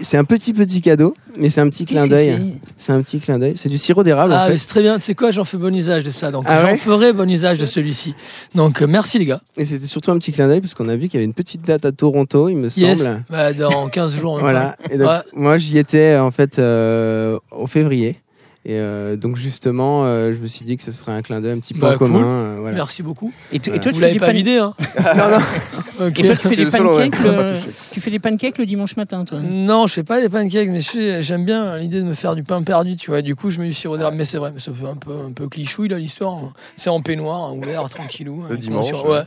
C'est 0.00 0.16
un 0.16 0.24
petit 0.24 0.52
petit 0.52 0.80
cadeau, 0.80 1.14
mais 1.36 1.48
c'est 1.50 1.60
un 1.60 1.68
petit 1.68 1.84
clin 1.84 2.06
d'œil. 2.06 2.54
C'est 2.76 2.92
un 2.92 3.00
petit 3.02 3.20
clin 3.20 3.38
d'œil. 3.38 3.54
C'est 3.56 3.68
du 3.68 3.78
sirop 3.78 4.02
d'érable. 4.04 4.32
Ah, 4.36 4.44
en 4.44 4.48
fait. 4.48 4.58
c'est 4.58 4.66
très 4.68 4.82
bien. 4.82 4.96
Tu 4.96 5.02
sais 5.02 5.14
quoi, 5.14 5.30
j'en 5.30 5.44
fais 5.44 5.56
bon 5.56 5.74
usage 5.74 6.04
de 6.04 6.10
ça. 6.10 6.30
Donc, 6.30 6.44
Ah 6.48 6.60
j'en 6.62 6.66
ouais 6.68 6.76
ferai 6.76 7.12
bon 7.12 7.28
usage 7.30 7.58
de 7.58 7.64
celui-ci. 7.64 8.14
Donc, 8.54 8.82
euh, 8.82 8.86
merci 8.86 9.18
les 9.18 9.24
gars. 9.26 9.40
Et 9.56 9.64
c'était 9.64 9.86
surtout 9.86 10.10
un 10.10 10.18
petit 10.18 10.32
clin 10.32 10.48
d'œil 10.48 10.60
parce 10.60 10.74
qu'on 10.74 10.88
a 10.88 10.96
vu 10.96 11.02
qu'il 11.08 11.14
y 11.14 11.16
avait 11.18 11.24
une 11.24 11.34
petite 11.34 11.62
date 11.62 11.84
à 11.84 11.92
Toronto, 11.92 12.48
il 12.48 12.56
me 12.56 12.68
Yes. 12.76 13.02
semble. 13.04 13.24
Bah, 13.30 13.52
dans 13.52 13.88
15 13.88 14.16
jours. 14.16 14.38
Voilà. 14.38 14.76
Et 14.90 14.98
donc, 14.98 15.08
Ouais. 15.08 15.18
moi, 15.34 15.58
j'y 15.58 15.78
étais 15.78 16.16
en 16.16 16.30
fait 16.30 16.58
euh, 16.58 17.38
au 17.50 17.66
février. 17.66 18.16
Et 18.64 18.74
euh, 18.78 19.16
donc 19.16 19.36
justement, 19.36 20.04
euh, 20.04 20.32
je 20.32 20.38
me 20.38 20.46
suis 20.46 20.64
dit 20.64 20.76
que 20.76 20.84
ce 20.84 20.92
serait 20.92 21.10
un 21.10 21.20
clin 21.22 21.40
d'œil 21.40 21.50
un 21.52 21.58
petit 21.58 21.74
peu 21.74 21.80
Bah, 21.80 21.94
en 21.94 21.98
commun. 21.98 22.22
euh, 22.22 22.56
voilà. 22.60 22.76
Merci 22.76 23.02
beaucoup. 23.02 23.32
Et, 23.52 23.58
toi, 23.58 23.72
Vous 23.74 23.80
tu 23.80 23.94
fais 23.94 24.00
l'avez 24.00 24.12
des 24.12 24.18
pas 24.20 24.26
pan- 24.26 24.32
vidé, 24.32 24.56
hein 24.58 24.72
non, 25.16 25.30
non. 25.30 26.06
Ok. 26.06 26.18
Et 26.20 26.22
toi, 26.28 26.36
tu 26.36 26.42
fais 26.42 26.48
C'est 26.50 26.56
des 26.56 26.64
le 26.64 26.70
seul, 26.70 26.84
pancakes. 26.84 27.10
pas 27.22 27.42
le- 27.42 27.48
touché. 27.48 27.70
Tu 27.90 28.00
fais 28.00 28.10
des 28.12 28.18
pancakes 28.20 28.58
le 28.58 28.66
dimanche 28.66 28.96
matin, 28.96 29.24
toi? 29.24 29.40
Non, 29.42 29.88
je 29.88 29.94
fais 29.94 30.04
pas 30.04 30.20
des 30.20 30.28
pancakes, 30.28 30.68
mais 30.70 30.80
je 30.80 31.18
j'aime 31.22 31.44
bien 31.44 31.76
l'idée 31.76 31.98
de 31.98 32.04
me 32.06 32.14
faire 32.14 32.36
du 32.36 32.44
pain 32.44 32.62
perdu, 32.62 32.94
tu 32.96 33.10
vois. 33.10 33.20
Du 33.20 33.34
coup, 33.34 33.50
je 33.50 33.58
mets 33.58 33.66
du 33.66 33.72
sirop 33.72 33.96
d'érable, 33.96 34.16
mais 34.16 34.24
c'est 34.24 34.38
vrai, 34.38 34.52
mais 34.54 34.60
ça 34.60 34.70
fait 34.72 34.86
un 34.86 34.94
peu, 34.94 35.10
un 35.26 35.32
peu 35.32 35.48
clichouille 35.48 35.88
là 35.88 35.98
l'histoire. 35.98 36.34
hein. 36.34 36.52
C'est 36.76 36.88
en 36.88 37.00
peignoir, 37.00 37.50
hein, 37.50 37.54
ouvert, 37.56 37.88
tranquillou. 37.88 38.44
Le 38.48 38.54
hein, 38.54 38.58
dimanche, 38.58 38.86
sur- 38.86 39.08
ouais. 39.08 39.22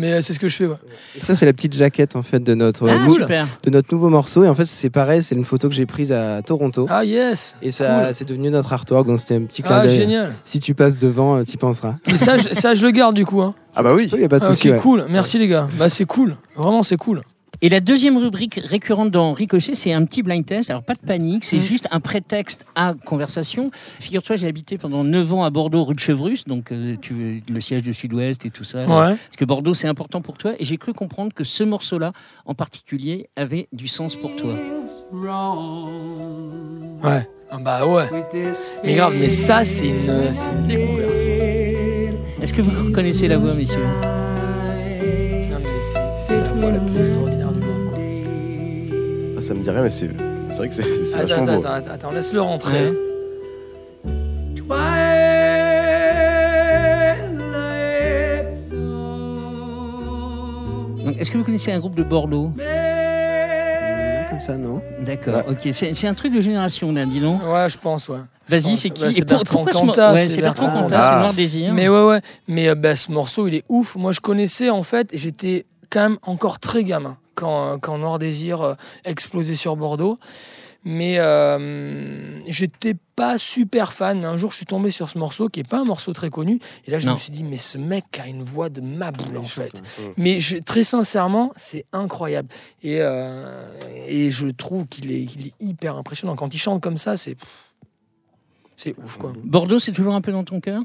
mais 0.00 0.14
euh, 0.14 0.20
c'est 0.22 0.32
ce 0.32 0.40
que 0.40 0.48
je 0.48 0.56
fais, 0.56 0.66
ouais. 0.66 0.76
Et 1.16 1.20
ça, 1.20 1.34
c'est 1.34 1.44
la 1.44 1.52
petite 1.52 1.74
jaquette 1.74 2.16
en 2.16 2.22
fait 2.22 2.40
de 2.42 2.54
notre 2.54 2.88
Ah, 2.88 2.96
nou- 3.04 3.12
super. 3.14 3.46
de 3.62 3.68
notre 3.70 3.92
nouveau 3.94 4.08
morceau. 4.08 4.42
Et 4.44 4.48
en 4.48 4.54
fait, 4.54 4.64
c'est 4.64 4.88
pareil, 4.90 5.22
c'est 5.22 5.34
une 5.34 5.44
photo 5.44 5.68
que 5.68 5.74
j'ai 5.74 5.84
prise 5.86 6.12
à 6.12 6.40
Toronto. 6.40 6.86
Ah 6.88 7.04
yes. 7.04 7.56
et 7.60 7.72
ça, 7.72 8.04
cool. 8.06 8.14
c'est 8.14 8.26
devenu 8.26 8.48
notre 8.50 8.69
artwork. 8.72 9.06
Donc 9.06 9.18
c'était 9.20 9.36
un 9.36 9.42
petit 9.42 9.62
clin 9.62 9.76
Ah 9.80 9.86
d'œil. 9.86 9.94
génial. 9.96 10.32
Si 10.44 10.60
tu 10.60 10.74
passes 10.74 10.96
devant, 10.96 11.36
euh, 11.38 11.44
t'y 11.44 11.56
penseras. 11.56 11.94
Et 12.06 12.18
ça, 12.18 12.36
je, 12.38 12.48
ça, 12.54 12.74
je 12.74 12.84
le 12.86 12.92
garde 12.92 13.14
du 13.14 13.24
coup. 13.26 13.42
Hein. 13.42 13.54
Ah 13.74 13.82
bah 13.82 13.94
oui. 13.94 14.08
Il 14.12 14.20
y 14.20 14.24
a 14.24 14.28
pas 14.28 14.38
de 14.40 14.44
Ah, 14.44 14.48
souci. 14.48 14.70
ouais. 14.70 14.78
cool. 14.78 15.06
Merci 15.08 15.38
les 15.38 15.48
gars. 15.48 15.68
Bah 15.78 15.88
c'est 15.88 16.04
cool. 16.06 16.36
Vraiment, 16.56 16.82
c'est 16.82 16.96
cool. 16.96 17.22
Et 17.62 17.68
la 17.68 17.80
deuxième 17.80 18.16
rubrique 18.16 18.58
récurrente 18.64 19.10
dans 19.10 19.34
Ricochet, 19.34 19.74
c'est 19.74 19.92
un 19.92 20.06
petit 20.06 20.22
blind 20.22 20.46
test. 20.46 20.70
Alors, 20.70 20.82
pas 20.82 20.94
de 20.94 20.98
panique, 21.06 21.44
c'est 21.44 21.58
Mm. 21.58 21.60
juste 21.60 21.88
un 21.90 22.00
prétexte 22.00 22.64
à 22.74 22.94
conversation. 23.04 23.70
Figure-toi, 24.00 24.36
j'ai 24.36 24.46
habité 24.46 24.78
pendant 24.78 25.04
9 25.04 25.30
ans 25.34 25.44
à 25.44 25.50
Bordeaux, 25.50 25.84
rue 25.84 25.94
de 25.94 26.00
Chevrus, 26.00 26.38
donc 26.46 26.72
euh, 26.72 26.96
tu, 27.02 27.42
le 27.46 27.60
siège 27.60 27.82
de 27.82 27.92
Sud-Ouest 27.92 28.46
et 28.46 28.50
tout 28.50 28.64
ça. 28.64 28.78
Ouais. 28.80 28.86
Parce 28.86 29.36
que 29.36 29.44
Bordeaux, 29.44 29.74
c'est 29.74 29.88
important 29.88 30.22
pour 30.22 30.38
toi. 30.38 30.52
Et 30.58 30.64
j'ai 30.64 30.78
cru 30.78 30.94
comprendre 30.94 31.34
que 31.34 31.44
ce 31.44 31.62
morceau-là, 31.62 32.14
en 32.46 32.54
particulier, 32.54 33.28
avait 33.36 33.68
du 33.74 33.88
sens 33.88 34.16
pour 34.16 34.34
toi. 34.36 34.54
Ouais. 37.04 37.28
Ah 37.52 37.58
bah 37.60 37.84
ouais. 37.86 38.04
Mais 38.84 38.94
grave, 38.94 39.14
mais 39.18 39.28
ça, 39.28 39.64
c'est 39.64 39.88
une, 39.88 40.32
c'est 40.32 40.48
une 40.50 40.66
découverte. 40.68 41.14
Est-ce 42.42 42.54
que 42.54 42.62
vous 42.62 42.86
reconnaissez 42.88 43.28
la 43.28 43.38
voix, 43.38 43.52
messieurs 43.54 43.76
Non, 43.76 45.58
mais 45.60 45.68
c'est- 45.92 46.26
c'est 46.26 46.36
la 46.36 46.48
voix 46.52 46.70
la 46.70 46.78
plus 46.78 47.00
extraordinaire 47.00 47.52
du 47.52 47.60
monde. 47.60 47.90
quoi. 47.90 47.98
Ah, 49.36 49.40
ça 49.40 49.54
me 49.54 49.60
dit 49.62 49.70
rien, 49.70 49.82
mais 49.82 49.90
c'est 49.90 50.10
c'est 50.50 50.56
vrai 50.56 50.68
que 50.68 50.74
c'est 50.74 50.82
c'est 51.06 51.14
Attends, 51.16 51.26
vachement 51.26 51.44
beau. 51.46 51.52
attends, 51.66 51.72
attends, 51.72 51.90
attends, 51.92 52.10
laisse-le 52.12 52.40
rentrer. 52.40 52.88
Ouais. 54.68 54.76
Donc, 61.04 61.16
Est-ce 61.18 61.30
que 61.30 61.38
vous 61.38 61.44
connaissez 61.44 61.72
un 61.72 61.80
groupe 61.80 61.96
de 61.96 62.02
Bordeaux? 62.02 62.52
Ça, 64.40 64.56
non 64.56 64.80
D'accord, 65.00 65.42
ok. 65.48 65.68
C'est 65.72 65.94
c'est 65.94 66.06
un 66.08 66.14
truc 66.14 66.32
de 66.34 66.40
génération, 66.40 66.92
là, 66.92 67.04
dis 67.06 67.20
donc. 67.20 67.40
Ouais, 67.46 67.68
je 67.68 67.78
pense, 67.78 68.08
ouais. 68.08 68.18
Vas-y, 68.48 68.62
pense. 68.62 68.80
c'est 68.80 68.90
qui 68.90 69.12
c'est 69.12 69.24
pour- 69.24 69.38
Bertrand 69.38 69.56
pourquoi 69.64 69.72
ce 69.72 69.78
Cantat, 69.78 70.12
ouais, 70.14 70.28
c'est 70.28 70.40
Bertrand 70.40 70.70
Cantat, 70.70 71.02
c'est 71.14 71.20
Noir 71.20 71.34
Désir. 71.34 71.72
Mais 71.72 71.88
ouais, 71.88 72.04
ouais. 72.04 72.20
Mais 72.48 72.68
euh, 72.68 72.74
bah, 72.74 72.94
ce 72.96 73.12
morceau, 73.12 73.46
il 73.48 73.54
est 73.56 73.64
ouf. 73.68 73.94
Moi, 73.96 74.12
je 74.12 74.20
connaissais, 74.20 74.70
en 74.70 74.82
fait, 74.82 75.08
j'étais 75.12 75.66
quand 75.90 76.00
même 76.00 76.18
encore 76.22 76.58
très 76.58 76.82
gamin 76.84 77.16
quand, 77.36 77.72
euh, 77.72 77.76
quand 77.80 77.96
Noir 77.98 78.18
Désir 78.18 78.60
euh, 78.62 78.74
explosait 79.04 79.54
sur 79.54 79.76
Bordeaux. 79.76 80.18
Mais 80.82 81.16
euh, 81.18 82.40
j'étais 82.50 82.94
pas 83.14 83.36
super 83.36 83.92
fan. 83.92 84.20
Mais 84.20 84.26
un 84.26 84.36
jour, 84.38 84.50
je 84.50 84.56
suis 84.56 84.64
tombé 84.66 84.90
sur 84.90 85.10
ce 85.10 85.18
morceau 85.18 85.48
qui 85.50 85.60
est 85.60 85.68
pas 85.68 85.78
un 85.80 85.84
morceau 85.84 86.12
très 86.14 86.30
connu. 86.30 86.58
Et 86.86 86.90
là, 86.90 86.98
je 86.98 87.06
Non. 87.06 87.12
me 87.12 87.18
suis 87.18 87.30
dit, 87.30 87.44
mais 87.44 87.58
ce 87.58 87.76
mec 87.76 88.04
a 88.18 88.26
une 88.26 88.42
voix 88.42 88.70
de 88.70 88.80
ma 88.80 89.10
boule, 89.10 89.36
en 89.36 89.44
fait. 89.44 89.82
Mais 90.16 90.40
je- 90.40 90.56
très 90.56 90.82
sincèrement, 90.82 91.52
c'est 91.56 91.84
incroyable. 91.92 92.48
Et, 92.82 92.96
euh, 93.00 93.68
et 94.08 94.30
je 94.30 94.46
trouve 94.48 94.86
qu'il 94.86 95.12
est, 95.12 95.26
qu'il 95.26 95.48
est 95.48 95.54
hyper 95.60 95.96
impressionnant. 95.96 96.34
Quand 96.34 96.54
il 96.54 96.58
chante 96.58 96.80
comme 96.82 96.96
ça, 96.96 97.16
c'est. 97.18 97.36
C'est 98.76 98.94
ouf, 98.96 99.18
quoi. 99.18 99.34
Bordeaux, 99.44 99.78
c'est 99.78 99.92
toujours 99.92 100.14
un 100.14 100.22
peu 100.22 100.32
dans 100.32 100.44
ton 100.44 100.60
cœur? 100.60 100.82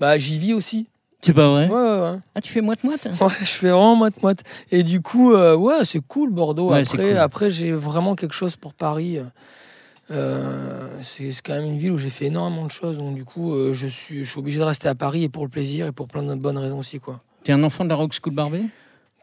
Bah, 0.00 0.18
j'y 0.18 0.40
vis 0.40 0.52
aussi. 0.54 0.88
C'est 1.22 1.34
pas 1.34 1.48
vrai 1.48 1.68
Ouais, 1.68 1.74
ouais, 1.74 2.00
ouais. 2.00 2.18
Ah, 2.34 2.40
tu 2.40 2.52
fais 2.52 2.60
moite-moite? 2.60 3.06
Ouais, 3.20 3.28
je 3.40 3.44
fais 3.44 3.68
vraiment 3.68 3.96
moite-moite. 3.96 4.42
Et 4.70 4.82
du 4.82 5.02
coup, 5.02 5.32
euh, 5.32 5.54
ouais, 5.54 5.84
c'est 5.84 6.00
cool 6.00 6.30
Bordeaux. 6.30 6.70
Ouais, 6.70 6.80
après, 6.80 7.10
cool. 7.10 7.18
après 7.18 7.50
j'ai 7.50 7.72
vraiment 7.72 8.14
quelque 8.14 8.34
chose 8.34 8.56
pour 8.56 8.72
Paris. 8.74 9.18
Euh, 10.10 10.88
c'est 11.02 11.30
c'est 11.30 11.42
quand 11.42 11.54
même 11.54 11.66
une 11.66 11.78
ville 11.78 11.92
où 11.92 11.98
j'ai 11.98 12.10
fait 12.10 12.26
énormément 12.26 12.64
de 12.64 12.70
choses. 12.70 12.98
Donc 12.98 13.14
du 13.14 13.24
coup, 13.24 13.54
euh, 13.54 13.74
je, 13.74 13.86
suis, 13.86 14.24
je 14.24 14.30
suis 14.30 14.38
obligé 14.38 14.58
de 14.58 14.64
rester 14.64 14.88
à 14.88 14.94
Paris 14.94 15.24
et 15.24 15.28
pour 15.28 15.44
le 15.44 15.50
plaisir 15.50 15.86
et 15.86 15.92
pour 15.92 16.08
plein 16.08 16.22
de 16.22 16.34
bonnes 16.34 16.58
raisons 16.58 16.78
aussi. 16.78 16.98
quoi. 16.98 17.20
T'es 17.44 17.52
un 17.52 17.62
enfant 17.62 17.84
de 17.84 17.90
la 17.90 17.94
Rock 17.94 18.12
School 18.12 18.34
Barbie? 18.34 18.68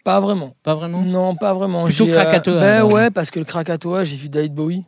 Pas 0.04 0.20
vraiment. 0.22 0.56
Pas 0.64 0.76
vraiment? 0.76 1.02
Non, 1.02 1.36
pas 1.36 1.54
vraiment. 1.54 1.84
Plutôt 1.86 2.06
J'ai, 2.06 2.14
euh, 2.14 2.16
Krakatoa, 2.16 2.60
ben 2.62 2.84
ouais, 2.84 3.12
parce 3.12 3.30
que 3.32 3.40
le 3.40 3.46
Krakatoa, 3.46 4.06
j'ai 4.06 4.16
vu 4.16 4.30
David 4.30 4.54
Bowie. 4.54 4.86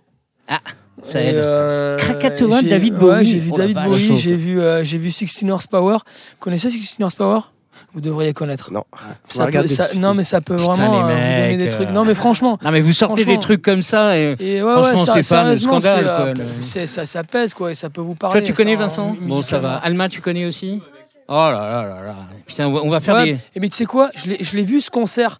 Ça 1.03 1.21
aide. 1.21 1.35
euh, 1.35 1.97
Krakatoa, 1.97 2.61
David 2.61 2.93
ouais, 2.93 2.99
Bowie. 2.99 3.25
j'ai 3.25 3.39
vu 3.39 3.49
Oh 3.53 3.57
David. 3.57 3.77
Bowie, 3.83 4.15
j'ai 4.17 4.35
vu, 4.35 4.61
euh, 4.61 4.83
j'ai 4.83 4.97
vu 4.97 5.11
16 5.11 5.49
Horsepower. 5.49 5.93
Vous 6.03 6.35
connaissez 6.39 6.69
16 6.69 6.97
Horsepower 7.01 7.39
Vous 7.93 8.01
devriez 8.01 8.33
connaître. 8.33 8.71
Non. 8.71 8.83
Ça 9.29 9.47
peut- 9.47 9.67
ça- 9.67 9.87
non, 9.95 10.13
mais 10.13 10.23
ça 10.23 10.41
peut 10.41 10.55
Putain, 10.57 10.73
vraiment 10.73 10.91
les 10.91 10.97
euh, 10.97 11.01
vous 11.01 11.09
donner 11.09 11.47
mecs, 11.49 11.57
des 11.59 11.69
trucs. 11.69 11.89
euh. 11.89 11.93
Non, 11.93 12.05
mais 12.05 12.13
franchement. 12.13 12.59
Non, 12.63 12.71
mais 12.71 12.81
vous 12.81 12.93
sortez 12.93 13.25
des 13.25 13.39
trucs 13.39 13.61
comme 13.61 13.81
ça 13.81 14.17
et. 14.17 14.35
Et 14.39 14.61
ouais, 14.61 14.71
Franchement, 14.73 14.91
ouais, 14.99 15.05
c'est 15.05 15.13
pas 15.35 15.41
sérieusement, 15.43 15.79
scandale, 15.79 16.05
euh, 16.07 16.33
quoi, 16.33 16.33
le- 16.33 16.85
ça, 16.87 17.05
ça 17.05 17.23
pèse, 17.23 17.53
quoi, 17.53 17.71
et 17.71 17.75
ça 17.75 17.89
peut 17.89 18.01
vous 18.01 18.15
parler. 18.15 18.39
Toi, 18.41 18.47
tu 18.47 18.53
connais 18.53 18.73
ça, 18.75 18.79
Vincent? 18.81 19.11
mu- 19.19 19.27
Bon, 19.27 19.41
ça 19.41 19.59
va. 19.59 19.75
Alma, 19.77 20.07
tu 20.09 20.21
connais 20.21 20.45
aussi? 20.45 20.81
Oh 21.31 21.33
là 21.33 21.51
là 21.51 21.83
là 21.83 22.03
là. 22.05 22.15
Putain, 22.45 22.67
on 22.67 22.73
va, 22.73 22.79
on 22.83 22.89
va 22.89 22.99
faire 22.99 23.15
Ouais, 23.15 23.25
des. 23.33 23.37
Et 23.55 23.59
mais 23.59 23.69
tu 23.69 23.77
sais 23.77 23.85
quoi, 23.85 24.09
je 24.15 24.55
l'ai 24.57 24.63
vu 24.63 24.81
ce 24.81 24.89
concert. 24.91 25.39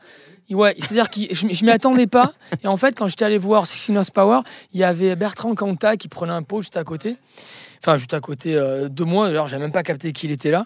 Ouais, 0.51 0.75
c'est-à-dire 0.79 1.09
que 1.09 1.19
je, 1.33 1.47
je 1.53 1.65
m'y 1.65 1.71
attendais 1.71 2.07
pas. 2.07 2.33
Et 2.63 2.67
en 2.67 2.77
fait, 2.77 2.97
quand 2.97 3.07
j'étais 3.07 3.25
allé 3.25 3.37
voir 3.37 3.67
Sixteen 3.67 4.01
Power, 4.13 4.39
il 4.73 4.79
y 4.79 4.83
avait 4.83 5.15
Bertrand 5.15 5.53
Cantat 5.55 5.97
qui 5.97 6.07
prenait 6.07 6.33
un 6.33 6.41
pot 6.43 6.61
juste 6.61 6.77
à 6.77 6.83
côté. 6.83 7.17
Enfin, 7.83 7.97
juste 7.97 8.13
à 8.13 8.19
côté 8.19 8.55
euh, 8.55 8.89
de 8.89 9.03
moi. 9.03 9.27
D'ailleurs, 9.27 9.47
j'avais 9.47 9.61
même 9.61 9.71
pas 9.71 9.83
capté 9.83 10.11
qu'il 10.11 10.31
était 10.31 10.51
là. 10.51 10.65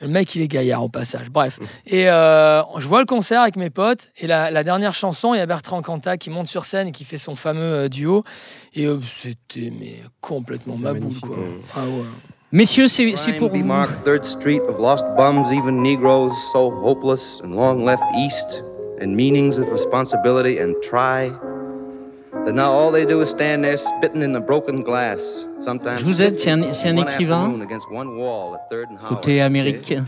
Le 0.00 0.08
mec, 0.08 0.34
il 0.34 0.40
est 0.40 0.48
gaillard 0.48 0.82
au 0.82 0.88
passage. 0.88 1.28
Bref. 1.28 1.58
Et 1.86 2.08
euh, 2.08 2.62
je 2.78 2.88
vois 2.88 3.00
le 3.00 3.06
concert 3.06 3.42
avec 3.42 3.56
mes 3.56 3.68
potes. 3.68 4.08
Et 4.16 4.26
la, 4.26 4.50
la 4.50 4.64
dernière 4.64 4.94
chanson, 4.94 5.34
il 5.34 5.36
y 5.36 5.40
a 5.40 5.46
Bertrand 5.46 5.82
Cantat 5.82 6.16
qui 6.16 6.30
monte 6.30 6.48
sur 6.48 6.64
scène 6.64 6.88
et 6.88 6.92
qui 6.92 7.04
fait 7.04 7.18
son 7.18 7.36
fameux 7.36 7.60
euh, 7.84 7.88
duo. 7.90 8.24
Et 8.72 8.86
euh, 8.86 8.98
c'était 9.02 9.70
mais 9.78 9.96
complètement 10.22 10.76
ma 10.76 10.94
boule, 10.94 11.20
quoi. 11.20 11.36
ouais. 11.36 11.60
Ah 11.76 11.84
ouais. 11.84 12.04
Messieurs, 12.52 12.88
c'est 12.88 13.14
c'est 13.14 13.34
pour 13.34 13.50
vous. 13.50 13.62
Third 14.04 14.24
Street 14.24 14.60
of 14.66 14.80
lost 14.80 15.04
bums, 15.16 15.52
even 15.52 15.82
Negroes 15.82 16.32
so 16.52 16.70
hopeless 16.82 17.40
and 17.44 17.50
long 17.54 17.84
left 17.84 18.02
east, 18.18 18.64
and 19.00 19.08
meanings 19.14 19.58
of 19.58 19.70
responsibility 19.72 20.58
and 20.60 20.74
try. 20.82 21.30
That 22.46 22.52
now 22.54 22.70
all 22.72 22.92
they 22.92 23.04
do 23.04 23.20
is 23.22 23.26
stand 23.26 23.62
there 23.64 23.76
spitting 23.76 24.22
in 24.22 24.32
the 24.32 24.40
broken 24.44 24.82
glass. 24.82 25.46
Sometimes 25.62 25.98
Je 25.98 26.04
vous 26.04 26.22
aide, 26.22 26.38
c'est 26.38 26.50
un- 26.50 26.72
c'est 26.72 26.88
un 26.88 26.96
écrivain. 26.96 27.52
Côté 29.08 29.40
these 29.42 30.02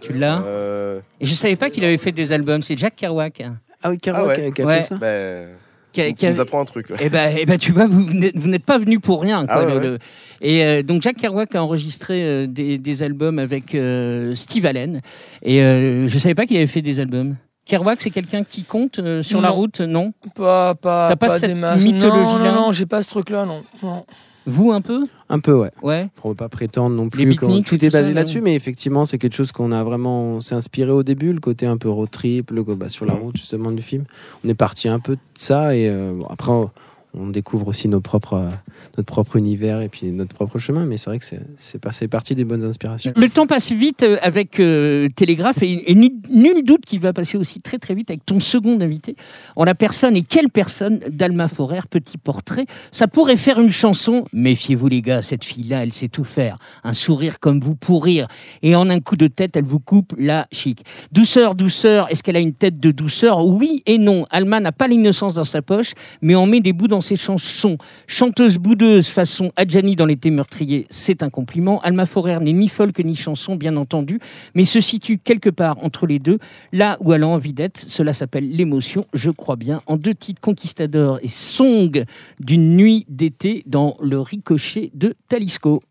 Tu 0.00 0.12
l'as 0.14 0.42
Euh, 0.46 1.00
Et 1.20 1.26
je 1.26 1.34
savais 1.34 1.56
pas 1.56 1.70
qu'il 1.70 1.84
avait 1.84 1.96
fait 1.98 2.12
des 2.12 2.32
albums. 2.32 2.62
C'est 2.62 2.76
Jack 2.76 2.96
Kerouac. 2.96 3.42
Ah 3.82 3.90
oui, 3.90 3.98
Kerouac 3.98 4.22
Ah 4.38 4.40
ouais. 4.42 4.52
qui 4.52 4.62
a- 4.62 4.64
Ouais. 4.66 4.76
fait 4.78 4.82
ça 4.82 4.94
ben, 4.96 5.48
Qui 5.92 6.00
a- 6.02 6.06
tu 6.08 6.14
qui 6.14 6.26
a- 6.26 6.30
nous 6.30 6.40
apprends 6.40 6.60
un 6.60 6.64
truc. 6.64 6.88
Eh 7.00 7.08
ben, 7.08 7.32
eh 7.38 7.46
ben, 7.46 7.56
tu 7.56 7.70
vois, 7.72 7.86
vous 7.86 8.02
n'êtes 8.12 8.36
vous 8.36 8.48
n'êtes 8.48 8.64
pas 8.64 8.78
venu 8.78 8.98
pour 8.98 9.22
rien. 9.22 9.46
Quoi, 9.46 9.54
Ah 9.56 9.60
ouais, 9.64 9.70
le- 9.74 9.78
ouais. 9.78 9.86
le- 9.86 9.98
Et 10.40 10.64
euh, 10.64 10.82
donc, 10.82 11.02
Jack 11.02 11.16
Kerouac 11.16 11.54
a 11.54 11.62
enregistré 11.62 12.22
euh, 12.24 12.46
des, 12.48 12.78
des 12.78 13.02
albums 13.02 13.38
avec 13.38 13.74
euh, 13.74 14.34
Steve 14.34 14.66
Allen. 14.66 15.00
Et 15.42 15.62
euh, 15.62 16.08
je 16.08 16.18
savais 16.18 16.34
pas 16.34 16.46
qu'il 16.46 16.56
avait 16.56 16.66
fait 16.66 16.82
des 16.82 16.98
albums. 17.00 17.36
Kerouac, 17.66 18.02
c'est 18.02 18.10
quelqu'un 18.10 18.44
qui 18.44 18.62
compte 18.64 18.98
euh, 18.98 19.22
sur 19.22 19.40
la 19.40 19.50
route, 19.50 19.80
non? 19.80 20.12
Pas, 20.34 20.74
pas, 20.74 21.08
T'as 21.08 21.16
pas 21.16 21.28
pas 21.28 21.38
cette 21.38 21.50
des 21.50 21.54
masses. 21.54 21.82
mythologie-là 21.82 22.38
Non, 22.38 22.44
non, 22.54 22.60
non, 22.66 22.72
j'ai 22.72 22.86
pas 22.86 23.02
ce 23.02 23.08
truc-là, 23.08 23.46
non. 23.46 23.62
non. 23.82 24.04
Vous, 24.46 24.72
un 24.72 24.82
peu? 24.82 25.06
Un 25.30 25.38
peu, 25.40 25.54
ouais. 25.54 25.70
Ouais. 25.82 26.08
On 26.22 26.28
ne 26.30 26.34
pas 26.34 26.50
prétendre 26.50 26.94
non 26.94 27.08
plus. 27.08 27.24
quand- 27.34 27.46
beatniks, 27.46 27.66
tout 27.66 27.82
est 27.82 27.88
basé 27.88 28.12
là-dessus, 28.12 28.42
mais 28.42 28.54
effectivement, 28.54 29.06
c'est 29.06 29.16
quelque 29.16 29.34
chose 29.34 29.52
qu'on 29.52 29.72
a 29.72 29.82
vraiment. 29.82 30.22
On 30.24 30.40
s'est 30.42 30.54
inspiré 30.54 30.90
au 30.90 31.02
début, 31.02 31.32
le 31.32 31.40
côté 31.40 31.64
un 31.64 31.78
peu 31.78 31.88
road 31.88 32.10
trip, 32.10 32.50
le, 32.50 32.62
bah, 32.62 32.90
sur 32.90 33.06
la 33.06 33.14
route 33.14 33.38
justement 33.38 33.70
du 33.70 33.80
film. 33.80 34.04
On 34.44 34.48
est 34.50 34.54
parti 34.54 34.86
un 34.88 35.00
peu 35.00 35.14
de 35.14 35.20
ça 35.32 35.74
et 35.74 35.88
euh, 35.88 36.12
bon, 36.14 36.26
après, 36.28 36.50
on, 36.52 36.70
on 37.18 37.28
découvre 37.28 37.68
aussi 37.68 37.88
nos 37.88 38.00
propres, 38.00 38.34
euh, 38.34 38.50
notre 38.96 39.06
propre 39.06 39.36
univers 39.36 39.80
et 39.80 39.88
puis 39.88 40.06
notre 40.10 40.34
propre 40.34 40.58
chemin. 40.58 40.84
Mais 40.84 40.96
c'est 40.96 41.10
vrai 41.10 41.18
que 41.18 41.24
c'est- 41.24 42.08
parti 42.08 42.34
des 42.34 42.44
bonnes 42.44 42.64
inspirations. 42.64 43.12
Le 43.16 43.28
temps 43.28 43.46
passe 43.46 43.72
vite 43.72 44.02
euh, 44.02 44.18
avec 44.22 44.60
euh, 44.60 45.08
Télégraphe 45.16 45.62
et, 45.62 45.94
nul 45.94 46.62
doute 46.64 46.84
qu'il 46.84 47.00
va 47.00 47.12
passer 47.12 47.38
aussi 47.38 47.60
très 47.60 47.78
très 47.78 47.94
vite 47.94 48.10
avec 48.10 48.24
ton 48.26 48.40
second 48.40 48.78
invité 48.80 49.16
en 49.56 49.64
la 49.64 49.74
personne 49.74 50.16
et 50.16 50.22
quelle 50.22 50.50
personne 50.50 51.00
d'Alma 51.10 51.48
Forer, 51.48 51.80
petit 51.88 52.18
portrait. 52.18 52.66
Ça 52.92 53.08
pourrait 53.08 53.36
faire 53.36 53.60
une 53.60 53.70
chanson. 53.70 54.26
Méfiez-vous 54.32 54.88
les 54.88 55.02
gars, 55.02 55.22
cette 55.22 55.44
fille-là, 55.44 55.82
elle 55.82 55.92
sait 55.92 56.08
tout 56.08 56.24
faire. 56.24 56.56
Un 56.84 56.92
sourire 56.92 57.40
comme 57.40 57.60
vous 57.60 57.74
pour 57.74 58.04
rire 58.04 58.28
et 58.62 58.74
en 58.76 58.90
un 58.90 59.00
coup 59.00 59.16
de 59.16 59.26
tête, 59.26 59.56
elle 59.56 59.64
vous 59.64 59.80
coupe 59.80 60.14
la 60.18 60.46
chic. 60.52 60.84
Douceur, 61.12 61.54
douceur, 61.54 62.10
est-ce 62.10 62.22
qu'elle 62.22 62.36
a 62.36 62.40
une 62.40 62.54
tête 62.54 62.78
de 62.78 62.90
douceur? 62.90 63.44
Oui 63.46 63.82
et 63.86 63.98
non. 63.98 64.26
Alma 64.30 64.60
n'a 64.60 64.72
pas 64.72 64.88
l'innocence 64.88 65.34
dans 65.34 65.44
sa 65.44 65.62
poche, 65.62 65.92
mais 66.22 66.34
on 66.34 66.46
met 66.46 66.60
des 66.60 66.72
bouts 66.72 66.88
dans 66.88 67.00
ses 67.04 67.16
chansons. 67.16 67.76
Chanteuse 68.06 68.58
boudeuse 68.58 69.08
façon 69.08 69.52
Adjani 69.56 69.94
dans 69.94 70.06
l'été 70.06 70.30
meurtrier, 70.30 70.86
c'est 70.90 71.22
un 71.22 71.30
compliment. 71.30 71.80
Alma 71.82 72.06
Forer 72.06 72.40
n'est 72.40 72.52
ni 72.52 72.68
folk 72.68 72.98
ni 72.98 73.14
chanson, 73.14 73.56
bien 73.56 73.76
entendu, 73.76 74.18
mais 74.54 74.64
se 74.64 74.80
situe 74.80 75.18
quelque 75.18 75.50
part 75.50 75.76
entre 75.84 76.06
les 76.06 76.18
deux, 76.18 76.38
là 76.72 76.96
où 77.00 77.12
elle 77.12 77.22
a 77.22 77.28
envie 77.28 77.52
d'être. 77.52 77.78
Cela 77.86 78.12
s'appelle 78.12 78.50
l'émotion, 78.50 79.06
je 79.12 79.30
crois 79.30 79.56
bien, 79.56 79.82
en 79.86 79.96
deux 79.96 80.14
titres 80.14 80.40
Conquistador 80.40 81.18
et 81.22 81.28
Song 81.28 82.04
d'une 82.40 82.76
nuit 82.76 83.04
d'été 83.08 83.62
dans 83.66 83.96
le 84.00 84.18
ricochet 84.20 84.90
de 84.94 85.14
Talisco. 85.28 85.82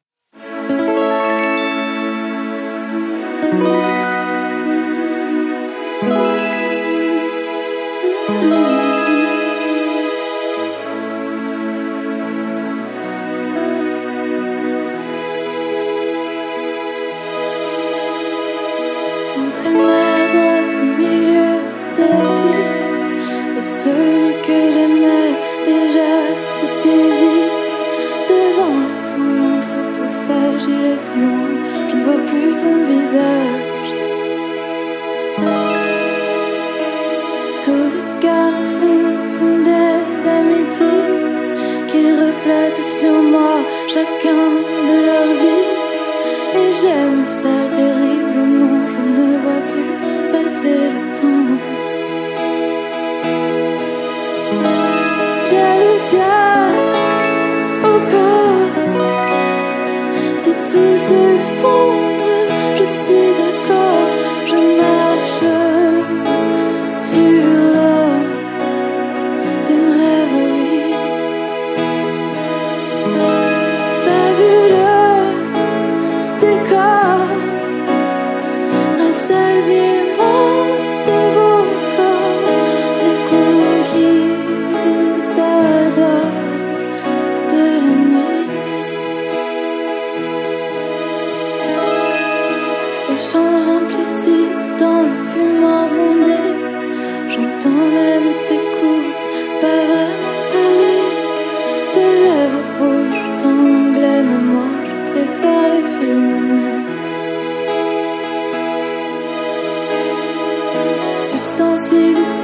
substance 111.45 111.91
illicite. 111.91 112.42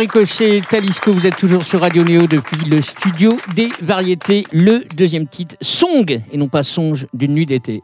Ricochet, 0.00 0.62
Talisco, 0.62 1.12
vous 1.12 1.26
êtes 1.26 1.36
toujours 1.36 1.62
sur 1.62 1.82
Radio 1.82 2.02
Néo 2.02 2.26
depuis 2.26 2.64
le 2.70 2.80
studio 2.80 3.28
des 3.54 3.68
variétés. 3.82 4.46
Le 4.50 4.82
deuxième 4.96 5.26
titre, 5.26 5.56
Song, 5.60 6.22
et 6.32 6.36
non 6.38 6.48
pas 6.48 6.62
Songe 6.62 7.06
d'une 7.12 7.34
nuit 7.34 7.44
d'été. 7.44 7.82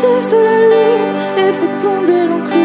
sauter 0.00 0.20
sous 0.20 0.40
la 0.40 0.58
lune 0.58 1.14
et 1.38 1.52
fait 1.52 1.78
tomber 1.78 2.26
l'encre. 2.28 2.55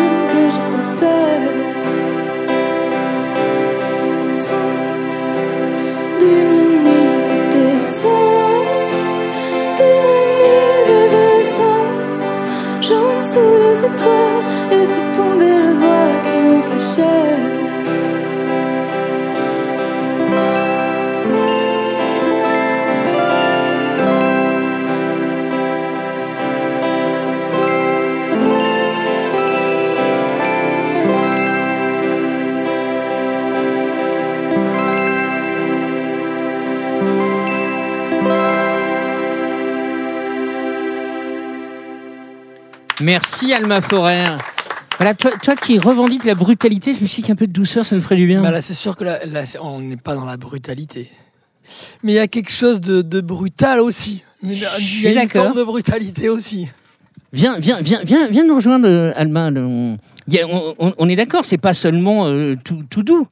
Merci 43.02 43.54
Alma 43.54 43.82
Forer. 43.82 44.38
Voilà, 44.98 45.16
toi, 45.16 45.32
toi, 45.42 45.56
qui 45.56 45.80
revendiques 45.80 46.26
la 46.26 46.36
brutalité, 46.36 46.94
je 46.94 47.02
me 47.02 47.08
suis 47.08 47.24
dit 47.24 47.28
qu'un 47.28 47.36
peu 47.36 47.48
de 47.48 47.52
douceur, 47.52 47.86
ça 47.86 47.96
nous 47.96 48.02
ferait 48.02 48.18
du 48.18 48.28
bien. 48.28 48.42
Bah 48.42 48.62
c'est 48.62 48.76
sûr 48.76 48.96
que 48.96 49.04
là, 49.04 49.20
on 49.62 49.80
n'est 49.80 49.98
pas 49.98 50.14
dans 50.14 50.26
la 50.26 50.38
brutalité. 50.38 51.10
Mais 52.04 52.12
il 52.12 52.16
y 52.16 52.20
a 52.20 52.28
quelque 52.28 52.52
chose 52.52 52.80
de, 52.82 53.22
brutal 53.22 53.80
aussi. 53.80 54.24
Euh, 54.44 54.50
il 54.52 55.12
y 55.12 55.18
a 55.18 55.24
une 55.24 55.30
forme 55.30 55.56
de 55.56 55.64
brutalité 55.64 56.30
aussi. 56.30 56.68
Viens, 57.34 57.58
viens, 57.60 57.82
viens, 57.82 58.02
viens, 58.04 58.28
viens 58.28 58.44
nous 58.44 58.56
rejoindre, 58.56 58.88
euh, 58.88 59.14
Alma. 59.16 59.50
On, 59.56 59.98
on 60.80 61.10
est 61.10 61.16
d'accord, 61.16 61.46
c'est 61.46 61.58
pas 61.58 61.74
seulement 61.74 62.28
euh, 62.28 62.56
tout, 62.64 62.84
tout, 62.90 63.04
doux. 63.04 63.28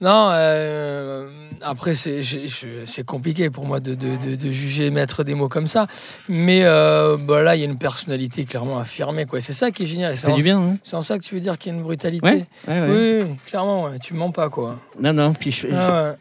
Non, 0.00 0.30
euh, 0.32 1.28
après, 1.64 1.94
c'est 1.94 2.22
j'ai- 2.22 2.48
je- 2.48 2.84
c'est 2.86 3.04
compliqué 3.04 3.50
pour 3.50 3.64
moi 3.66 3.80
de, 3.80 3.94
de, 3.94 4.16
de, 4.16 4.34
de 4.36 4.50
juger, 4.50 4.90
mettre 4.90 5.24
des 5.24 5.34
mots 5.34 5.48
comme 5.48 5.66
ça. 5.66 5.86
Mais 6.28 6.60
euh, 6.64 7.16
bah 7.16 7.42
là, 7.42 7.56
il 7.56 7.60
y 7.60 7.62
a 7.62 7.66
une 7.66 7.78
personnalité 7.78 8.44
clairement 8.44 8.78
affirmée. 8.78 9.26
quoi. 9.26 9.40
C'est 9.40 9.52
ça 9.52 9.70
qui 9.70 9.84
est 9.84 9.86
génial. 9.86 10.14
Ça 10.16 10.22
C'est 10.22 10.26
fait 10.28 10.32
en, 10.32 10.36
du 10.36 10.42
bien, 10.42 10.60
hein 10.60 10.76
c'est 10.82 10.96
en 10.96 11.02
ça 11.02 11.18
que 11.18 11.24
tu 11.24 11.34
veux 11.34 11.40
dire 11.40 11.58
qu'il 11.58 11.72
y 11.72 11.74
a 11.74 11.78
une 11.78 11.84
brutalité 11.84 12.26
Ouais, 12.26 12.46
ouais, 12.68 12.80
ouais. 12.80 12.88
Oui, 13.22 13.28
oui, 13.30 13.36
clairement, 13.46 13.84
ouais. 13.84 13.98
tu 14.00 14.14
mens 14.14 14.30
pas. 14.30 14.48
quoi. 14.50 14.78
Non, 15.00 15.12
non, 15.12 15.32
puis 15.32 15.50
je- 15.52 15.68
je- 15.68 15.72
Ah 15.74 16.10
ouais. 16.10 16.16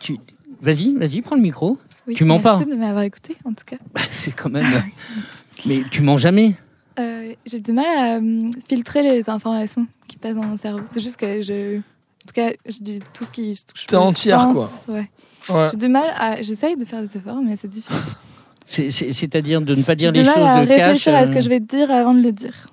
tu- 0.00 0.18
Vas-y, 0.62 0.94
vas-y, 0.94 1.22
prends 1.22 1.36
le 1.36 1.42
micro. 1.42 1.78
Oui, 2.06 2.14
Tu 2.14 2.24
mens 2.24 2.38
pas. 2.40 2.56
Merci 2.58 2.70
de 2.70 2.76
m'avoir 2.76 3.02
écouté, 3.04 3.36
en 3.44 3.50
tout 3.54 3.64
cas. 3.64 3.76
C'est 4.10 4.32
quand 4.32 4.50
même. 4.50 4.82
Mais 5.66 5.82
tu 5.90 6.02
mens 6.02 6.16
jamais. 6.18 6.54
Euh, 6.98 7.32
J'ai 7.46 7.60
du 7.60 7.72
mal 7.72 7.86
à 7.86 8.16
euh, 8.16 8.40
filtrer 8.68 9.02
les 9.02 9.30
informations 9.30 9.86
qui 10.06 10.18
passent 10.18 10.34
dans 10.34 10.44
mon 10.44 10.56
cerveau. 10.58 10.80
C'est 10.90 11.00
juste 11.00 11.16
que 11.16 11.40
je. 11.40 11.80
En 12.22 12.26
tout 12.26 12.34
cas, 12.34 12.50
je 12.66 12.78
dis 12.80 13.00
tout 13.14 13.24
ce 13.24 13.30
qui. 13.30 13.58
T'es 13.86 13.96
pense, 13.96 14.08
entière, 14.08 14.48
quoi. 14.52 14.70
Ouais. 14.88 15.10
Ouais. 15.48 15.66
J'ai 15.70 15.76
du 15.78 15.88
mal 15.88 16.04
à. 16.16 16.42
J'essaye 16.42 16.76
de 16.76 16.84
faire 16.84 17.02
des 17.02 17.16
efforts, 17.16 17.40
mais 17.42 17.56
c'est 17.56 17.68
difficile. 17.68 17.96
C'est- 18.66 18.90
c'est- 18.90 19.12
C'est-à-dire 19.12 19.60
de 19.62 19.74
ne 19.74 19.82
pas 19.82 19.92
J'ai 19.92 19.96
dire 19.96 20.12
du 20.12 20.20
les 20.20 20.26
mal 20.26 20.34
choses 20.34 20.44
à 20.46 20.66
cash. 20.66 20.78
réfléchir 20.78 21.14
à 21.14 21.26
ce 21.26 21.30
euh, 21.30 21.34
que 21.34 21.40
je 21.40 21.48
vais 21.48 21.60
te 21.60 21.76
dire 21.76 21.90
avant 21.90 22.14
de 22.14 22.20
le 22.22 22.30
dire. 22.32 22.68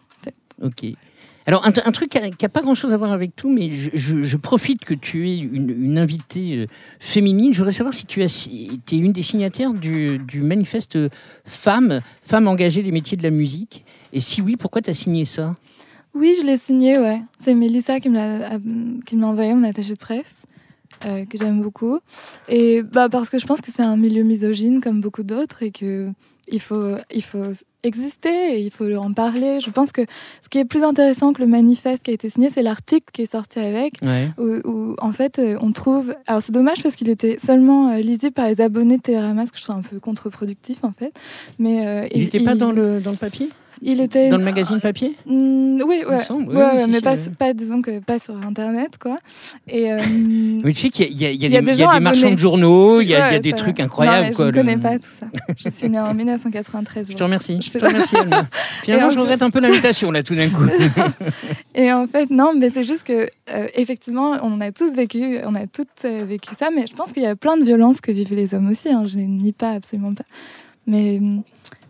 Ok. 0.62 0.86
Alors, 1.45 1.66
un, 1.66 1.70
un 1.70 1.91
truc 1.91 2.10
qui 2.10 2.20
n'a 2.20 2.50
pas 2.50 2.62
grand-chose 2.62 2.91
à 2.91 2.98
voir 2.98 3.14
avec 3.14 3.34
tout, 3.38 3.50
mais 3.50 3.72
je, 3.72 3.89
je- 3.93 4.22
je 4.22 4.38
profite 4.38 4.84
que 4.84 4.93
tu 4.93 5.30
es 5.30 5.38
une, 5.38 5.70
une 5.70 5.98
invitée 5.98 6.56
euh, 6.58 6.68
féminine. 7.00 7.54
Je 7.54 7.60
voudrais 7.60 7.72
savoir 7.74 7.93
si 7.93 8.06
tu 8.06 8.22
es 8.22 8.28
une 8.91 9.14
des 9.14 9.22
signataires 9.24 9.74
du, 9.74 10.18
du 10.18 10.41
manifeste 10.41 10.98
Femmes, 11.45 12.02
Femmes 12.22 12.50
engagées 12.50 12.84
des 12.84 12.91
métiers 12.91 13.16
de 13.16 13.24
la 13.24 13.30
musique. 13.32 13.86
Et 14.12 14.20
si 14.20 14.41
oui, 14.41 14.58
pourquoi 14.58 14.82
tu 14.82 14.89
as 14.89 14.93
signé 14.93 15.24
ça? 15.24 15.56
Oui, 16.18 16.36
je 16.39 16.45
l'ai 16.45 16.57
signé, 16.57 16.97
ouais. 16.97 17.22
C'est 17.41 17.53
Mélissa 17.53 17.99
qui 17.99 18.09
me 18.09 18.15
l'a 18.15 18.47
a- 18.55 18.59
qui 19.05 19.15
me 19.15 19.22
l'a 19.22 19.28
envoyé, 19.28 19.53
mon 19.53 19.63
attaché 19.63 19.91
de 19.93 19.97
presse, 19.97 20.38
euh, 21.05 21.26
que 21.26 21.38
j'aime 21.38 21.61
beaucoup. 21.61 21.99
Et 22.49 22.82
bah, 22.84 23.07
parce 23.09 23.30
que 23.30 23.38
je 23.38 23.45
pense 23.45 23.61
que 23.61 23.72
c'est 23.76 23.84
un 23.84 23.97
milieu 23.97 24.24
misogyne 24.24 24.82
comme 24.82 24.99
beaucoup 25.01 25.24
d'autres 25.24 25.63
et 25.63 25.72
que 25.72 26.09
il 26.49 26.61
faut, 26.61 26.95
il 27.13 27.22
faut 27.24 27.51
exister 27.84 28.55
et 28.55 28.59
il 28.61 28.72
faut 28.72 28.89
en 28.95 29.11
parler. 29.13 29.59
Je 29.59 29.70
pense 29.70 29.91
que 29.91 30.01
ce 30.41 30.47
qui 30.49 30.57
est 30.59 30.65
plus 30.65 30.84
intéressant 30.84 31.34
que 31.34 31.41
le 31.41 31.47
manifeste 31.47 32.03
qui 32.03 32.11
a 32.11 32.13
été 32.13 32.30
signé, 32.30 32.49
c'est 32.49 32.63
l'article 32.63 33.05
qui 33.13 33.24
est 33.24 33.32
sorti 33.32 33.59
avec, 33.59 33.93
Ouais. 34.01 34.30
où, 34.38 34.70
où, 34.70 34.95
en 34.99 35.11
fait 35.11 35.39
euh, 35.39 35.57
on 35.61 35.72
trouve. 35.74 36.15
Alors 36.26 36.41
c'est 36.41 36.53
dommage 36.53 36.82
parce 36.82 36.95
qu'il 36.95 37.09
était 37.09 37.38
seulement 37.38 37.89
euh, 37.91 37.97
lisible 37.99 38.32
par 38.32 38.47
les 38.47 38.61
abonnés 38.61 38.97
de 38.97 39.01
Télérama, 39.01 39.45
ce 39.45 39.51
que 39.51 39.57
je 39.57 39.63
trouve 39.63 39.76
un 39.76 39.82
peu 39.82 39.99
contre-productif 39.99 40.84
en 40.84 40.93
fait. 40.93 41.13
Mais 41.59 41.86
euh, 41.86 42.07
Il 42.13 42.24
n'était 42.24 42.39
pas 42.43 42.55
dans 42.55 42.72
le, 42.72 43.01
dans 43.01 43.11
le 43.11 43.18
papier? 43.18 43.49
Il 43.82 44.01
était 44.01 44.30
Dans 44.30 44.38
le 44.38 44.43
magazine 44.43 44.80
papier 44.80 45.15
Mm, 45.25 45.82
oui, 45.86 46.01
ouais. 46.09 46.19
semble, 46.21 46.49
oui, 46.49 46.55
Ouais, 46.55 46.63
ouais, 46.63 46.84
si, 46.86 46.89
mais 46.89 47.01
pas, 47.01 47.13
ouais. 47.13 47.30
pas, 47.38 47.53
disons 47.53 47.82
que 47.82 47.99
pas 47.99 48.17
sur 48.19 48.36
Internet, 48.36 48.97
quoi. 48.99 49.19
Et 49.67 49.91
euh, 49.91 49.99
Mais 50.63 50.73
tu 50.73 50.80
sais 50.82 50.89
qu'il 50.89 51.11
y 51.11 51.25
y 51.25 51.34
y 51.36 51.38
y 51.38 51.45
a 51.45 51.49
des, 51.49 51.65
des 51.65 51.71
il 51.73 51.78
y 51.78 51.84
a 51.84 51.86
gens 51.88 51.93
des 51.93 51.99
marchands 51.99 52.32
de 52.32 52.39
journaux, 52.39 53.01
il 53.01 53.07
y 53.07 53.15
a, 53.15 53.38
des 53.39 53.53
trucs 53.53 53.80
incroyables. 53.80 54.17
Non, 54.23 54.30
mais 54.30 54.34
quoi, 54.36 54.45
je 54.45 54.49
ne 54.49 54.55
le- 54.55 54.61
connais 54.61 54.78
pas 54.78 54.97
tout 54.97 55.09
ça. 55.19 55.28
Je 55.57 55.69
suis 55.69 55.89
née 55.89 55.99
en 55.99 56.13
1993. 56.13 57.11
Je 57.11 57.15
te 57.15 57.23
remercie. 57.23 57.59
Je 57.61 57.71
te 57.71 57.86
remercie. 57.86 58.15
Finalement, 58.84 59.07
en 59.07 59.09
je 59.11 59.19
regrette 59.19 59.41
un 59.41 59.49
peu 59.51 59.59
l'invitation, 59.59 60.11
là, 60.11 60.23
tout 60.23 60.36
d'un 60.36 60.49
coup. 60.49 60.63
Et 61.75 61.91
en 61.93 62.07
fait, 62.07 62.30
non, 62.32 62.53
mais 62.57 62.71
c'est 62.73 62.84
juste 62.84 63.03
que, 63.03 63.28
euh, 63.51 63.67
effectivement, 63.75 64.38
on 64.41 64.59
a 64.61 64.71
tous 64.71 64.93
vécu, 64.95 65.38
on 65.45 65.53
a 65.55 65.67
toutes 65.67 65.88
euh, 66.05 66.23
vécu 66.28 66.55
ça, 66.55 66.69
mais 66.75 66.86
je 66.89 66.95
pense 66.95 67.11
qu'il 67.11 67.23
y 67.23 67.28
a 67.28 67.36
plein 67.36 67.57
de 67.57 67.63
violences 67.63 68.01
que 68.01 68.11
vivent 68.11 68.34
les 68.34 68.53
hommes 68.55 68.69
aussi. 68.69 68.89
Hein, 68.89 69.03
je 69.05 69.19
ne 69.19 69.23
nie 69.25 69.51
pas, 69.51 69.71
absolument 69.71 70.13
pas. 70.13 70.23
Mais 70.88 71.17
hum, 71.17 71.43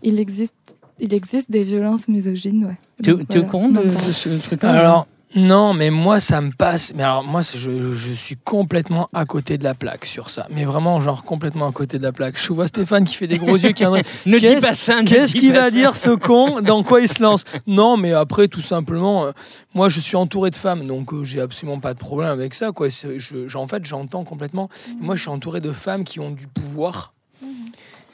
il 0.03 0.19
existe, 0.19 0.55
il 0.99 1.13
existe 1.13 1.49
des 1.51 1.63
violences 1.63 2.07
misogynes, 2.07 2.65
ouais. 2.65 2.77
Tu 3.03 3.09
es 3.11 3.13
au 3.13 3.19
voilà. 3.29 3.43
courant 3.47 3.69
de, 3.69 3.89
ce 3.91 4.29
truc-là 4.29 4.71
Alors, 4.71 5.07
non, 5.35 5.73
mais 5.73 5.89
moi, 5.91 6.19
ça 6.21 6.39
me 6.41 6.51
passe. 6.51 6.93
Mais 6.95 7.03
alors, 7.03 7.23
moi, 7.23 7.41
je, 7.41 7.93
je 7.93 8.13
suis 8.13 8.37
complètement 8.37 9.09
à 9.13 9.25
côté 9.25 9.57
de 9.57 9.63
la 9.65 9.73
plaque 9.75 10.05
sur 10.05 10.29
ça. 10.29 10.47
Mais 10.49 10.63
vraiment, 10.63 10.99
genre, 11.01 11.23
complètement 11.25 11.67
à 11.67 11.71
côté 11.73 11.97
de 11.99 12.03
la 12.03 12.13
plaque. 12.13 12.39
Je 12.41 12.53
vois 12.53 12.67
Stéphane 12.67 13.03
qui 13.05 13.13
fait 13.15 13.27
des 13.27 13.37
gros 13.37 13.55
yeux, 13.57 13.73
qui. 13.73 13.83
Ne 14.25 14.35
dis 14.37 14.39
Qu'est-ce- 14.41 14.65
pas 14.65 14.73
ça. 14.73 15.03
Qu'est-ce 15.03 15.33
qu'il 15.33 15.53
va 15.53 15.69
dire 15.69 15.95
ce 15.97 16.11
con? 16.11 16.61
Dans 16.61 16.81
quoi 16.81 17.01
il 17.01 17.09
se 17.09 17.21
lance? 17.21 17.43
Non, 17.67 17.97
mais 17.97 18.13
après, 18.13 18.47
tout 18.47 18.61
simplement, 18.61 19.25
euh, 19.25 19.31
moi, 19.75 19.89
je 19.89 19.99
suis 19.99 20.15
entouré 20.15 20.49
de 20.49 20.55
femmes, 20.55 20.87
donc 20.87 21.13
euh, 21.13 21.23
j'ai 21.25 21.41
absolument 21.41 21.79
pas 21.79 21.93
de 21.93 21.99
problème 21.99 22.31
avec 22.31 22.53
ça. 22.55 22.71
Quoi. 22.71 22.89
C'est- 22.89 23.19
Je, 23.19 23.47
je- 23.49 23.57
en 23.57 23.67
fait, 23.67 23.85
j'entends 23.85 24.23
complètement. 24.23 24.69
Moi, 25.01 25.15
je 25.15 25.21
suis 25.23 25.29
entouré 25.29 25.59
de 25.61 25.71
femmes 25.73 26.05
qui 26.05 26.19
ont 26.21 26.31
du 26.31 26.47
pouvoir. 26.47 27.13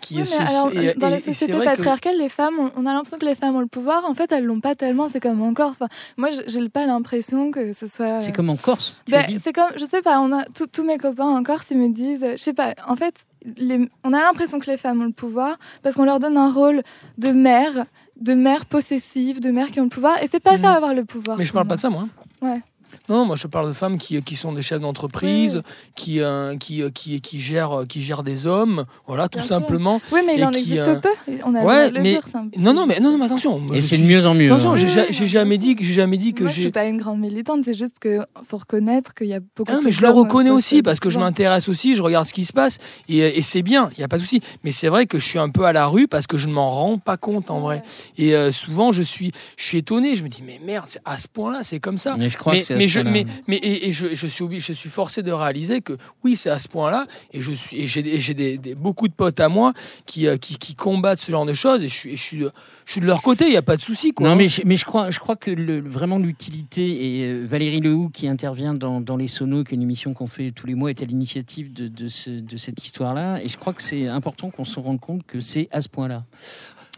Qui 0.03 0.21
Oui, 0.21 0.27
alors, 0.37 0.69
et- 0.73 0.93
dans 0.95 1.07
et- 1.07 1.11
les 1.11 1.19
sociétés 1.21 1.53
que- 1.53 1.63
patriarcales, 1.63 2.17
les 2.17 2.27
femmes, 2.27 2.55
on, 2.59 2.71
on 2.75 2.85
a 2.85 2.93
l'impression 2.93 3.17
que 3.17 3.25
les 3.25 3.35
femmes 3.35 3.55
ont 3.55 3.61
le 3.61 3.67
pouvoir. 3.67 4.03
En 4.05 4.13
fait, 4.13 4.31
elles 4.33 4.43
l'ont 4.43 4.59
pas 4.59 4.75
tellement. 4.75 5.07
C'est 5.07 5.21
comme 5.21 5.41
en 5.41 5.53
Corse. 5.53 5.77
Enfin, 5.81 5.87
moi, 6.17 6.29
j'ai 6.45 6.67
pas 6.69 6.85
l'impression 6.85 7.51
que 7.51 7.71
ce 7.71 7.87
soit. 7.87 8.21
C'est 8.21 8.33
comme 8.35 8.49
en 8.49 8.57
Corse. 8.57 8.97
dit. 9.07 9.39
c'est 9.43 9.53
comme, 9.53 9.71
je 9.77 9.85
sais 9.85 10.01
pas, 10.01 10.19
on 10.19 10.31
a 10.33 10.43
tous 10.45 10.67
tous 10.67 10.83
mes 10.83 10.97
copains 10.97 11.25
en 11.25 11.41
Corse, 11.41 11.67
ils 11.71 11.77
me 11.77 11.87
disent, 11.89 12.23
euh, 12.23 12.33
je 12.37 12.43
sais 12.43 12.53
pas, 12.53 12.73
en 12.87 12.95
fait, 12.97 13.15
les- 13.57 13.89
on 14.03 14.11
a 14.13 14.19
l'impression 14.21 14.59
que 14.59 14.69
les 14.69 14.77
femmes 14.77 15.01
ont 15.01 15.05
le 15.05 15.11
pouvoir 15.11 15.57
parce 15.83 15.95
qu'on 15.95 16.05
leur 16.05 16.19
donne 16.19 16.35
un 16.37 16.51
rôle 16.51 16.81
de 17.17 17.29
mère, 17.29 17.85
de 18.19 18.33
mère 18.33 18.65
possessive, 18.65 19.39
de 19.39 19.51
mère 19.51 19.67
qui 19.67 19.79
ont 19.79 19.83
le 19.83 19.89
pouvoir, 19.89 20.21
et 20.21 20.27
c'est 20.27 20.39
pas 20.41 20.57
ça 20.57 20.73
avoir 20.73 20.93
le 20.93 21.05
pouvoir. 21.05 21.37
Mais 21.37 21.45
je 21.45 21.53
parle 21.53 21.65
moi. 21.65 21.69
pas 21.69 21.75
de 21.77 21.81
ça, 21.81 21.89
moi. 21.89 22.07
Ouais. 22.41 22.61
Non, 23.09 23.25
moi 23.25 23.35
je 23.35 23.47
parle 23.47 23.67
de 23.67 23.73
femmes 23.73 23.97
qui, 23.97 24.21
qui 24.23 24.35
sont 24.35 24.53
des 24.53 24.61
chefs 24.61 24.79
d'entreprise, 24.79 25.57
Oui, 25.57 25.61
qui, 25.95 26.19
euh, 26.21 26.55
qui, 26.57 26.81
euh, 26.81 26.89
qui, 26.89 27.19
qui, 27.21 27.39
gèrent, 27.39 27.83
qui 27.87 28.01
gèrent 28.01 28.23
des 28.23 28.45
hommes, 28.47 28.85
voilà, 29.07 29.27
tout 29.27 29.39
sûr. 29.39 29.47
simplement. 29.47 30.01
Oui, 30.11 30.21
mais 30.25 30.35
il 30.35 30.39
Et 30.41 30.45
en 30.45 30.51
qui, 30.51 30.59
existe 30.59 30.79
euh, 30.81 30.95
peu. 30.99 31.09
On 31.45 31.55
a 31.55 31.63
ouais, 31.63 31.89
le 31.91 32.01
mais- 32.01 32.11
dire, 32.13 32.21
c'est 32.29 32.37
un 32.37 32.47
peu- 32.47 32.59
Non, 32.59 32.73
non, 32.73 32.85
mais, 32.85 32.99
non, 32.99 33.11
non, 33.11 33.17
mais 33.17 33.25
attention. 33.25 33.61
Et 33.73 33.81
c'est 33.81 33.97
de 33.97 34.03
mieux 34.03 34.25
en 34.25 34.33
mieux. 34.33 34.47
Attention, 34.51 34.71
hein. 34.73 34.75
j'ai 34.75 34.85
Oui, 34.87 34.91
ja- 34.93 35.01
oui, 35.09 35.13
j'ai 35.13 35.27
jamais 35.27 35.57
dit 35.57 35.75
que 35.75 35.83
j'ai 35.83 35.93
jamais 35.93 36.17
dit 36.17 36.33
que 36.33 36.43
Moi, 36.43 36.51
je 36.51 36.61
suis 36.61 36.71
pas 36.71 36.85
une 36.85 36.97
grande 36.97 37.19
militante, 37.19 37.61
c'est 37.65 37.73
juste 37.73 37.99
que 37.99 38.19
faut 38.45 38.57
reconnaître 38.57 39.13
qu'il 39.13 39.27
y 39.27 39.33
a 39.33 39.39
beaucoup. 39.39 39.71
Ah 39.71 39.75
non, 39.75 39.81
mais 39.83 39.91
je 39.91 40.01
le 40.01 40.09
reconnais 40.09 40.49
aussi 40.49 40.81
parce 40.81 40.99
que 40.99 41.09
je 41.09 41.19
m'intéresse 41.19 41.69
aussi, 41.69 41.95
je 41.95 42.01
regarde 42.01 42.25
ce 42.27 42.33
qui 42.33 42.45
se 42.45 42.53
passe 42.53 42.77
et, 43.09 43.17
et 43.19 43.41
c'est 43.41 43.61
bien, 43.61 43.89
il 43.97 43.99
n'y 43.99 44.03
a 44.03 44.07
pas 44.07 44.17
de 44.17 44.21
souci. 44.21 44.41
Mais 44.63 44.71
c'est 44.71 44.87
vrai 44.89 45.05
que 45.05 45.19
je 45.19 45.25
suis 45.27 45.39
un 45.39 45.49
peu 45.49 45.65
à 45.65 45.73
la 45.73 45.87
rue 45.87 46.07
parce 46.07 46.27
que 46.27 46.37
je 46.37 46.47
ne 46.47 46.53
m'en 46.53 46.69
rends 46.69 46.97
pas 46.97 47.17
compte 47.17 47.49
en 47.51 47.59
vrai. 47.59 47.83
Et 48.17 48.35
euh, 48.35 48.51
souvent, 48.51 48.91
je 48.91 49.01
suis, 49.03 49.31
je 49.57 49.63
suis 49.65 49.77
étonné, 49.79 50.15
je 50.15 50.23
me 50.23 50.29
dis, 50.29 50.43
mais 50.45 50.59
merde, 50.65 50.85
à 51.05 51.17
ce 51.17 51.27
point-là, 51.27 51.59
c'est 51.63 51.79
comme 51.79 51.97
ça. 51.97 52.15
Mais 52.17 52.29
je 52.29 52.37
crois 52.37 52.53
mais, 52.53 52.61
que 52.63 52.73
mais, 52.83 52.87
je, 52.87 52.99
mais, 52.99 53.25
mais 53.47 53.55
et, 53.57 53.87
et 53.87 53.91
je, 53.91 54.07
je 54.13 54.27
suis 54.27 54.43
obligé, 54.43 54.61
je 54.65 54.73
suis 54.73 54.89
forcé 54.89 55.23
de 55.23 55.31
réaliser 55.31 55.81
que 55.81 55.97
oui, 56.23 56.35
c'est 56.35 56.49
à 56.49 56.59
ce 56.59 56.67
point-là. 56.67 57.07
Et 57.31 57.41
je 57.41 57.51
suis, 57.51 57.81
et 57.81 57.87
j'ai, 57.87 58.19
j'ai 58.19 58.33
des, 58.33 58.57
des- 58.57 58.75
beaucoup 58.75 59.07
de 59.07 59.13
potes 59.13 59.39
à 59.39 59.49
moi 59.49 59.73
qui, 60.05 60.27
euh, 60.27 60.37
qui, 60.37 60.57
qui 60.57 60.75
combattent 60.75 61.19
ce 61.19 61.31
genre 61.31 61.45
de 61.45 61.53
choses. 61.53 61.81
Et 61.83 61.87
je 61.87 61.93
suis, 61.93 62.17
je 62.17 62.21
suis, 62.21 62.37
de, 62.37 62.51
je 62.85 62.91
suis 62.91 63.01
de 63.01 63.05
leur 63.05 63.21
côté. 63.21 63.45
Il 63.45 63.51
n'y 63.51 63.57
a 63.57 63.61
pas 63.61 63.75
de 63.77 63.81
souci, 63.81 64.11
quoi. 64.13 64.27
Non, 64.27 64.33
hein. 64.33 64.35
mais 64.37 64.47
je, 64.47 64.61
mais 64.65 64.75
je 64.75 64.85
crois, 64.85 65.11
je 65.11 65.19
crois 65.19 65.35
que 65.35 65.51
le- 65.51 65.81
vraiment 65.81 66.17
l'utilité, 66.17 67.19
et 67.21 67.23
euh, 67.25 67.45
Valérie 67.45 67.79
Lehoux 67.81 68.09
qui 68.09 68.27
intervient 68.27 68.73
dans, 68.73 69.01
dans 69.01 69.17
Les 69.17 69.27
Sonos, 69.27 69.63
qui 69.63 69.73
est 69.73 69.75
une 69.75 69.81
émission 69.83 70.13
qu'on 70.13 70.27
fait 70.27 70.51
tous 70.51 70.67
les 70.67 70.75
mois, 70.75 70.89
est 70.89 71.01
à 71.01 71.05
l'initiative 71.05 71.71
de, 71.73 71.87
de, 71.87 72.09
ce- 72.09 72.29
de 72.29 72.57
cette 72.57 72.83
histoire-là. 72.83 73.41
Et 73.43 73.47
je 73.49 73.57
crois 73.57 73.73
que 73.73 73.81
c'est 73.81 74.07
important 74.07 74.49
qu'on 74.51 74.65
se 74.65 74.79
rende 74.79 74.99
compte 74.99 75.25
que 75.25 75.39
c'est 75.39 75.67
à 75.71 75.81
ce 75.81 75.89
point-là. 75.89 76.25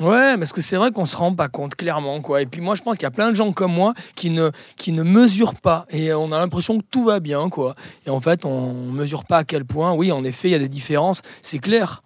Ouais, 0.01 0.37
parce 0.37 0.51
que 0.51 0.59
c'est 0.59 0.75
vrai 0.75 0.91
qu'on 0.91 1.05
se 1.05 1.15
rend 1.15 1.33
pas 1.33 1.47
compte 1.47 1.75
clairement 1.75 2.19
quoi. 2.21 2.41
Et 2.41 2.45
puis 2.45 2.59
moi 2.59 2.75
je 2.75 2.81
pense 2.81 2.97
qu'il 2.97 3.03
y 3.03 3.07
a 3.07 3.11
plein 3.11 3.29
de 3.29 3.35
gens 3.35 3.53
comme 3.53 3.73
moi 3.73 3.93
qui 4.15 4.29
ne 4.29 4.51
qui 4.75 4.91
ne 4.91 5.03
mesurent 5.03 5.55
pas 5.55 5.85
et 5.89 6.13
on 6.13 6.33
a 6.33 6.39
l'impression 6.39 6.79
que 6.79 6.85
tout 6.91 7.05
va 7.05 7.21
bien 7.21 7.47
quoi. 7.49 7.75
Et 8.05 8.09
en 8.09 8.19
fait, 8.19 8.43
on 8.45 8.73
mesure 8.91 9.23
pas 9.23 9.37
à 9.37 9.43
quel 9.45 9.63
point 9.63 9.93
oui, 9.93 10.11
en 10.11 10.25
effet, 10.25 10.49
il 10.49 10.51
y 10.51 10.55
a 10.55 10.59
des 10.59 10.67
différences, 10.67 11.21
c'est 11.41 11.59
clair. 11.59 12.01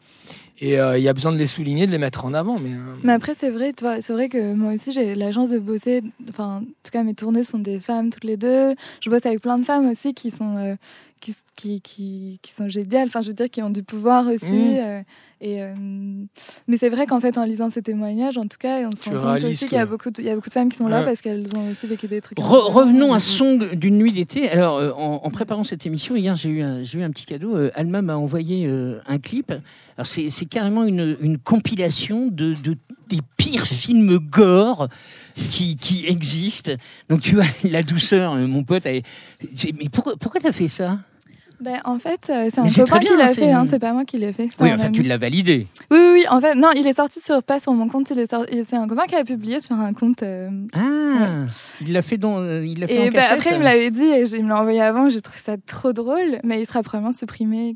Et 0.61 0.79
euh, 0.79 0.97
il 0.97 1.03
y 1.03 1.07
a 1.07 1.13
besoin 1.13 1.31
de 1.31 1.37
les 1.37 1.47
souligner, 1.47 1.85
de 1.85 1.91
les 1.91 1.97
mettre 1.97 2.25
en 2.25 2.33
avant 2.33 2.59
mais 2.59 2.71
euh, 2.71 3.15
après, 3.15 3.33
c'est 3.39 3.49
vrai, 3.49 3.73
c'est 4.01 4.13
vrai 4.13 4.27
que 4.27 4.53
moi 4.53 4.73
aussi, 4.73 4.91
j'ai 4.91 5.15
la 5.15 5.31
chance 5.31 5.49
de 5.49 5.57
bosser. 5.57 6.03
Enfin, 6.27 6.57
en 6.57 6.59
tout 6.59 6.91
cas, 6.91 7.03
mes 7.03 7.13
tournées 7.13 7.43
sont 7.43 7.59
des 7.59 7.79
femmes 7.79 8.09
toutes 8.09 8.25
les 8.25 8.35
deux. 8.35 8.75
Je 8.99 9.09
bosse 9.09 9.25
avec 9.25 9.41
plein 9.41 9.57
de 9.57 9.63
femmes 9.63 9.89
aussi 9.89 10.13
qui 10.13 10.31
sont, 10.31 10.57
euh, 10.57 10.75
qui, 11.19 11.35
qui, 11.55 11.81
qui, 11.81 12.39
qui 12.41 12.53
sont 12.53 12.69
géniales. 12.69 13.07
Enfin, 13.07 13.21
je 13.21 13.27
veux 13.27 13.33
dire, 13.33 13.49
qui 13.49 13.61
ont 13.61 13.69
du 13.69 13.83
pouvoir 13.83 14.27
aussi. 14.27 14.45
Mm. 14.45 14.77
euh, 14.79 15.01
et, 15.41 15.63
euh, 15.63 15.73
mais 16.67 16.77
c'est 16.77 16.89
vrai 16.89 17.05
qu'en 17.05 17.19
fait, 17.21 17.37
en 17.37 17.45
lisant 17.45 17.69
ces 17.69 17.81
témoignages, 17.81 18.37
en 18.37 18.43
tout 18.43 18.57
cas, 18.59 18.79
on 18.87 18.91
se 18.95 19.03
Tu 19.03 19.15
rend 19.15 19.33
compte 19.35 19.43
aussi 19.45 19.67
qu'il 19.69 19.77
y 19.77 19.81
a 19.81 19.85
beaucoup, 19.85 20.09
de, 20.11 20.21
il 20.21 20.25
y 20.25 20.29
a 20.29 20.35
beaucoup 20.35 20.49
de 20.49 20.53
femmes 20.53 20.69
qui 20.69 20.77
sont 20.77 20.87
là 20.87 20.99
Ouais. 20.99 21.05
parce 21.05 21.21
qu'elles 21.21 21.55
ont 21.55 21.69
aussi 21.71 21.87
vécu 21.87 22.07
des 22.07 22.19
trucs. 22.19 22.37
Re- 22.39 22.71
revenons 22.71 23.13
à 23.13 23.19
Song 23.21 23.73
d'une 23.75 23.97
nuit 23.97 24.11
d'été. 24.11 24.49
Alors, 24.49 24.77
euh, 24.77 24.91
en, 24.91 25.21
en 25.23 25.29
préparant 25.31 25.63
cette 25.63 25.85
émission, 25.85 26.15
hier, 26.17 26.35
j'ai 26.35 26.49
eu, 26.49 26.61
un- 26.61 26.83
eu 26.83 27.01
un 27.03 27.09
petit 27.11 27.25
cadeau. 27.25 27.55
Euh, 27.55 27.71
Alma 27.75 28.01
m'a 28.01 28.17
envoyé 28.17 28.65
euh, 28.67 28.99
un 29.07 29.17
clip. 29.17 29.53
Alors, 29.99 30.07
c'est 30.07 30.29
c'est 30.29 30.45
carrément 30.45 30.85
une, 30.85 31.17
une 31.19 31.37
compilation 31.37 32.27
de, 32.27 32.53
de- 32.53 32.77
des 33.09 33.19
pires 33.35 33.65
films 33.67 34.17
gore 34.19 34.87
qui, 35.35 35.75
qui 35.75 36.05
existent. 36.07 36.71
Donc, 37.09 37.19
tu 37.19 37.41
as 37.41 37.45
la 37.65 37.83
douceur, 37.83 38.33
euh, 38.35 38.47
mon 38.47 38.63
pote. 38.63 38.85
elle- 38.85 39.01
Mais 39.77 39.89
pourquoi, 39.91 40.13
pourquoi 40.17 40.39
t'as 40.39 40.53
fait 40.53 40.69
ça? 40.69 40.99
Ben, 41.59 41.81
en 41.83 41.99
fait, 41.99 42.27
euh, 42.29 42.49
c'est 42.53 42.61
un 42.61 42.67
c'est 42.67 42.83
copain 42.85 42.99
qui 42.99 43.17
l'a 43.17 43.27
c'est 43.27 43.41
fait, 43.41 43.51
hein, 43.51 43.65
c'est 43.69 43.79
pas 43.79 43.91
moi 43.91 44.05
qui 44.05 44.17
l'ai 44.17 44.31
fait. 44.31 44.47
Oui, 44.61 44.71
enfin, 44.71 44.85
ami. 44.85 44.95
tu 44.95 45.03
l'as 45.03 45.17
validé. 45.17 45.67
Oui, 45.91 45.97
oui, 45.99 46.09
oui, 46.13 46.25
en 46.29 46.39
fait, 46.39 46.55
non, 46.55 46.69
il 46.77 46.87
est 46.87 46.93
sorti 46.93 47.19
sur, 47.19 47.43
pas 47.43 47.59
sur 47.59 47.73
mon 47.73 47.89
compte, 47.89 48.09
il 48.11 48.19
est 48.19 48.29
sorti, 48.31 48.63
c'est 48.65 48.77
un 48.77 48.87
copain 48.87 49.05
qui 49.05 49.15
a 49.15 49.25
publié 49.25 49.59
sur 49.59 49.75
un 49.75 49.91
compte. 49.91 50.23
euh, 50.23 50.49
Ah, 50.71 51.45
il 51.81 51.91
l'a 51.91 52.01
fait 52.01 52.17
dans, 52.17 52.41
il 52.61 52.79
l'a 52.79 52.87
fait 52.87 52.95
Et 53.07 53.09
en 53.09 53.11
cassette. 53.11 53.31
après, 53.39 53.53
il 53.55 53.59
me 53.59 53.65
l'avait 53.65 53.91
dit 53.91 54.03
et 54.05 54.25
je- 54.25 54.37
il 54.37 54.43
me 54.45 54.49
l'a 54.49 54.61
envoyé 54.61 54.79
avant. 54.79 55.09
J'ai 55.09 55.19
trouvé 55.19 55.39
ça 55.45 55.57
trop 55.57 55.91
drôle, 55.91 56.39
mais 56.45 56.61
il 56.61 56.65
sera 56.65 56.81
probablement 56.83 57.11
supprimé 57.11 57.75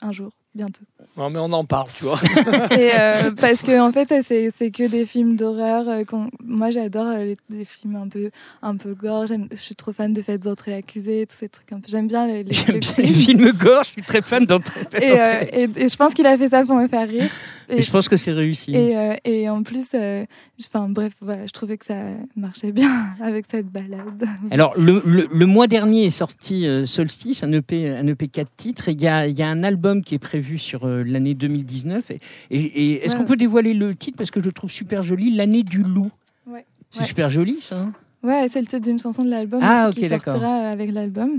un 0.00 0.12
jour. 0.12 0.30
Bientôt. 0.54 0.82
Non, 1.16 1.30
mais 1.30 1.38
on 1.38 1.52
en 1.52 1.64
parle, 1.64 1.88
tu 1.96 2.04
vois. 2.04 2.20
Et 2.72 2.90
euh, 2.94 3.30
parce 3.40 3.62
que 3.62 3.80
en 3.80 3.92
fait, 3.92 4.12
c'est 4.22 4.70
que 4.70 4.86
des 4.86 5.06
films 5.06 5.36
d'horreur. 5.36 5.88
euh, 5.88 6.04
Moi, 6.44 6.70
j'adore 6.70 7.06
euh, 7.06 7.34
les, 7.50 7.64
films 7.64 7.96
un 7.96 8.08
peu, 8.08 8.30
un 8.62 8.76
peu 8.76 8.94
gore. 8.94 9.26
Je 9.26 9.56
suis 9.56 9.74
trop 9.74 9.92
fan 9.92 10.12
de 10.12 10.22
Faites 10.22 10.46
entrer 10.46 10.70
l'accusé, 10.72 11.26
tous 11.26 11.36
ces 11.36 11.48
trucs 11.48 11.72
un 11.72 11.80
peu. 11.80 11.88
J'aime 11.88 12.08
bien 12.08 12.26
les, 12.26 12.42
les, 12.44 12.52
J'aime 12.52 12.74
les 12.74 12.80
bien 12.80 12.94
les 12.98 13.08
films 13.12 13.52
gore, 13.52 13.84
je 13.84 13.90
suis 13.90 14.02
très 14.02 14.22
fan. 14.22 14.46
Et, 15.00 15.12
euh, 15.12 15.44
et, 15.52 15.68
et 15.76 15.88
je 15.88 15.96
pense 15.96 16.14
qu'il 16.14 16.26
a 16.26 16.36
fait 16.36 16.48
ça 16.48 16.64
pour 16.64 16.76
me 16.76 16.88
faire 16.88 17.08
rire. 17.08 17.30
Et 17.70 17.82
je 17.82 17.90
pense 17.90 18.08
que 18.08 18.16
c'est 18.16 18.32
réussi. 18.32 18.74
Et, 18.74 18.96
euh, 18.96 19.14
et 19.24 19.48
en 19.50 19.62
plus, 19.62 19.88
euh, 19.94 20.24
je- 20.58 20.64
enfin 20.66 20.88
bref, 20.88 21.12
voilà, 21.20 21.46
je 21.46 21.52
trouvais 21.52 21.76
que 21.76 21.84
ça 21.86 21.96
marchait 22.36 22.72
bien 22.72 22.90
avec 23.22 23.44
cette 23.50 23.66
balade. 23.66 24.24
Alors, 24.50 24.72
le, 24.78 25.02
le- 25.04 25.28
le 25.30 25.46
mois 25.46 25.66
dernier 25.66 26.04
est 26.06 26.10
sorti 26.10 26.66
euh, 26.66 26.86
Solstice, 26.86 27.42
un 27.42 27.52
EP, 27.52 27.90
un 27.90 28.06
EP 28.06 28.28
4 28.28 28.48
titres. 28.56 28.88
Il 28.88 29.00
y 29.02 29.06
a, 29.06 29.26
y 29.26 29.42
a 29.42 29.48
un 29.48 29.62
album 29.64 30.02
qui 30.02 30.14
est 30.14 30.18
prévu 30.18 30.56
sur 30.58 30.86
l'année 30.86 31.34
2019. 31.34 32.10
Et, 32.50 33.04
est-ce 33.04 33.12
Ouais. 33.14 33.18
qu'on 33.20 33.26
peut 33.26 33.36
dévoiler 33.36 33.74
le 33.74 33.94
titre? 33.94 34.16
Parce 34.16 34.30
que 34.30 34.40
je 34.40 34.46
le 34.46 34.52
trouve 34.52 34.70
super 34.70 35.02
joli, 35.02 35.34
L'année 35.34 35.62
du 35.62 35.82
loup. 35.82 36.10
Ouais. 36.46 36.64
C'est 36.90 37.00
Ouais. 37.00 37.06
super 37.06 37.28
joli, 37.30 37.58
ça. 37.60 37.80
hein 37.82 37.92
Ouais, 38.22 38.48
c'est 38.52 38.60
le 38.60 38.66
titre 38.66 38.82
d'une 38.82 38.98
chanson 38.98 39.22
de 39.24 39.30
l'album 39.30 39.60
Ah, 39.62 39.88
aussi 39.88 39.98
ok, 39.98 40.04
qui 40.04 40.10
sortira 40.10 40.48
avec 40.70 40.90
l'album. 40.90 41.38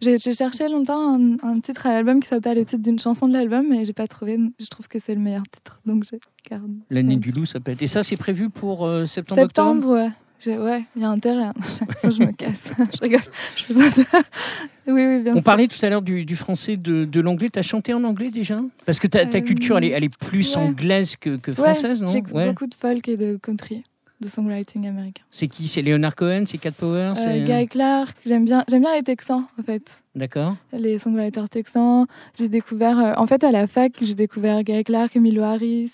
J'ai 0.00 0.18
cherché 0.18 0.68
longtemps 0.68 1.14
un, 1.18 1.36
un 1.42 1.60
titre 1.60 1.86
à 1.86 1.92
l'album 1.92 2.20
qui 2.20 2.28
s'appelle 2.28 2.58
le 2.58 2.64
titre 2.64 2.82
d'une 2.82 2.98
chanson 2.98 3.28
de 3.28 3.32
l'album, 3.32 3.66
mais 3.68 3.84
j'ai 3.84 3.92
pas 3.92 4.06
trouvé. 4.06 4.38
Je 4.60 4.66
trouve 4.66 4.88
que 4.88 4.98
c'est 4.98 5.14
le 5.14 5.20
meilleur 5.20 5.42
titre, 5.50 5.80
donc 5.86 6.04
je 6.04 6.16
garde. 6.48 6.70
L'année 6.90 7.16
du 7.16 7.30
loup, 7.30 7.46
ça 7.46 7.60
peut 7.60 7.72
être. 7.72 7.82
Et 7.82 7.86
ça, 7.86 8.02
c'est 8.04 8.16
prévu 8.16 8.50
pour 8.50 8.86
euh, 8.86 9.06
septembre, 9.06 9.40
Septembre, 9.42 9.88
ouais. 9.94 10.10
Ouais, 10.56 10.84
il 10.94 11.02
y 11.02 11.04
a 11.04 11.08
intérêt. 11.10 11.42
hein. 11.44 11.52
Sinon, 12.00 12.12
je 12.12 12.22
me 12.22 12.30
casse. 12.32 12.70
je 12.94 13.00
rigole. 13.02 13.20
Je 13.56 13.72
oui, 14.86 15.04
oui, 15.06 15.22
bien 15.22 15.32
On 15.32 15.36
sûr. 15.36 15.42
parlait 15.42 15.66
tout 15.66 15.84
à 15.84 15.90
l'heure 15.90 16.00
du, 16.02 16.24
du 16.24 16.36
français, 16.36 16.76
de, 16.76 17.04
de 17.04 17.20
l'anglais. 17.20 17.48
T'as 17.50 17.62
chanté 17.62 17.92
en 17.92 18.04
anglais 18.04 18.30
déjà? 18.30 18.60
Parce 18.86 19.00
que 19.00 19.08
ta, 19.08 19.26
ta 19.26 19.38
Euh, 19.38 19.40
culture, 19.40 19.78
elle 19.78 19.84
est, 19.84 19.88
elle 19.88 20.04
est 20.04 20.16
plus 20.18 20.54
ouais. 20.54 20.62
anglaise 20.62 21.16
que, 21.16 21.36
que 21.38 21.50
Ouais, 21.50 21.56
française, 21.56 22.02
non? 22.02 22.08
J'écoute 22.08 22.32
Ouais. 22.32 22.48
beaucoup 22.50 22.68
de 22.68 22.74
folk 22.74 23.08
et 23.08 23.16
de 23.16 23.36
country, 23.42 23.82
de 24.20 24.28
songwriting 24.28 24.86
américain. 24.86 25.22
C'est 25.30 25.46
qui? 25.48 25.68
C'est 25.68 25.82
Leonard 25.82 26.16
Cohen? 26.16 26.44
C'est 26.46 26.58
Cat 26.58 26.72
Power? 26.72 27.12
Euh, 27.12 27.14
c'est- 27.16 27.42
Guy 27.44 27.66
Clark, 27.68 28.16
j'aime 28.26 28.44
bien, 28.44 28.64
j'aime 28.68 28.80
bien 28.82 28.94
les 28.96 29.02
Texans 29.02 29.46
en 29.58 29.62
fait, 29.62 30.02
D'accord. 30.14 30.56
les 30.72 30.98
songwriters 30.98 31.48
texans. 31.48 32.06
J'ai 32.36 32.48
découvert, 32.48 32.98
euh, 32.98 33.12
en 33.16 33.26
fait 33.26 33.44
à 33.44 33.52
la 33.52 33.66
fac, 33.66 33.92
j'ai 34.00 34.14
découvert 34.14 34.62
Guy 34.64 34.82
Clark, 34.84 35.14
Emilio 35.16 35.42
Harris, 35.42 35.92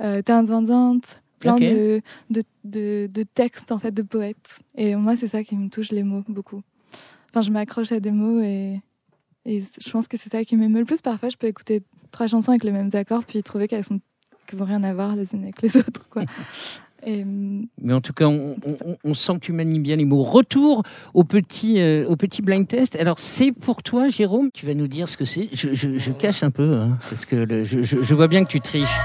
euh, 0.00 0.22
Terence 0.22 0.48
Van 0.48 0.64
Zandt, 0.64 1.20
plein 1.38 1.56
de, 1.58 2.00
de, 2.30 2.42
de, 2.64 3.08
de 3.12 3.22
textes 3.22 3.70
en 3.72 3.78
fait, 3.78 3.92
de 3.92 4.02
poètes. 4.02 4.60
Et 4.76 4.96
moi 4.96 5.16
c'est 5.16 5.28
ça 5.28 5.42
qui 5.44 5.56
me 5.56 5.68
touche 5.68 5.92
les 5.92 6.02
mots 6.02 6.24
beaucoup. 6.28 6.62
Enfin, 7.30 7.42
je 7.42 7.50
m'accroche 7.50 7.92
à 7.92 8.00
des 8.00 8.10
mots 8.12 8.40
et, 8.40 8.80
et 9.44 9.60
je 9.62 9.90
pense 9.90 10.08
que 10.08 10.16
c'est 10.16 10.32
ça 10.32 10.42
qui 10.44 10.56
m'émeut 10.56 10.78
le 10.80 10.86
plus. 10.86 11.02
Parfois, 11.02 11.28
je 11.28 11.36
peux 11.36 11.46
écouter 11.46 11.82
trois 12.10 12.26
chansons 12.26 12.52
avec 12.52 12.64
les 12.64 12.72
mêmes 12.72 12.88
accords 12.94 13.24
puis 13.26 13.42
trouver 13.42 13.68
qu'elles 13.68 13.84
sont 13.84 14.00
qu'elles 14.46 14.62
ont 14.62 14.66
rien 14.66 14.82
à 14.84 14.94
voir 14.94 15.14
les 15.16 15.34
unes 15.34 15.42
avec 15.42 15.60
les 15.60 15.76
autres 15.76 16.08
quoi. 16.08 16.22
Et, 17.08 17.22
hum, 17.22 17.66
Mais 17.80 17.92
en 17.94 18.00
tout 18.00 18.12
cas, 18.12 18.26
on, 18.26 18.56
on- 18.66 18.96
on 19.04 19.14
sent 19.14 19.34
que 19.34 19.38
tu 19.38 19.52
manies 19.52 19.78
bien 19.78 19.94
les 19.96 20.04
mots. 20.04 20.22
Retour 20.24 20.82
au 21.14 21.22
petit, 21.24 21.80
euh, 21.80 22.04
au 22.08 22.16
petit 22.16 22.42
blind 22.42 22.66
test. 22.66 22.96
Alors, 22.96 23.20
c'est 23.20 23.52
pour 23.52 23.82
toi, 23.84 24.08
Jérôme. 24.08 24.50
Tu 24.52 24.66
vas 24.66 24.74
nous 24.74 24.88
dire 24.88 25.08
ce 25.08 25.16
que 25.16 25.24
c'est. 25.24 25.48
Je, 25.52 25.72
je- 25.72 25.98
je 25.98 26.10
cache 26.10 26.42
un 26.42 26.50
peu, 26.50 26.74
hein, 26.74 26.98
parce 27.08 27.24
que 27.24 27.36
le- 27.36 27.64
je, 27.64 27.82
je- 27.84 28.02
je 28.02 28.14
vois 28.14 28.26
bien 28.28 28.44
que 28.44 28.50
tu 28.50 28.60
triches. 28.60 28.98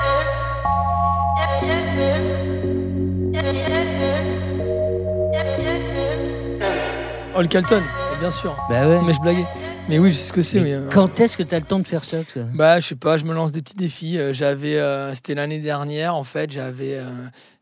Hall 7.36 7.48
Calton, 7.48 7.82
bien 8.20 8.32
sûr. 8.32 8.56
Bah 8.70 8.88
ouais. 8.88 9.00
Mais 9.06 9.14
je 9.14 9.22
blaguais. 9.22 9.46
Mais 9.90 10.00
oui, 10.00 10.12
je 10.12 10.16
sais 10.16 10.28
ce 10.28 10.34
que 10.34 10.42
c'est. 10.42 10.60
Mais 10.60 10.64
mais, 10.70 10.74
euh, 10.76 10.90
quand 10.90 11.20
est-ce 11.20 11.36
que 11.36 11.44
tu 11.44 11.54
as 11.54 11.60
le 11.60 11.66
temps 11.66 11.80
de 11.80 11.88
faire 11.88 12.04
ça, 12.06 12.24
toi? 12.24 12.44
Bah, 12.54 12.80
je 12.80 12.88
sais 12.88 12.96
pas, 12.96 13.18
je 13.18 13.26
me 13.26 13.34
lance 13.34 13.52
des 13.52 13.62
petits 13.62 13.76
défis. 13.76 14.18
Euh, 14.18 14.32
J'avais, 14.32 14.78
euh, 14.78 15.14
c'était 15.16 15.36
l'année 15.36 15.60
dernière, 15.60 16.16
en 16.16 16.24
fait, 16.24 16.50
j'avais, 16.52 16.98
euh, 16.98 17.10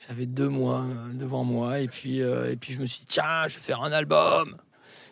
j'avais 0.07 0.25
deux 0.27 0.49
mois 0.49 0.83
devant 1.13 1.43
moi, 1.43 1.79
et 1.79 1.87
puis, 1.87 2.21
euh, 2.21 2.51
et 2.51 2.55
puis 2.55 2.73
je 2.73 2.79
me 2.79 2.85
suis 2.85 2.99
dit, 3.01 3.05
tiens, 3.07 3.47
je 3.47 3.55
vais 3.55 3.61
faire 3.61 3.81
un 3.83 3.91
album. 3.91 4.55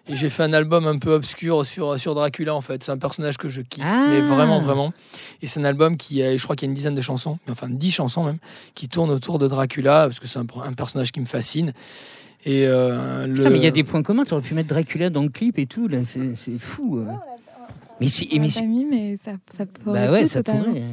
Et 0.09 0.15
j'ai 0.15 0.29
fait 0.29 0.43
un 0.43 0.53
album 0.53 0.87
un 0.87 0.99
peu 0.99 1.11
obscur 1.13 1.65
sur, 1.65 1.99
sur 1.99 2.15
Dracula, 2.15 2.55
en 2.55 2.61
fait. 2.61 2.81
C'est 2.81 2.91
un 2.93 2.97
personnage 2.97 3.37
que 3.37 3.49
je 3.49 3.61
kiffe, 3.61 3.83
Ah. 3.85 4.07
mais 4.09 4.21
vraiment, 4.21 4.61
vraiment. 4.61 4.93
Et 5.41 5.47
c'est 5.47 5.59
un 5.59 5.65
album 5.65 5.97
qui, 5.97 6.21
a, 6.23 6.37
je 6.37 6.41
crois 6.43 6.55
qu'il 6.55 6.65
y 6.65 6.69
a 6.69 6.71
une 6.71 6.75
dizaine 6.75 6.95
de 6.95 7.01
chansons, 7.01 7.39
enfin 7.49 7.67
dix 7.69 7.91
chansons 7.91 8.23
même, 8.23 8.37
qui 8.73 8.87
tournent 8.87 9.11
autour 9.11 9.37
de 9.37 9.47
Dracula, 9.47 10.03
parce 10.03 10.19
que 10.19 10.27
c'est 10.27 10.39
un, 10.39 10.45
un 10.63 10.73
personnage 10.73 11.11
qui 11.11 11.19
me 11.19 11.25
fascine. 11.25 11.73
Et 12.47 12.65
euh, 12.65 13.27
le... 13.27 13.33
Putain, 13.35 13.49
mais 13.51 13.57
il 13.57 13.63
y 13.63 13.67
a 13.67 13.71
des 13.71 13.83
points 13.83 14.01
communs. 14.01 14.23
Tu 14.23 14.33
aurais 14.33 14.41
pu 14.41 14.53
mettre 14.55 14.69
Dracula 14.69 15.09
dans 15.09 15.21
le 15.21 15.29
clip 15.29 15.59
et 15.59 15.65
tout. 15.67 15.87
Là, 15.87 15.99
c'est 16.05 16.33
c'est 16.35 16.57
fou. 16.57 16.97
euh. 16.99 17.05
Mais 17.99 18.07
c'est. 18.09 18.25
l'a 18.31 18.49
c'est- 18.49 18.61
mis, 18.65 18.85
mais 18.85 19.17
ça, 19.23 19.33
ça 19.55 19.65
pourrait 19.65 20.07
Bah 20.07 20.11
ouais, 20.13 20.21
pu 20.23 20.27
ça 20.29 20.43
totalement. 20.43 20.63
pourrait. 20.65 20.83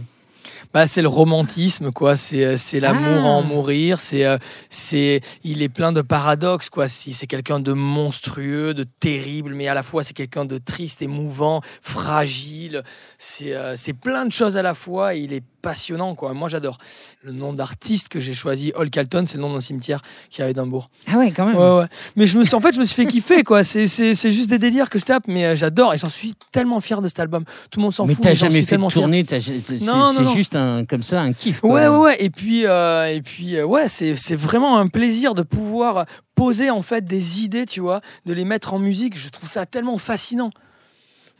Bah, 0.72 0.86
c'est 0.88 1.02
le 1.02 1.08
romantisme, 1.08 1.92
quoi. 1.92 2.16
C'est, 2.16 2.44
euh, 2.44 2.56
c'est 2.56 2.80
l'amour 2.80 3.20
Ah. 3.22 3.26
à 3.26 3.30
en 3.30 3.42
mourir. 3.42 4.00
C'est, 4.00 4.24
euh, 4.26 4.38
c'est, 4.70 5.20
il 5.44 5.62
est 5.62 5.68
plein 5.68 5.92
de 5.92 6.02
paradoxes, 6.02 6.68
quoi. 6.70 6.88
Si 6.88 7.12
c'est 7.12 7.26
quelqu'un 7.28 7.60
de 7.60 7.72
monstrueux, 7.72 8.74
de 8.74 8.84
terrible, 8.98 9.54
mais 9.54 9.68
à 9.68 9.74
la 9.74 9.82
fois 9.84 10.02
c'est 10.02 10.14
quelqu'un 10.14 10.44
de 10.44 10.58
triste, 10.58 11.00
émouvant, 11.02 11.60
fragile. 11.82 12.82
C'est, 13.18 13.54
euh, 13.54 13.74
c'est 13.76 13.92
plein 13.94 14.26
de 14.26 14.32
choses 14.32 14.56
à 14.56 14.62
la 14.62 14.74
fois. 14.74 15.14
Et 15.14 15.20
il 15.20 15.32
est 15.32 15.44
passionnant, 15.64 16.14
quoi. 16.14 16.32
Moi, 16.34 16.48
j'adore. 16.48 16.78
Le 17.22 17.32
nom 17.32 17.52
d'artiste 17.52 18.08
que 18.08 18.20
j'ai 18.20 18.34
choisi, 18.34 18.72
Hall 18.76 18.90
Calton, 18.90 19.24
c'est 19.26 19.36
le 19.38 19.42
nom 19.42 19.52
d'un 19.52 19.60
cimetière 19.60 20.02
qui 20.30 20.42
avait 20.42 20.50
Edimbourg. 20.52 20.90
Ah 21.10 21.18
ouais, 21.18 21.32
quand 21.32 21.46
même. 21.46 21.56
Ouais, 21.56 21.78
ouais. 21.78 21.86
Mais 22.16 22.26
je 22.26 22.38
me 22.38 22.44
suis, 22.44 22.54
en 22.54 22.60
fait, 22.60 22.74
je 22.74 22.80
me 22.80 22.84
suis 22.84 22.94
fait 22.94 23.06
kiffer, 23.10 23.42
quoi. 23.42 23.64
C'est, 23.64 23.86
c'est, 23.88 24.14
c'est 24.14 24.30
juste 24.30 24.50
des 24.50 24.58
délires 24.58 24.90
que 24.90 24.98
je 24.98 25.04
tape, 25.04 25.24
mais 25.26 25.44
euh, 25.46 25.54
j'adore 25.56 25.94
et 25.94 25.98
j'en 25.98 26.08
suis 26.10 26.34
tellement 26.52 26.80
fier 26.80 27.00
de 27.00 27.08
cet 27.08 27.18
album. 27.20 27.44
Tout 27.70 27.80
le 27.80 27.84
monde 27.84 27.94
s'en 27.94 28.06
mais 28.06 28.14
fout. 28.14 28.22
t'as 28.22 28.28
mais 28.30 28.34
j'en 28.36 28.46
jamais 28.50 28.62
fait 28.62 28.76
de 28.76 28.88
tournée. 28.90 29.24
t'as- 29.24 29.40
C'est 29.40 29.60
c'est 29.66 29.80
Non, 29.84 30.12
non, 30.12 30.20
non. 30.22 30.34
juste 30.34 30.54
un, 30.54 30.84
comme 30.84 31.02
ça, 31.02 31.22
un 31.22 31.32
kiff. 31.32 31.60
quoi. 31.60 31.70
Ouais, 31.72 31.88
ouais, 31.88 31.96
ouais. 31.96 32.16
Et 32.20 32.30
puis, 32.30 32.66
euh, 32.66 33.06
et 33.06 33.22
puis, 33.22 33.56
euh, 33.56 33.64
ouais, 33.64 33.88
c'est, 33.88 34.14
c'est 34.16 34.36
vraiment 34.36 34.78
un 34.78 34.86
plaisir 34.88 35.34
de 35.34 35.42
pouvoir 35.42 36.04
poser 36.34 36.70
en 36.70 36.82
fait 36.82 37.04
des 37.04 37.42
idées, 37.42 37.64
tu 37.66 37.80
vois, 37.80 38.00
de 38.26 38.32
les 38.34 38.44
mettre 38.44 38.74
en 38.74 38.78
musique. 38.78 39.16
Je 39.18 39.28
trouve 39.30 39.48
ça 39.48 39.64
tellement 39.66 39.98
fascinant. 39.98 40.50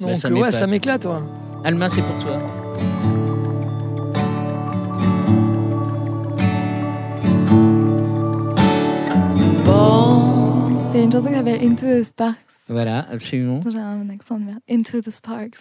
Bah, 0.01 0.09
Donc, 0.09 0.17
ça 0.17 0.29
ouais, 0.29 0.35
m'épate. 0.35 0.53
ça 0.53 0.67
m'éclate, 0.67 1.05
ouais. 1.05 1.21
Alma, 1.65 1.89
c'est 1.89 2.03
pour 2.03 2.19
toi. 2.23 2.41
Une 11.05 11.13
chanson 11.13 11.29
qui 11.29 11.35
s'appelle 11.35 11.63
Into 11.65 11.87
the 11.87 12.03
Sparks. 12.03 12.39
Voilà, 12.69 13.07
absolument. 13.11 13.61
J'ai 13.71 13.79
un 13.79 14.09
accent 14.11 14.39
de 14.39 14.45
merde. 14.45 14.61
Into 14.71 15.01
the 15.01 15.11
Sparks. 15.11 15.59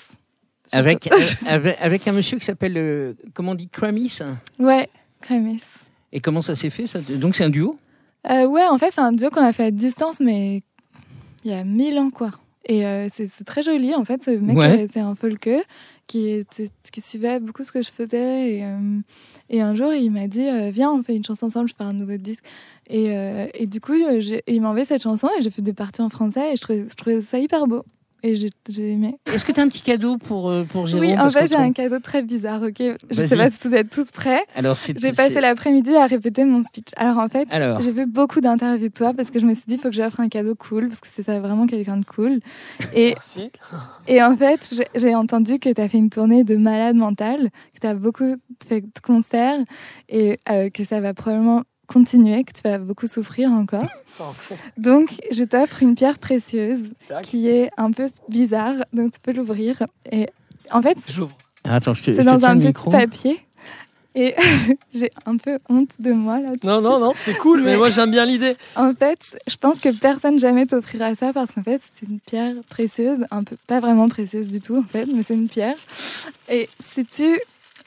Avec, 0.71 1.11
euh, 1.11 1.19
avec, 1.47 1.77
avec 1.81 2.07
un 2.07 2.13
monsieur 2.13 2.37
qui 2.39 2.45
s'appelle, 2.45 2.77
euh, 2.77 3.13
comment 3.33 3.51
on 3.51 3.55
dit, 3.55 3.67
Kramis. 3.69 4.19
Ouais, 4.59 4.89
Crémis. 5.21 5.61
Et 6.11 6.19
comment 6.19 6.41
ça 6.41 6.55
s'est 6.55 6.69
fait 6.69 6.87
ça? 6.87 6.99
Donc 7.01 7.35
c'est 7.35 7.43
un 7.43 7.49
duo? 7.49 7.77
Euh, 8.29 8.45
ouais, 8.45 8.65
en 8.65 8.77
fait, 8.77 8.91
c'est 8.95 9.01
un 9.01 9.11
duo 9.11 9.29
qu'on 9.29 9.43
a 9.43 9.53
fait 9.53 9.65
à 9.65 9.71
distance, 9.71 10.19
mais 10.19 10.63
il 11.43 11.51
y 11.51 11.53
a 11.53 11.63
mille 11.63 11.97
ans, 11.99 12.09
quoi. 12.09 12.31
Et 12.65 12.85
euh, 12.85 13.09
c'est 13.13 13.29
très 13.45 13.61
joli, 13.61 13.93
en 13.93 14.05
fait. 14.05 14.23
Ce 14.23 14.31
mec, 14.31 14.57
Ouais. 14.57 14.87
c'est 14.93 15.01
un 15.01 15.15
folkeux 15.15 15.61
qui, 16.07 16.45
qui 16.91 17.01
suivait 17.01 17.39
beaucoup 17.41 17.63
ce 17.63 17.71
que 17.71 17.81
je 17.81 17.91
faisais. 17.91 18.53
Et, 18.59 18.63
et 19.49 19.61
un 19.61 19.75
jour, 19.75 19.91
il 19.93 20.09
m'a 20.11 20.27
dit 20.27 20.47
Viens, 20.71 20.91
on 20.91 21.03
fait 21.03 21.15
une 21.15 21.25
chanson 21.25 21.47
ensemble, 21.47 21.67
je 21.67 21.73
fais 21.77 21.83
un 21.83 21.93
nouveau 21.93 22.15
disque. 22.17 22.45
Et, 22.89 23.15
euh, 23.17 23.47
et 23.53 23.65
du 23.67 23.79
coup, 23.81 23.93
euh, 23.93 24.19
il 24.47 24.61
m'a 24.61 24.69
envoyé 24.69 24.85
cette 24.85 25.01
chanson 25.03 25.29
et 25.39 25.41
j'ai 25.41 25.49
fait 25.49 25.61
des 25.61 25.73
parties 25.73 26.01
en 26.01 26.09
français 26.09 26.53
et 26.53 26.55
je 26.55 26.61
trouvais, 26.61 26.85
je 26.89 26.95
trouvais 26.95 27.21
ça 27.21 27.39
hyper 27.39 27.67
beau. 27.67 27.83
Et 28.25 28.35
j'ai 28.37 28.49
aimé. 28.79 29.17
Est-ce 29.25 29.43
que 29.43 29.51
tu 29.51 29.59
as 29.59 29.63
un 29.63 29.67
petit 29.67 29.81
cadeau 29.81 30.17
pour, 30.17 30.49
euh, 30.49 30.63
pour 30.63 30.85
Jérôme? 30.87 31.05
Oui, 31.05 31.19
en 31.19 31.29
fait, 31.29 31.45
j'ai 31.45 31.57
un 31.57 31.73
cadeau 31.73 31.99
très 31.99 32.21
bizarre, 32.23 32.61
ok? 32.63 32.81
Je 33.11 33.25
sais 33.25 33.35
pas 33.35 33.49
si 33.49 33.67
vous 33.67 33.73
êtes 33.75 33.89
tous 33.89 34.11
prêts. 34.11 34.39
Alors. 34.55 34.77
J'ai 34.77 35.11
passé 35.11 35.41
l'après-midi 35.41 35.93
à 35.93 36.05
répéter 36.07 36.45
mon 36.45 36.63
speech. 36.63 36.87
Alors 36.95 37.17
en 37.17 37.27
fait, 37.27 37.49
Alors. 37.51 37.81
j'ai 37.81 37.91
vu 37.91 38.05
beaucoup 38.05 38.39
d'interviews 38.39 38.87
de 38.87 38.93
toi 38.93 39.13
parce 39.13 39.29
que 39.29 39.39
je 39.39 39.45
me 39.45 39.53
suis 39.53 39.65
dit, 39.67 39.73
il 39.73 39.77
faut 39.81 39.89
que 39.89 39.95
j'offre 39.95 40.21
un 40.21 40.29
cadeau 40.29 40.55
cool 40.55 40.87
parce 40.87 41.01
que 41.01 41.07
c'est 41.13 41.23
ça 41.23 41.41
vraiment 41.41 41.67
quelqu'un 41.67 41.97
de 41.97 42.05
cool. 42.05 42.39
Et, 42.95 43.09
Merci. 43.09 43.51
et 44.07 44.23
en 44.23 44.37
fait, 44.37 44.73
j'ai- 44.73 44.87
j'ai 44.95 45.15
entendu 45.15 45.59
que 45.59 45.73
tu 45.73 45.81
as 45.81 45.89
fait 45.89 45.97
une 45.97 46.09
tournée 46.09 46.45
de 46.45 46.55
malade 46.55 46.95
mental, 46.95 47.49
que 47.73 47.79
tu 47.81 47.87
as 47.87 47.93
beaucoup 47.93 48.37
fait 48.65 48.79
de 48.79 48.99
concerts 49.05 49.59
et 50.07 50.39
euh, 50.49 50.69
que 50.69 50.85
ça 50.85 51.01
va 51.01 51.13
probablement 51.13 51.63
continuer, 51.87 52.43
que 52.43 52.51
tu 52.53 52.61
vas 52.63 52.77
beaucoup 52.77 53.07
souffrir 53.07 53.51
encore. 53.51 53.85
Donc, 54.77 55.09
je 55.31 55.43
t'offre 55.43 55.81
une 55.83 55.95
pierre 55.95 56.19
précieuse 56.19 56.93
qui 57.23 57.47
est 57.47 57.69
un 57.77 57.91
peu 57.91 58.07
bizarre, 58.29 58.75
donc 58.93 59.11
tu 59.13 59.19
peux 59.19 59.33
l'ouvrir. 59.33 59.83
Et 60.11 60.27
en 60.71 60.81
fait, 60.81 60.97
J'ouvre. 61.07 61.35
Attends, 61.63 61.93
je 61.93 62.03
te, 62.03 62.11
je 62.11 62.17
c'est 62.17 62.23
dans 62.23 62.43
un 62.45 62.55
petit 62.57 62.67
micro. 62.67 62.91
papier. 62.91 63.39
Et 64.15 64.35
j'ai 64.93 65.09
un 65.25 65.37
peu 65.37 65.57
honte 65.69 65.89
de 65.99 66.11
moi 66.11 66.39
là. 66.39 66.51
Non, 66.63 66.81
non, 66.81 66.99
non, 66.99 67.13
c'est 67.15 67.33
cool, 67.35 67.61
mais 67.61 67.71
Mais- 67.71 67.77
moi 67.77 67.89
j'aime 67.89 68.11
bien 68.11 68.25
l'idée. 68.25 68.55
En 68.75 68.93
fait, 68.93 69.17
je 69.47 69.55
pense 69.55 69.79
que 69.79 69.89
personne 69.89 70.39
jamais 70.39 70.67
t'offrira 70.67 71.15
ça 71.15 71.33
parce 71.33 71.51
qu'en 71.51 71.63
fait, 71.63 71.81
c'est 71.93 72.05
une 72.07 72.19
pierre 72.19 72.53
précieuse, 72.69 73.25
un 73.31 73.43
peu 73.43 73.55
pas 73.65 73.79
vraiment 73.79 74.07
précieuse 74.09 74.49
du 74.49 74.61
tout 74.61 74.77
en 74.77 74.83
fait, 74.83 75.07
mais 75.07 75.23
c'est 75.23 75.33
une 75.33 75.49
pierre. 75.49 75.75
Et 76.49 76.69
si 76.93 77.05
tu 77.05 77.39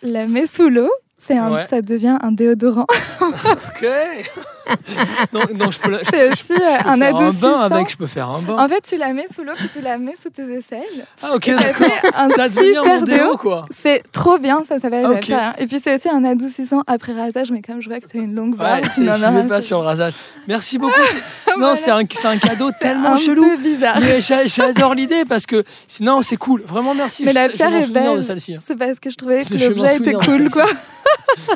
la 0.03 0.27
mets 0.27 0.49
sous 0.49 0.69
l'eau, 0.69 0.91
c'est 1.27 1.37
un, 1.37 1.53
Ouais. 1.53 1.67
ça 1.69 1.83
devient 1.83 2.19
un 2.23 2.33
déodorant. 2.33 2.87
Ok. 3.21 3.87
donc, 5.33 5.53
donc 5.55 5.73
je 5.73 5.79
peux, 5.81 5.91
la- 5.91 5.99
C'est 6.11 6.31
aussi 6.31 6.45
je 6.49 6.55
euh, 6.55 6.57
peux 6.59 6.65
un 6.65 6.71
faire 6.79 6.87
un 6.89 7.01
adoucissant. 7.03 7.41
bain 7.41 7.61
avec, 7.77 7.91
je 7.91 7.97
peux 7.97 8.07
faire 8.07 8.31
un 8.31 8.41
bain. 8.43 8.57
En 8.59 8.69
fait, 8.69 8.81
tu 8.89 8.97
la 8.97 9.13
mets 9.13 9.27
sous 9.35 9.45
l'eau 9.45 9.53
puis 9.57 9.69
tu 9.69 9.81
la 9.81 9.99
mets 9.99 10.17
sous 10.23 10.31
tes 10.31 10.43
aisselles. 10.43 11.07
ah 11.23 11.35
ok, 11.35 11.49
Et 11.49 11.55
ça 11.55 11.61
d'accord. 11.63 11.87
fait 11.87 12.09
un 12.17 12.29
Ça 12.31 12.49
devient 12.49 12.75
super 12.75 13.03
déo, 13.03 13.37
quoi. 13.37 13.65
C'est 13.83 14.03
trop 14.13 14.39
bien, 14.39 14.63
ça 14.69 14.79
s'appelle. 14.81 15.03
J'avais 15.03 15.15
ok. 15.19 15.29
pas 15.29 15.37
rien. 15.39 15.55
Et 15.59 15.67
puis 15.67 15.81
c'est 15.83 15.97
aussi 15.97 16.09
un 16.09 16.25
adoucissant 16.25 16.83
après 16.87 17.13
rasage, 17.13 17.51
mais 17.51 17.63
comme 17.63 17.81
je 17.81 17.89
vois 17.89 18.01
que 18.01 18.09
tu 18.09 18.19
as 18.19 18.23
une 18.23 18.35
longue 18.35 18.57
barbe, 18.57 18.83
Ouais, 18.83 18.89
tu 18.95 19.01
n'en 19.03 19.15
je 19.15 19.25
vais 19.43 19.49
pas 19.49 19.63
sur 19.63 19.79
le 19.81 19.85
rasage. 19.87 20.15
Merci 20.49 20.79
beaucoup. 20.79 20.95
Sinon, 21.53 21.59
Voilà. 21.75 21.77
c'est 22.05 22.27
un, 22.27 22.39
cadeau 22.39 22.71
C'est 22.73 22.89
tellement 22.89 23.13
un 23.15 23.17
chelou. 23.19 23.43
peu 23.43 23.57
bizarre. 23.57 23.97
Mais 24.01 24.21
j'a- 24.21 24.47
j'adore 24.47 24.95
l'idée 24.95 25.25
parce 25.27 25.47
que 25.47 25.65
sinon 25.89 26.21
c'est 26.23 26.37
cool. 26.37 26.63
Vraiment 26.67 26.95
merci. 26.95 27.25
Mais 27.25 27.31
Je- 27.31 27.35
la 27.35 27.49
pierre 27.49 27.75
est 27.75 27.87
belle. 27.87 28.09
hein. 28.09 28.59
C'est 28.67 28.77
parce 28.77 28.99
que 29.01 29.09
je 29.11 29.17
trouvais 29.17 29.43
que 29.43 29.55
l'objet 29.55 29.97
était 29.97 30.13
cool, 30.13 30.51
quoi. 30.51 30.67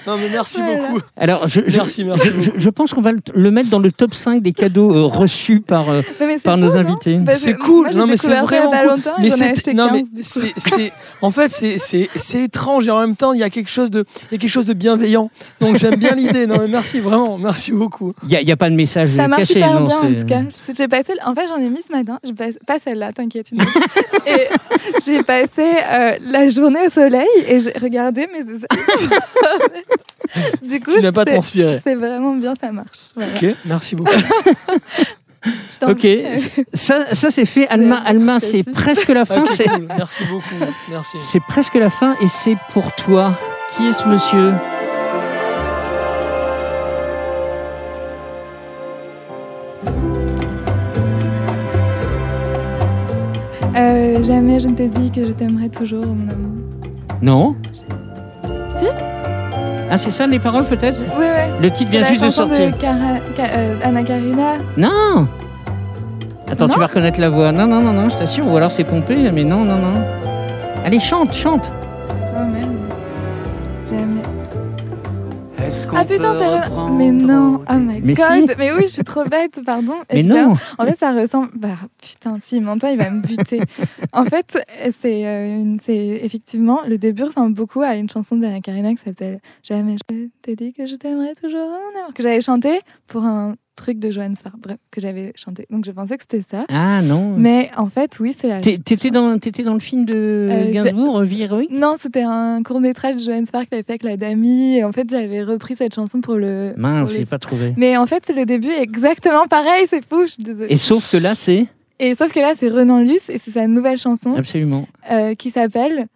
Non 0.06 0.16
mais 0.16 0.28
merci 0.30 0.62
beaucoup. 0.62 1.00
Alors, 1.16 1.46
je, 1.48 1.61
Merci, 1.76 2.04
merci 2.04 2.30
je 2.56 2.70
pense 2.70 2.92
qu'on 2.94 2.99
va 3.01 3.12
le, 3.12 3.51
mettre 3.51 3.70
dans 3.70 3.78
le 3.78 3.92
top 3.92 4.14
5 4.14 4.42
des 4.42 4.53
cadeaux 4.53 4.94
euh, 4.94 5.05
reçus 5.05 5.61
par, 5.61 5.90
euh, 5.90 6.03
par 6.42 6.57
nos 6.57 6.76
invités. 6.76 7.20
C'est 7.36 7.57
cool. 7.57 7.86
Moi, 7.86 7.96
non 7.96 8.07
mais 8.07 8.16
c'est 8.16 8.28
vraiment 8.40 8.70
pas 8.70 8.88
cool. 8.88 9.01
Mais 9.18 9.28
j'en 9.28 9.34
ai 9.34 9.38
c'est 9.38 9.51
acheté 9.51 9.74
non 9.74 9.88
15 9.88 9.92
mais 9.92 10.03
du 10.03 10.09
coup. 10.09 10.20
c'est 10.22 10.53
c'est 10.57 10.92
en 11.22 11.30
fait 11.30 11.51
c'est 11.51 11.78
c'est 11.78 12.09
c'est 12.16 12.44
étrange 12.44 12.86
et 12.86 12.90
en 12.90 13.01
même 13.01 13.16
temps 13.16 13.32
il 13.32 13.40
y 13.40 13.44
a 13.44 13.51
quelque 13.51 13.70
chose 13.70 13.90
de 13.90 14.05
il 14.30 14.34
y 14.34 14.34
a 14.36 14.38
quelque 14.38 14.51
chose 14.51 14.66
de 14.66 14.74
bienveillant. 14.74 15.30
Donc 15.61 15.76
j'aime 15.76 15.96
bien 15.96 16.14
l'idée. 16.14 16.46
Non 16.46 16.59
mais 16.61 16.68
merci 16.68 17.01
vraiment 17.01 17.38
merci 17.38 17.72
beaucoup. 17.72 18.12
Il 18.22 18.28
n'y 18.28 18.36
a, 18.36 18.42
il 18.42 18.48
y 18.48 18.53
a 18.53 18.57
pas 18.57 18.70
de 18.70 18.74
message 18.74 19.11
Ça 19.16 19.28
marche 19.28 19.42
caché. 19.42 19.55
super 19.55 19.80
non, 19.80 19.86
bien 19.86 19.98
en 19.98 20.14
tout 20.14 20.26
cas. 20.26 20.42
J'ai 20.76 20.88
passé, 20.88 21.12
en 21.24 21.34
fait, 21.34 21.46
j'en 21.48 21.57
ai 21.57 21.68
mis 21.68 21.82
ce 21.86 21.92
matin. 21.92 22.18
J'ai 22.24 22.32
pas, 22.32 22.46
pas 22.66 22.78
celle-là, 22.78 23.12
t'inquiète. 23.12 23.51
et 24.26 24.48
j'ai 25.05 25.22
passé 25.22 25.62
euh, 25.90 26.16
la 26.20 26.48
journée 26.48 26.86
au 26.86 26.90
soleil 26.90 27.26
et 27.46 27.61
j'ai 27.61 27.72
regardé 27.78 28.26
mes. 28.32 28.40
du 30.62 30.80
coup, 30.80 30.92
Tu 30.94 31.00
n'as 31.02 31.12
pas 31.12 31.24
transpiré. 31.24 31.80
C'est 31.82 31.94
vraiment 31.94 32.34
bien, 32.34 32.54
ça 32.60 32.72
marche. 32.72 33.10
Voilà. 33.14 33.32
Ok 33.34 33.56
merci 33.64 33.96
beaucoup. 33.96 34.12
Je 35.72 35.78
t'en 35.78 35.92
Ok, 35.92 36.00
prie. 36.00 36.64
ça, 36.74 37.14
ça 37.14 37.30
c'est 37.30 37.46
fait. 37.46 37.66
Alma, 37.68 37.96
Alma 38.04 38.40
c'est 38.40 38.62
presque 38.62 39.08
la 39.08 39.24
fin. 39.24 39.44
Cool. 39.44 39.88
Merci 39.96 40.24
beaucoup. 40.24 40.72
Merci. 40.90 41.16
C'est 41.18 41.40
presque 41.40 41.76
la 41.76 41.88
fin 41.88 42.14
et 42.20 42.28
c'est 42.28 42.56
pour 42.74 42.92
toi. 42.94 43.32
Qui 43.74 43.86
est 43.86 43.92
ce 43.92 44.06
monsieur? 44.06 44.52
Euh, 53.76 54.22
jamais 54.24 54.58
je 54.60 54.68
ne 54.68 54.74
t'ai 54.74 54.88
dit 54.88 55.10
que 55.10 55.24
je 55.24 55.32
t'aimerais 55.32 55.68
toujours, 55.68 56.04
mon 56.06 56.28
amour. 56.28 56.50
Non? 57.22 57.56
Si? 58.78 58.86
Ah, 59.91 59.99
c'est 59.99 60.11
ça 60.12 60.26
les 60.26 60.38
paroles 60.38 60.64
peut-être 60.64 61.01
Oui, 61.18 61.24
oui. 61.26 61.53
Le 61.61 61.70
titre 61.70 61.91
vient 61.91 62.05
juste 62.05 62.22
de 62.24 62.30
sortir. 62.30 62.70
de 62.70 62.76
Cara- 62.76 63.18
Ka- 63.36 63.57
euh, 63.57 63.74
Anna 63.82 64.03
Karina. 64.05 64.53
Non 64.76 65.26
Attends, 66.51 66.66
Non 66.68 66.74
tu 66.74 66.80
vas 66.80 66.86
reconnaître 66.86 67.20
la 67.20 67.28
voix. 67.28 67.51
Non, 67.53 67.66
non, 67.66 67.80
non, 67.82 67.93
non, 67.93 68.09
je 68.09 68.16
t'assure. 68.16 68.47
Ou 68.47 68.57
alors 68.57 68.70
c'est 68.72 68.84
pompé, 68.84 69.30
mais 69.32 69.45
non, 69.45 69.64
non, 69.64 69.76
non. 69.76 70.01
Allez, 70.84 70.99
chante, 71.01 71.34
chante. 71.34 71.70
Oh 72.36 72.45
merde. 72.53 72.68
Jamais. 73.88 74.22
Ah 75.94 76.04
putain, 76.04 76.34
vrai. 76.34 76.60
reprendre 76.60 76.94
Mais 76.96 77.10
non, 77.10 77.62
oh 77.68 77.74
my 77.74 78.00
Mais 78.02 78.14
god. 78.14 78.50
si. 78.50 78.56
Mais 78.58 78.72
oui, 78.72 78.82
je 78.82 78.92
suis 78.92 79.04
trop 79.04 79.24
bête, 79.24 79.60
pardon. 79.64 79.94
Mais 80.12 80.22
non 80.22 80.54
En 80.78 80.86
fait, 80.86 80.98
ça 80.98 81.12
ressemble. 81.12 81.50
Bah 81.54 81.76
putain, 82.02 82.38
si, 82.42 82.56
il 82.56 82.62
m'entend, 82.62 82.88
il 82.88 82.98
va 82.98 83.10
me 83.10 83.20
buter. 83.22 83.60
en 84.12 84.24
fait, 84.24 84.58
c'est 85.00 85.26
euh, 85.26 85.76
effectivement 85.86 86.80
le 86.86 86.98
début 86.98 87.24
ressemble 87.24 87.54
beaucoup 87.54 87.82
à 87.82 87.94
une 87.94 88.10
chanson 88.10 88.36
d'Anna 88.36 88.60
Karina 88.60 88.90
qui 88.94 89.02
s'appelle 89.04 89.40
Jamais 89.62 89.96
je 90.10 90.28
t'ai 90.42 90.56
dit 90.56 90.72
que 90.72 90.86
je 90.86 90.96
t'aimerais 90.96 91.34
toujours, 91.34 91.68
mon 91.68 92.00
amour, 92.00 92.14
que 92.14 92.22
j'avais 92.22 92.40
chanté 92.40 92.80
pour 93.06 93.24
un 93.24 93.54
truc 93.80 93.98
de 93.98 94.10
Johannes 94.10 94.36
Farr, 94.36 94.52
bref, 94.58 94.76
que 94.90 95.00
j'avais 95.00 95.32
chanté. 95.34 95.66
Donc 95.70 95.84
je 95.84 95.90
pensais 95.92 96.16
que 96.16 96.22
c'était 96.28 96.44
ça. 96.48 96.64
Ah 96.68 97.00
non. 97.02 97.34
Mais 97.36 97.70
en 97.76 97.86
fait, 97.88 98.18
oui, 98.20 98.36
c'est 98.38 98.48
la. 98.48 98.60
T'étais 98.60 99.10
dans, 99.10 99.38
t'étais 99.38 99.62
dans 99.62 99.74
le 99.74 99.80
film 99.80 100.04
de 100.04 100.48
Euh, 100.50 100.72
Gainsbourg, 100.72 101.22
Vie 101.22 101.42
héroïque 101.42 101.70
Non, 101.72 101.96
c'était 102.00 102.22
un 102.22 102.62
court 102.62 102.80
métrage 102.80 103.16
de 103.16 103.20
Johannes 103.20 103.46
Farr 103.50 103.62
qu'il 103.62 103.74
avait 103.74 103.82
fait 103.82 103.92
avec 103.92 104.02
la 104.04 104.16
Dami. 104.16 104.76
Et 104.76 104.84
en 104.84 104.92
fait, 104.92 105.08
j'avais 105.10 105.42
repris 105.42 105.74
cette 105.76 105.94
chanson 105.94 106.20
pour 106.20 106.34
le. 106.36 106.74
Mince, 106.76 107.10
j'ai 107.12 107.18
les- 107.20 107.24
pas 107.26 107.38
trouvé. 107.38 107.74
Mais 107.76 107.96
en 107.96 108.06
fait, 108.06 108.30
le 108.34 108.44
début 108.46 108.68
est 108.68 108.82
exactement 108.82 109.46
pareil, 109.48 109.86
c'est 109.88 110.04
fou, 110.04 110.22
je 110.26 110.32
suis 110.32 110.42
désolée. 110.42 110.66
Et 110.72 110.76
sauf 110.76 111.10
que 111.10 111.16
là, 111.16 111.34
c'est 111.34 111.66
Et 111.98 112.14
sauf 112.14 112.32
que 112.32 112.40
là, 112.40 112.52
c'est 112.58 112.68
Renan 112.68 113.00
Luce 113.00 113.28
et 113.28 113.38
c'est 113.42 113.50
sa 113.50 113.66
nouvelle 113.66 113.98
chanson 113.98 114.34
absolument. 114.36 114.86
euh, 115.10 115.34
qui 115.34 115.50
s'appelle, 115.50 116.06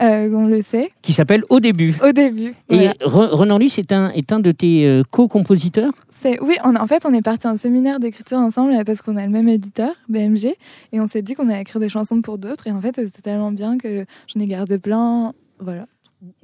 euh, 0.00 0.30
on 0.32 0.46
le 0.46 0.62
sait, 0.62 0.90
Qui 1.02 1.12
s'appelle 1.12 1.44
Au 1.50 1.60
début. 1.60 1.94
Au 2.02 2.12
début. 2.12 2.54
Et 2.70 2.76
Voilà. 2.76 2.94
Renan 3.02 3.58
Luce 3.58 3.78
est 3.78 3.92
un, 3.92 4.10
est 4.10 4.32
un 4.32 4.40
de 4.40 4.52
tes 4.52 4.86
euh, 4.86 5.02
co-compositeurs? 5.10 5.92
Oui, 6.40 6.56
on, 6.64 6.74
en 6.76 6.86
fait, 6.86 7.04
on 7.04 7.12
est 7.12 7.20
parti 7.22 7.46
un 7.46 7.56
séminaire 7.58 8.00
d'écriture 8.00 8.38
ensemble 8.38 8.72
parce 8.86 9.02
qu'on 9.02 9.16
a 9.18 9.24
le 9.24 9.30
même 9.30 9.48
éditeur, 9.48 9.90
BMG, 10.08 10.54
et 10.92 11.00
on 11.00 11.06
s'est 11.06 11.20
dit 11.20 11.34
qu'on 11.34 11.48
allait 11.50 11.60
écrire 11.60 11.80
des 11.80 11.90
chansons 11.90 12.22
pour 12.22 12.38
d'autres. 12.38 12.66
Et 12.66 12.72
en 12.72 12.80
fait, 12.80 12.94
c'était 12.96 13.20
tellement 13.22 13.52
bien 13.52 13.76
que 13.76 14.06
j'en 14.26 14.40
ai 14.40 14.46
gardé 14.46 14.78
plein. 14.78 15.34
Voilà. 15.58 15.86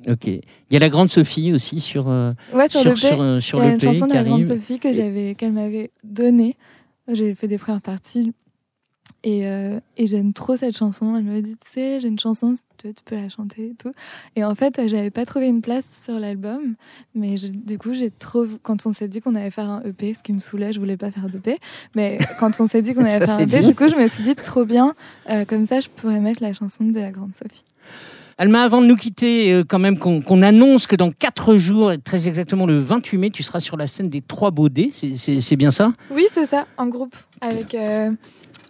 Ok. 0.07 0.27
Il 0.27 0.43
y 0.71 0.77
a 0.77 0.79
la 0.79 0.91
grande 0.91 1.09
Sophie 1.09 1.53
aussi 1.55 1.81
sur, 1.81 2.11
euh, 2.11 2.33
Ouais, 2.53 2.69
sur, 2.69 2.81
sur, 2.81 2.91
le 2.91 2.97
sur, 2.97 3.43
sur 3.43 3.59
il 3.59 3.65
y 3.65 3.71
a 3.71 3.73
une 3.73 3.81
chanson 3.81 4.07
de 4.07 4.13
la 4.13 4.23
grande. 4.25 4.45
Sophie 4.45 4.79
que 4.79 4.93
j'avais, 4.93 5.35
qu'elle 5.35 5.53
m'avait 5.53 5.91
donnée. 6.05 6.57
J'ai 7.09 7.35
fait 7.35 7.49
des 7.49 7.57
premières 7.59 7.81
parties. 7.81 8.33
Et, 9.23 9.47
euh, 9.47 9.79
et 9.99 10.07
j'aime 10.07 10.33
trop 10.33 10.57
cette 10.57 10.77
chanson. 10.77 11.15
Elle 11.15 11.25
m'avait 11.25 11.43
dit, 11.43 11.57
tu 11.57 11.71
sais, 11.75 12.01
j'ai 12.01 12.09
une 12.09 12.19
chanson, 12.19 12.57
si 12.57 12.63
tu 12.79 12.87
veux, 12.89 12.95
tu 12.95 13.03
peux 13.05 13.17
la 13.17 13.29
chanter 13.29 13.67
et 13.67 13.75
tout. 13.79 13.93
Et 14.35 14.45
en 14.45 14.55
fait, 14.55 14.81
j'avais 14.89 15.11
pas 15.11 15.27
trouvé 15.27 15.47
une 15.49 15.61
place 15.61 15.85
sur 16.05 16.19
l'album. 16.19 16.75
Mais 17.15 17.37
je- 17.37 17.49
du 17.49 17.77
coup, 17.77 17.93
j'ai 17.93 18.11
trop. 18.11 18.47
Quand 18.63 18.87
on 18.87 18.93
s'est 18.95 19.09
dit 19.09 19.21
qu'on 19.21 19.35
allait 19.35 19.51
faire 19.51 19.69
un 19.69 19.83
EP, 19.83 20.15
ce 20.15 20.23
qui 20.23 20.33
me 20.33 20.41
saoulait, 20.41 20.73
je 20.73 20.81
voulais 20.81 20.97
pas 20.97 21.11
faire 21.11 21.29
d'EP. 21.29 21.59
Mais 21.95 22.19
quand 22.41 22.59
on 22.61 22.67
s'est 22.67 22.81
dit 22.81 22.95
qu'on 22.95 23.05
allait 23.05 23.19
faire 23.27 23.37
un 23.37 23.41
EP, 23.41 23.61
dit. 23.61 23.67
du 23.67 23.75
coup, 23.75 23.89
je 23.89 23.97
me 23.97 24.09
suis 24.09 24.23
dit, 24.23 24.35
trop 24.35 24.65
bien. 24.65 24.95
Euh, 25.29 25.45
comme 25.45 25.67
ça, 25.67 25.81
je 25.81 25.89
pourrais 25.91 26.21
mettre 26.21 26.43
la 26.43 26.55
chanson 26.55 26.85
de 26.85 26.99
la 26.99 27.11
grande 27.11 27.33
Sophie. 27.37 27.65
Alma, 28.39 28.63
avant 28.63 28.81
de 28.81 28.87
nous 28.87 28.97
quitter, 28.97 29.53
euh, 29.53 29.65
quand 29.69 29.79
même, 29.79 29.99
qu'on 29.99 30.41
annonce 30.41 30.87
que 30.87 30.97
dans 30.97 31.11
4 31.11 31.57
jours, 31.59 31.93
très 32.03 32.27
exactement 32.27 32.65
le 32.65 32.79
28 32.79 33.19
mai, 33.19 33.29
tu 33.29 33.43
seras 33.43 33.61
sur 33.61 33.77
la 33.77 33.87
scène 33.87 34.09
des 34.09 34.23
Trois 34.23 34.51
Baudets. 34.51 34.91
C'est- 34.95 35.19
C'est 35.19 35.43
c'est 35.43 35.57
bien 35.57 35.71
ça? 35.71 35.93
Oui, 36.11 36.25
c'est 36.33 36.47
ça, 36.47 36.67
en 36.79 36.87
groupe, 36.87 37.15
avec 37.43 37.75
euh, 37.75 38.11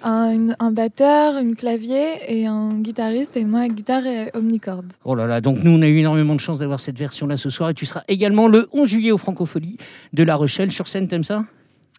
un, 0.02 0.32
une- 0.32 0.56
un 0.58 0.70
batteur, 0.70 1.38
une 1.38 1.54
clavier 1.56 2.06
et 2.28 2.46
un 2.46 2.74
guitariste, 2.80 3.36
et 3.36 3.44
moi, 3.44 3.68
guitare 3.68 4.06
et 4.06 4.30
omnicorde. 4.34 4.92
Oh 5.04 5.14
là 5.14 5.26
là, 5.26 5.40
donc 5.40 5.62
nous, 5.62 5.70
on 5.70 5.82
a 5.82 5.86
eu 5.86 5.98
énormément 5.98 6.34
de 6.34 6.40
chance 6.40 6.58
d'avoir 6.58 6.80
cette 6.80 6.98
version-là 6.98 7.36
ce 7.36 7.50
soir. 7.50 7.70
Et 7.70 7.74
tu 7.74 7.86
seras 7.86 8.02
également 8.08 8.48
le 8.48 8.68
11 8.72 8.88
juillet 8.88 9.10
au 9.12 9.18
Francofolie 9.18 9.76
de 10.12 10.22
La 10.22 10.36
Rochelle 10.36 10.70
sur 10.72 10.88
scène, 10.88 11.08
t'aimes 11.08 11.24
ça? 11.24 11.44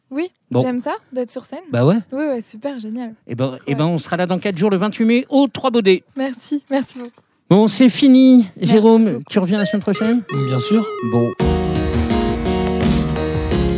Oui, 0.09 0.29
Bon. 0.49 0.61
j'aime 0.61 0.79
ça, 0.81 0.95
d'être 1.13 1.31
sur 1.31 1.45
scène. 1.45 1.59
Bah 1.71 1.85
ouais. 1.85 1.95
Oui, 2.11 2.25
ouais, 2.25 2.41
super, 2.41 2.79
génial. 2.79 3.13
Et 3.27 3.35
ben, 3.35 3.57
eh 3.67 3.75
ben, 3.75 3.85
on 3.85 3.97
sera 3.97 4.17
là 4.17 4.25
dans 4.25 4.39
4 4.39 4.57
jours, 4.57 4.69
le 4.69 4.77
28 4.77 5.05
mai, 5.05 5.25
aux 5.29 5.47
Trois 5.47 5.69
Baudets. 5.71 6.03
Merci, 6.17 6.63
merci 6.69 6.97
beaucoup. 6.97 7.11
Bon, 7.49 7.67
c'est 7.67 7.89
fini. 7.89 8.47
Merci 8.57 8.71
Jérôme, 8.73 9.05
beaucoup. 9.11 9.23
tu 9.29 9.39
reviens 9.39 9.57
la 9.57 9.65
semaine 9.65 9.81
prochaine? 9.83 10.21
Bien 10.47 10.59
sûr. 10.59 10.85
Bon. 11.11 11.31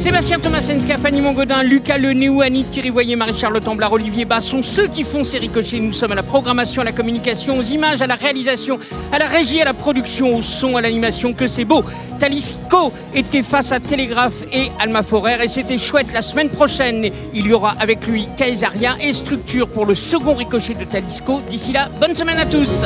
Sébastien 0.03 0.37
Thomasenska, 0.37 0.97
Fanny 0.97 1.21
Mongodin, 1.21 1.63
Lucas 1.63 1.97
Lenéou, 1.97 2.41
Annie 2.41 2.65
Thierry 2.65 2.89
Voyer, 2.89 3.15
Marie-Charlotte 3.15 3.65
Amblard, 3.65 3.93
Olivier 3.93 4.25
Bas 4.25 4.41
sont 4.41 4.61
ceux 4.61 4.87
qui 4.87 5.05
font 5.05 5.23
ces 5.23 5.37
ricochets. 5.37 5.79
Nous 5.79 5.93
sommes 5.93 6.11
à 6.11 6.15
la 6.15 6.23
programmation, 6.23 6.81
à 6.81 6.83
la 6.83 6.91
communication, 6.91 7.57
aux 7.57 7.61
images, 7.61 8.01
à 8.01 8.07
la 8.07 8.15
réalisation, 8.15 8.79
à 9.13 9.17
la 9.17 9.27
régie, 9.27 9.61
à 9.61 9.63
la 9.63 9.73
production, 9.73 10.35
au 10.35 10.41
son, 10.41 10.75
à 10.75 10.81
l'animation. 10.81 11.31
Que 11.31 11.47
c'est 11.47 11.63
beau. 11.63 11.85
Talisco 12.19 12.91
était 13.15 13.43
face 13.43 13.71
à 13.71 13.79
Télégraphe 13.79 14.43
et 14.51 14.71
Alma 14.77 15.03
Forer 15.03 15.41
et 15.41 15.47
c'était 15.47 15.77
chouette. 15.77 16.07
La 16.13 16.21
semaine 16.21 16.49
prochaine, 16.49 17.09
il 17.33 17.47
y 17.47 17.53
aura 17.53 17.73
avec 17.79 18.05
lui 18.05 18.27
Kaisaria 18.35 18.97
et 18.99 19.13
Structure 19.13 19.69
pour 19.69 19.85
le 19.85 19.95
second 19.95 20.33
ricochet 20.33 20.73
de 20.73 20.83
Talisco. 20.83 21.39
D'ici 21.49 21.71
là, 21.71 21.87
bonne 22.01 22.13
semaine 22.13 22.39
à 22.39 22.45
tous. 22.45 22.83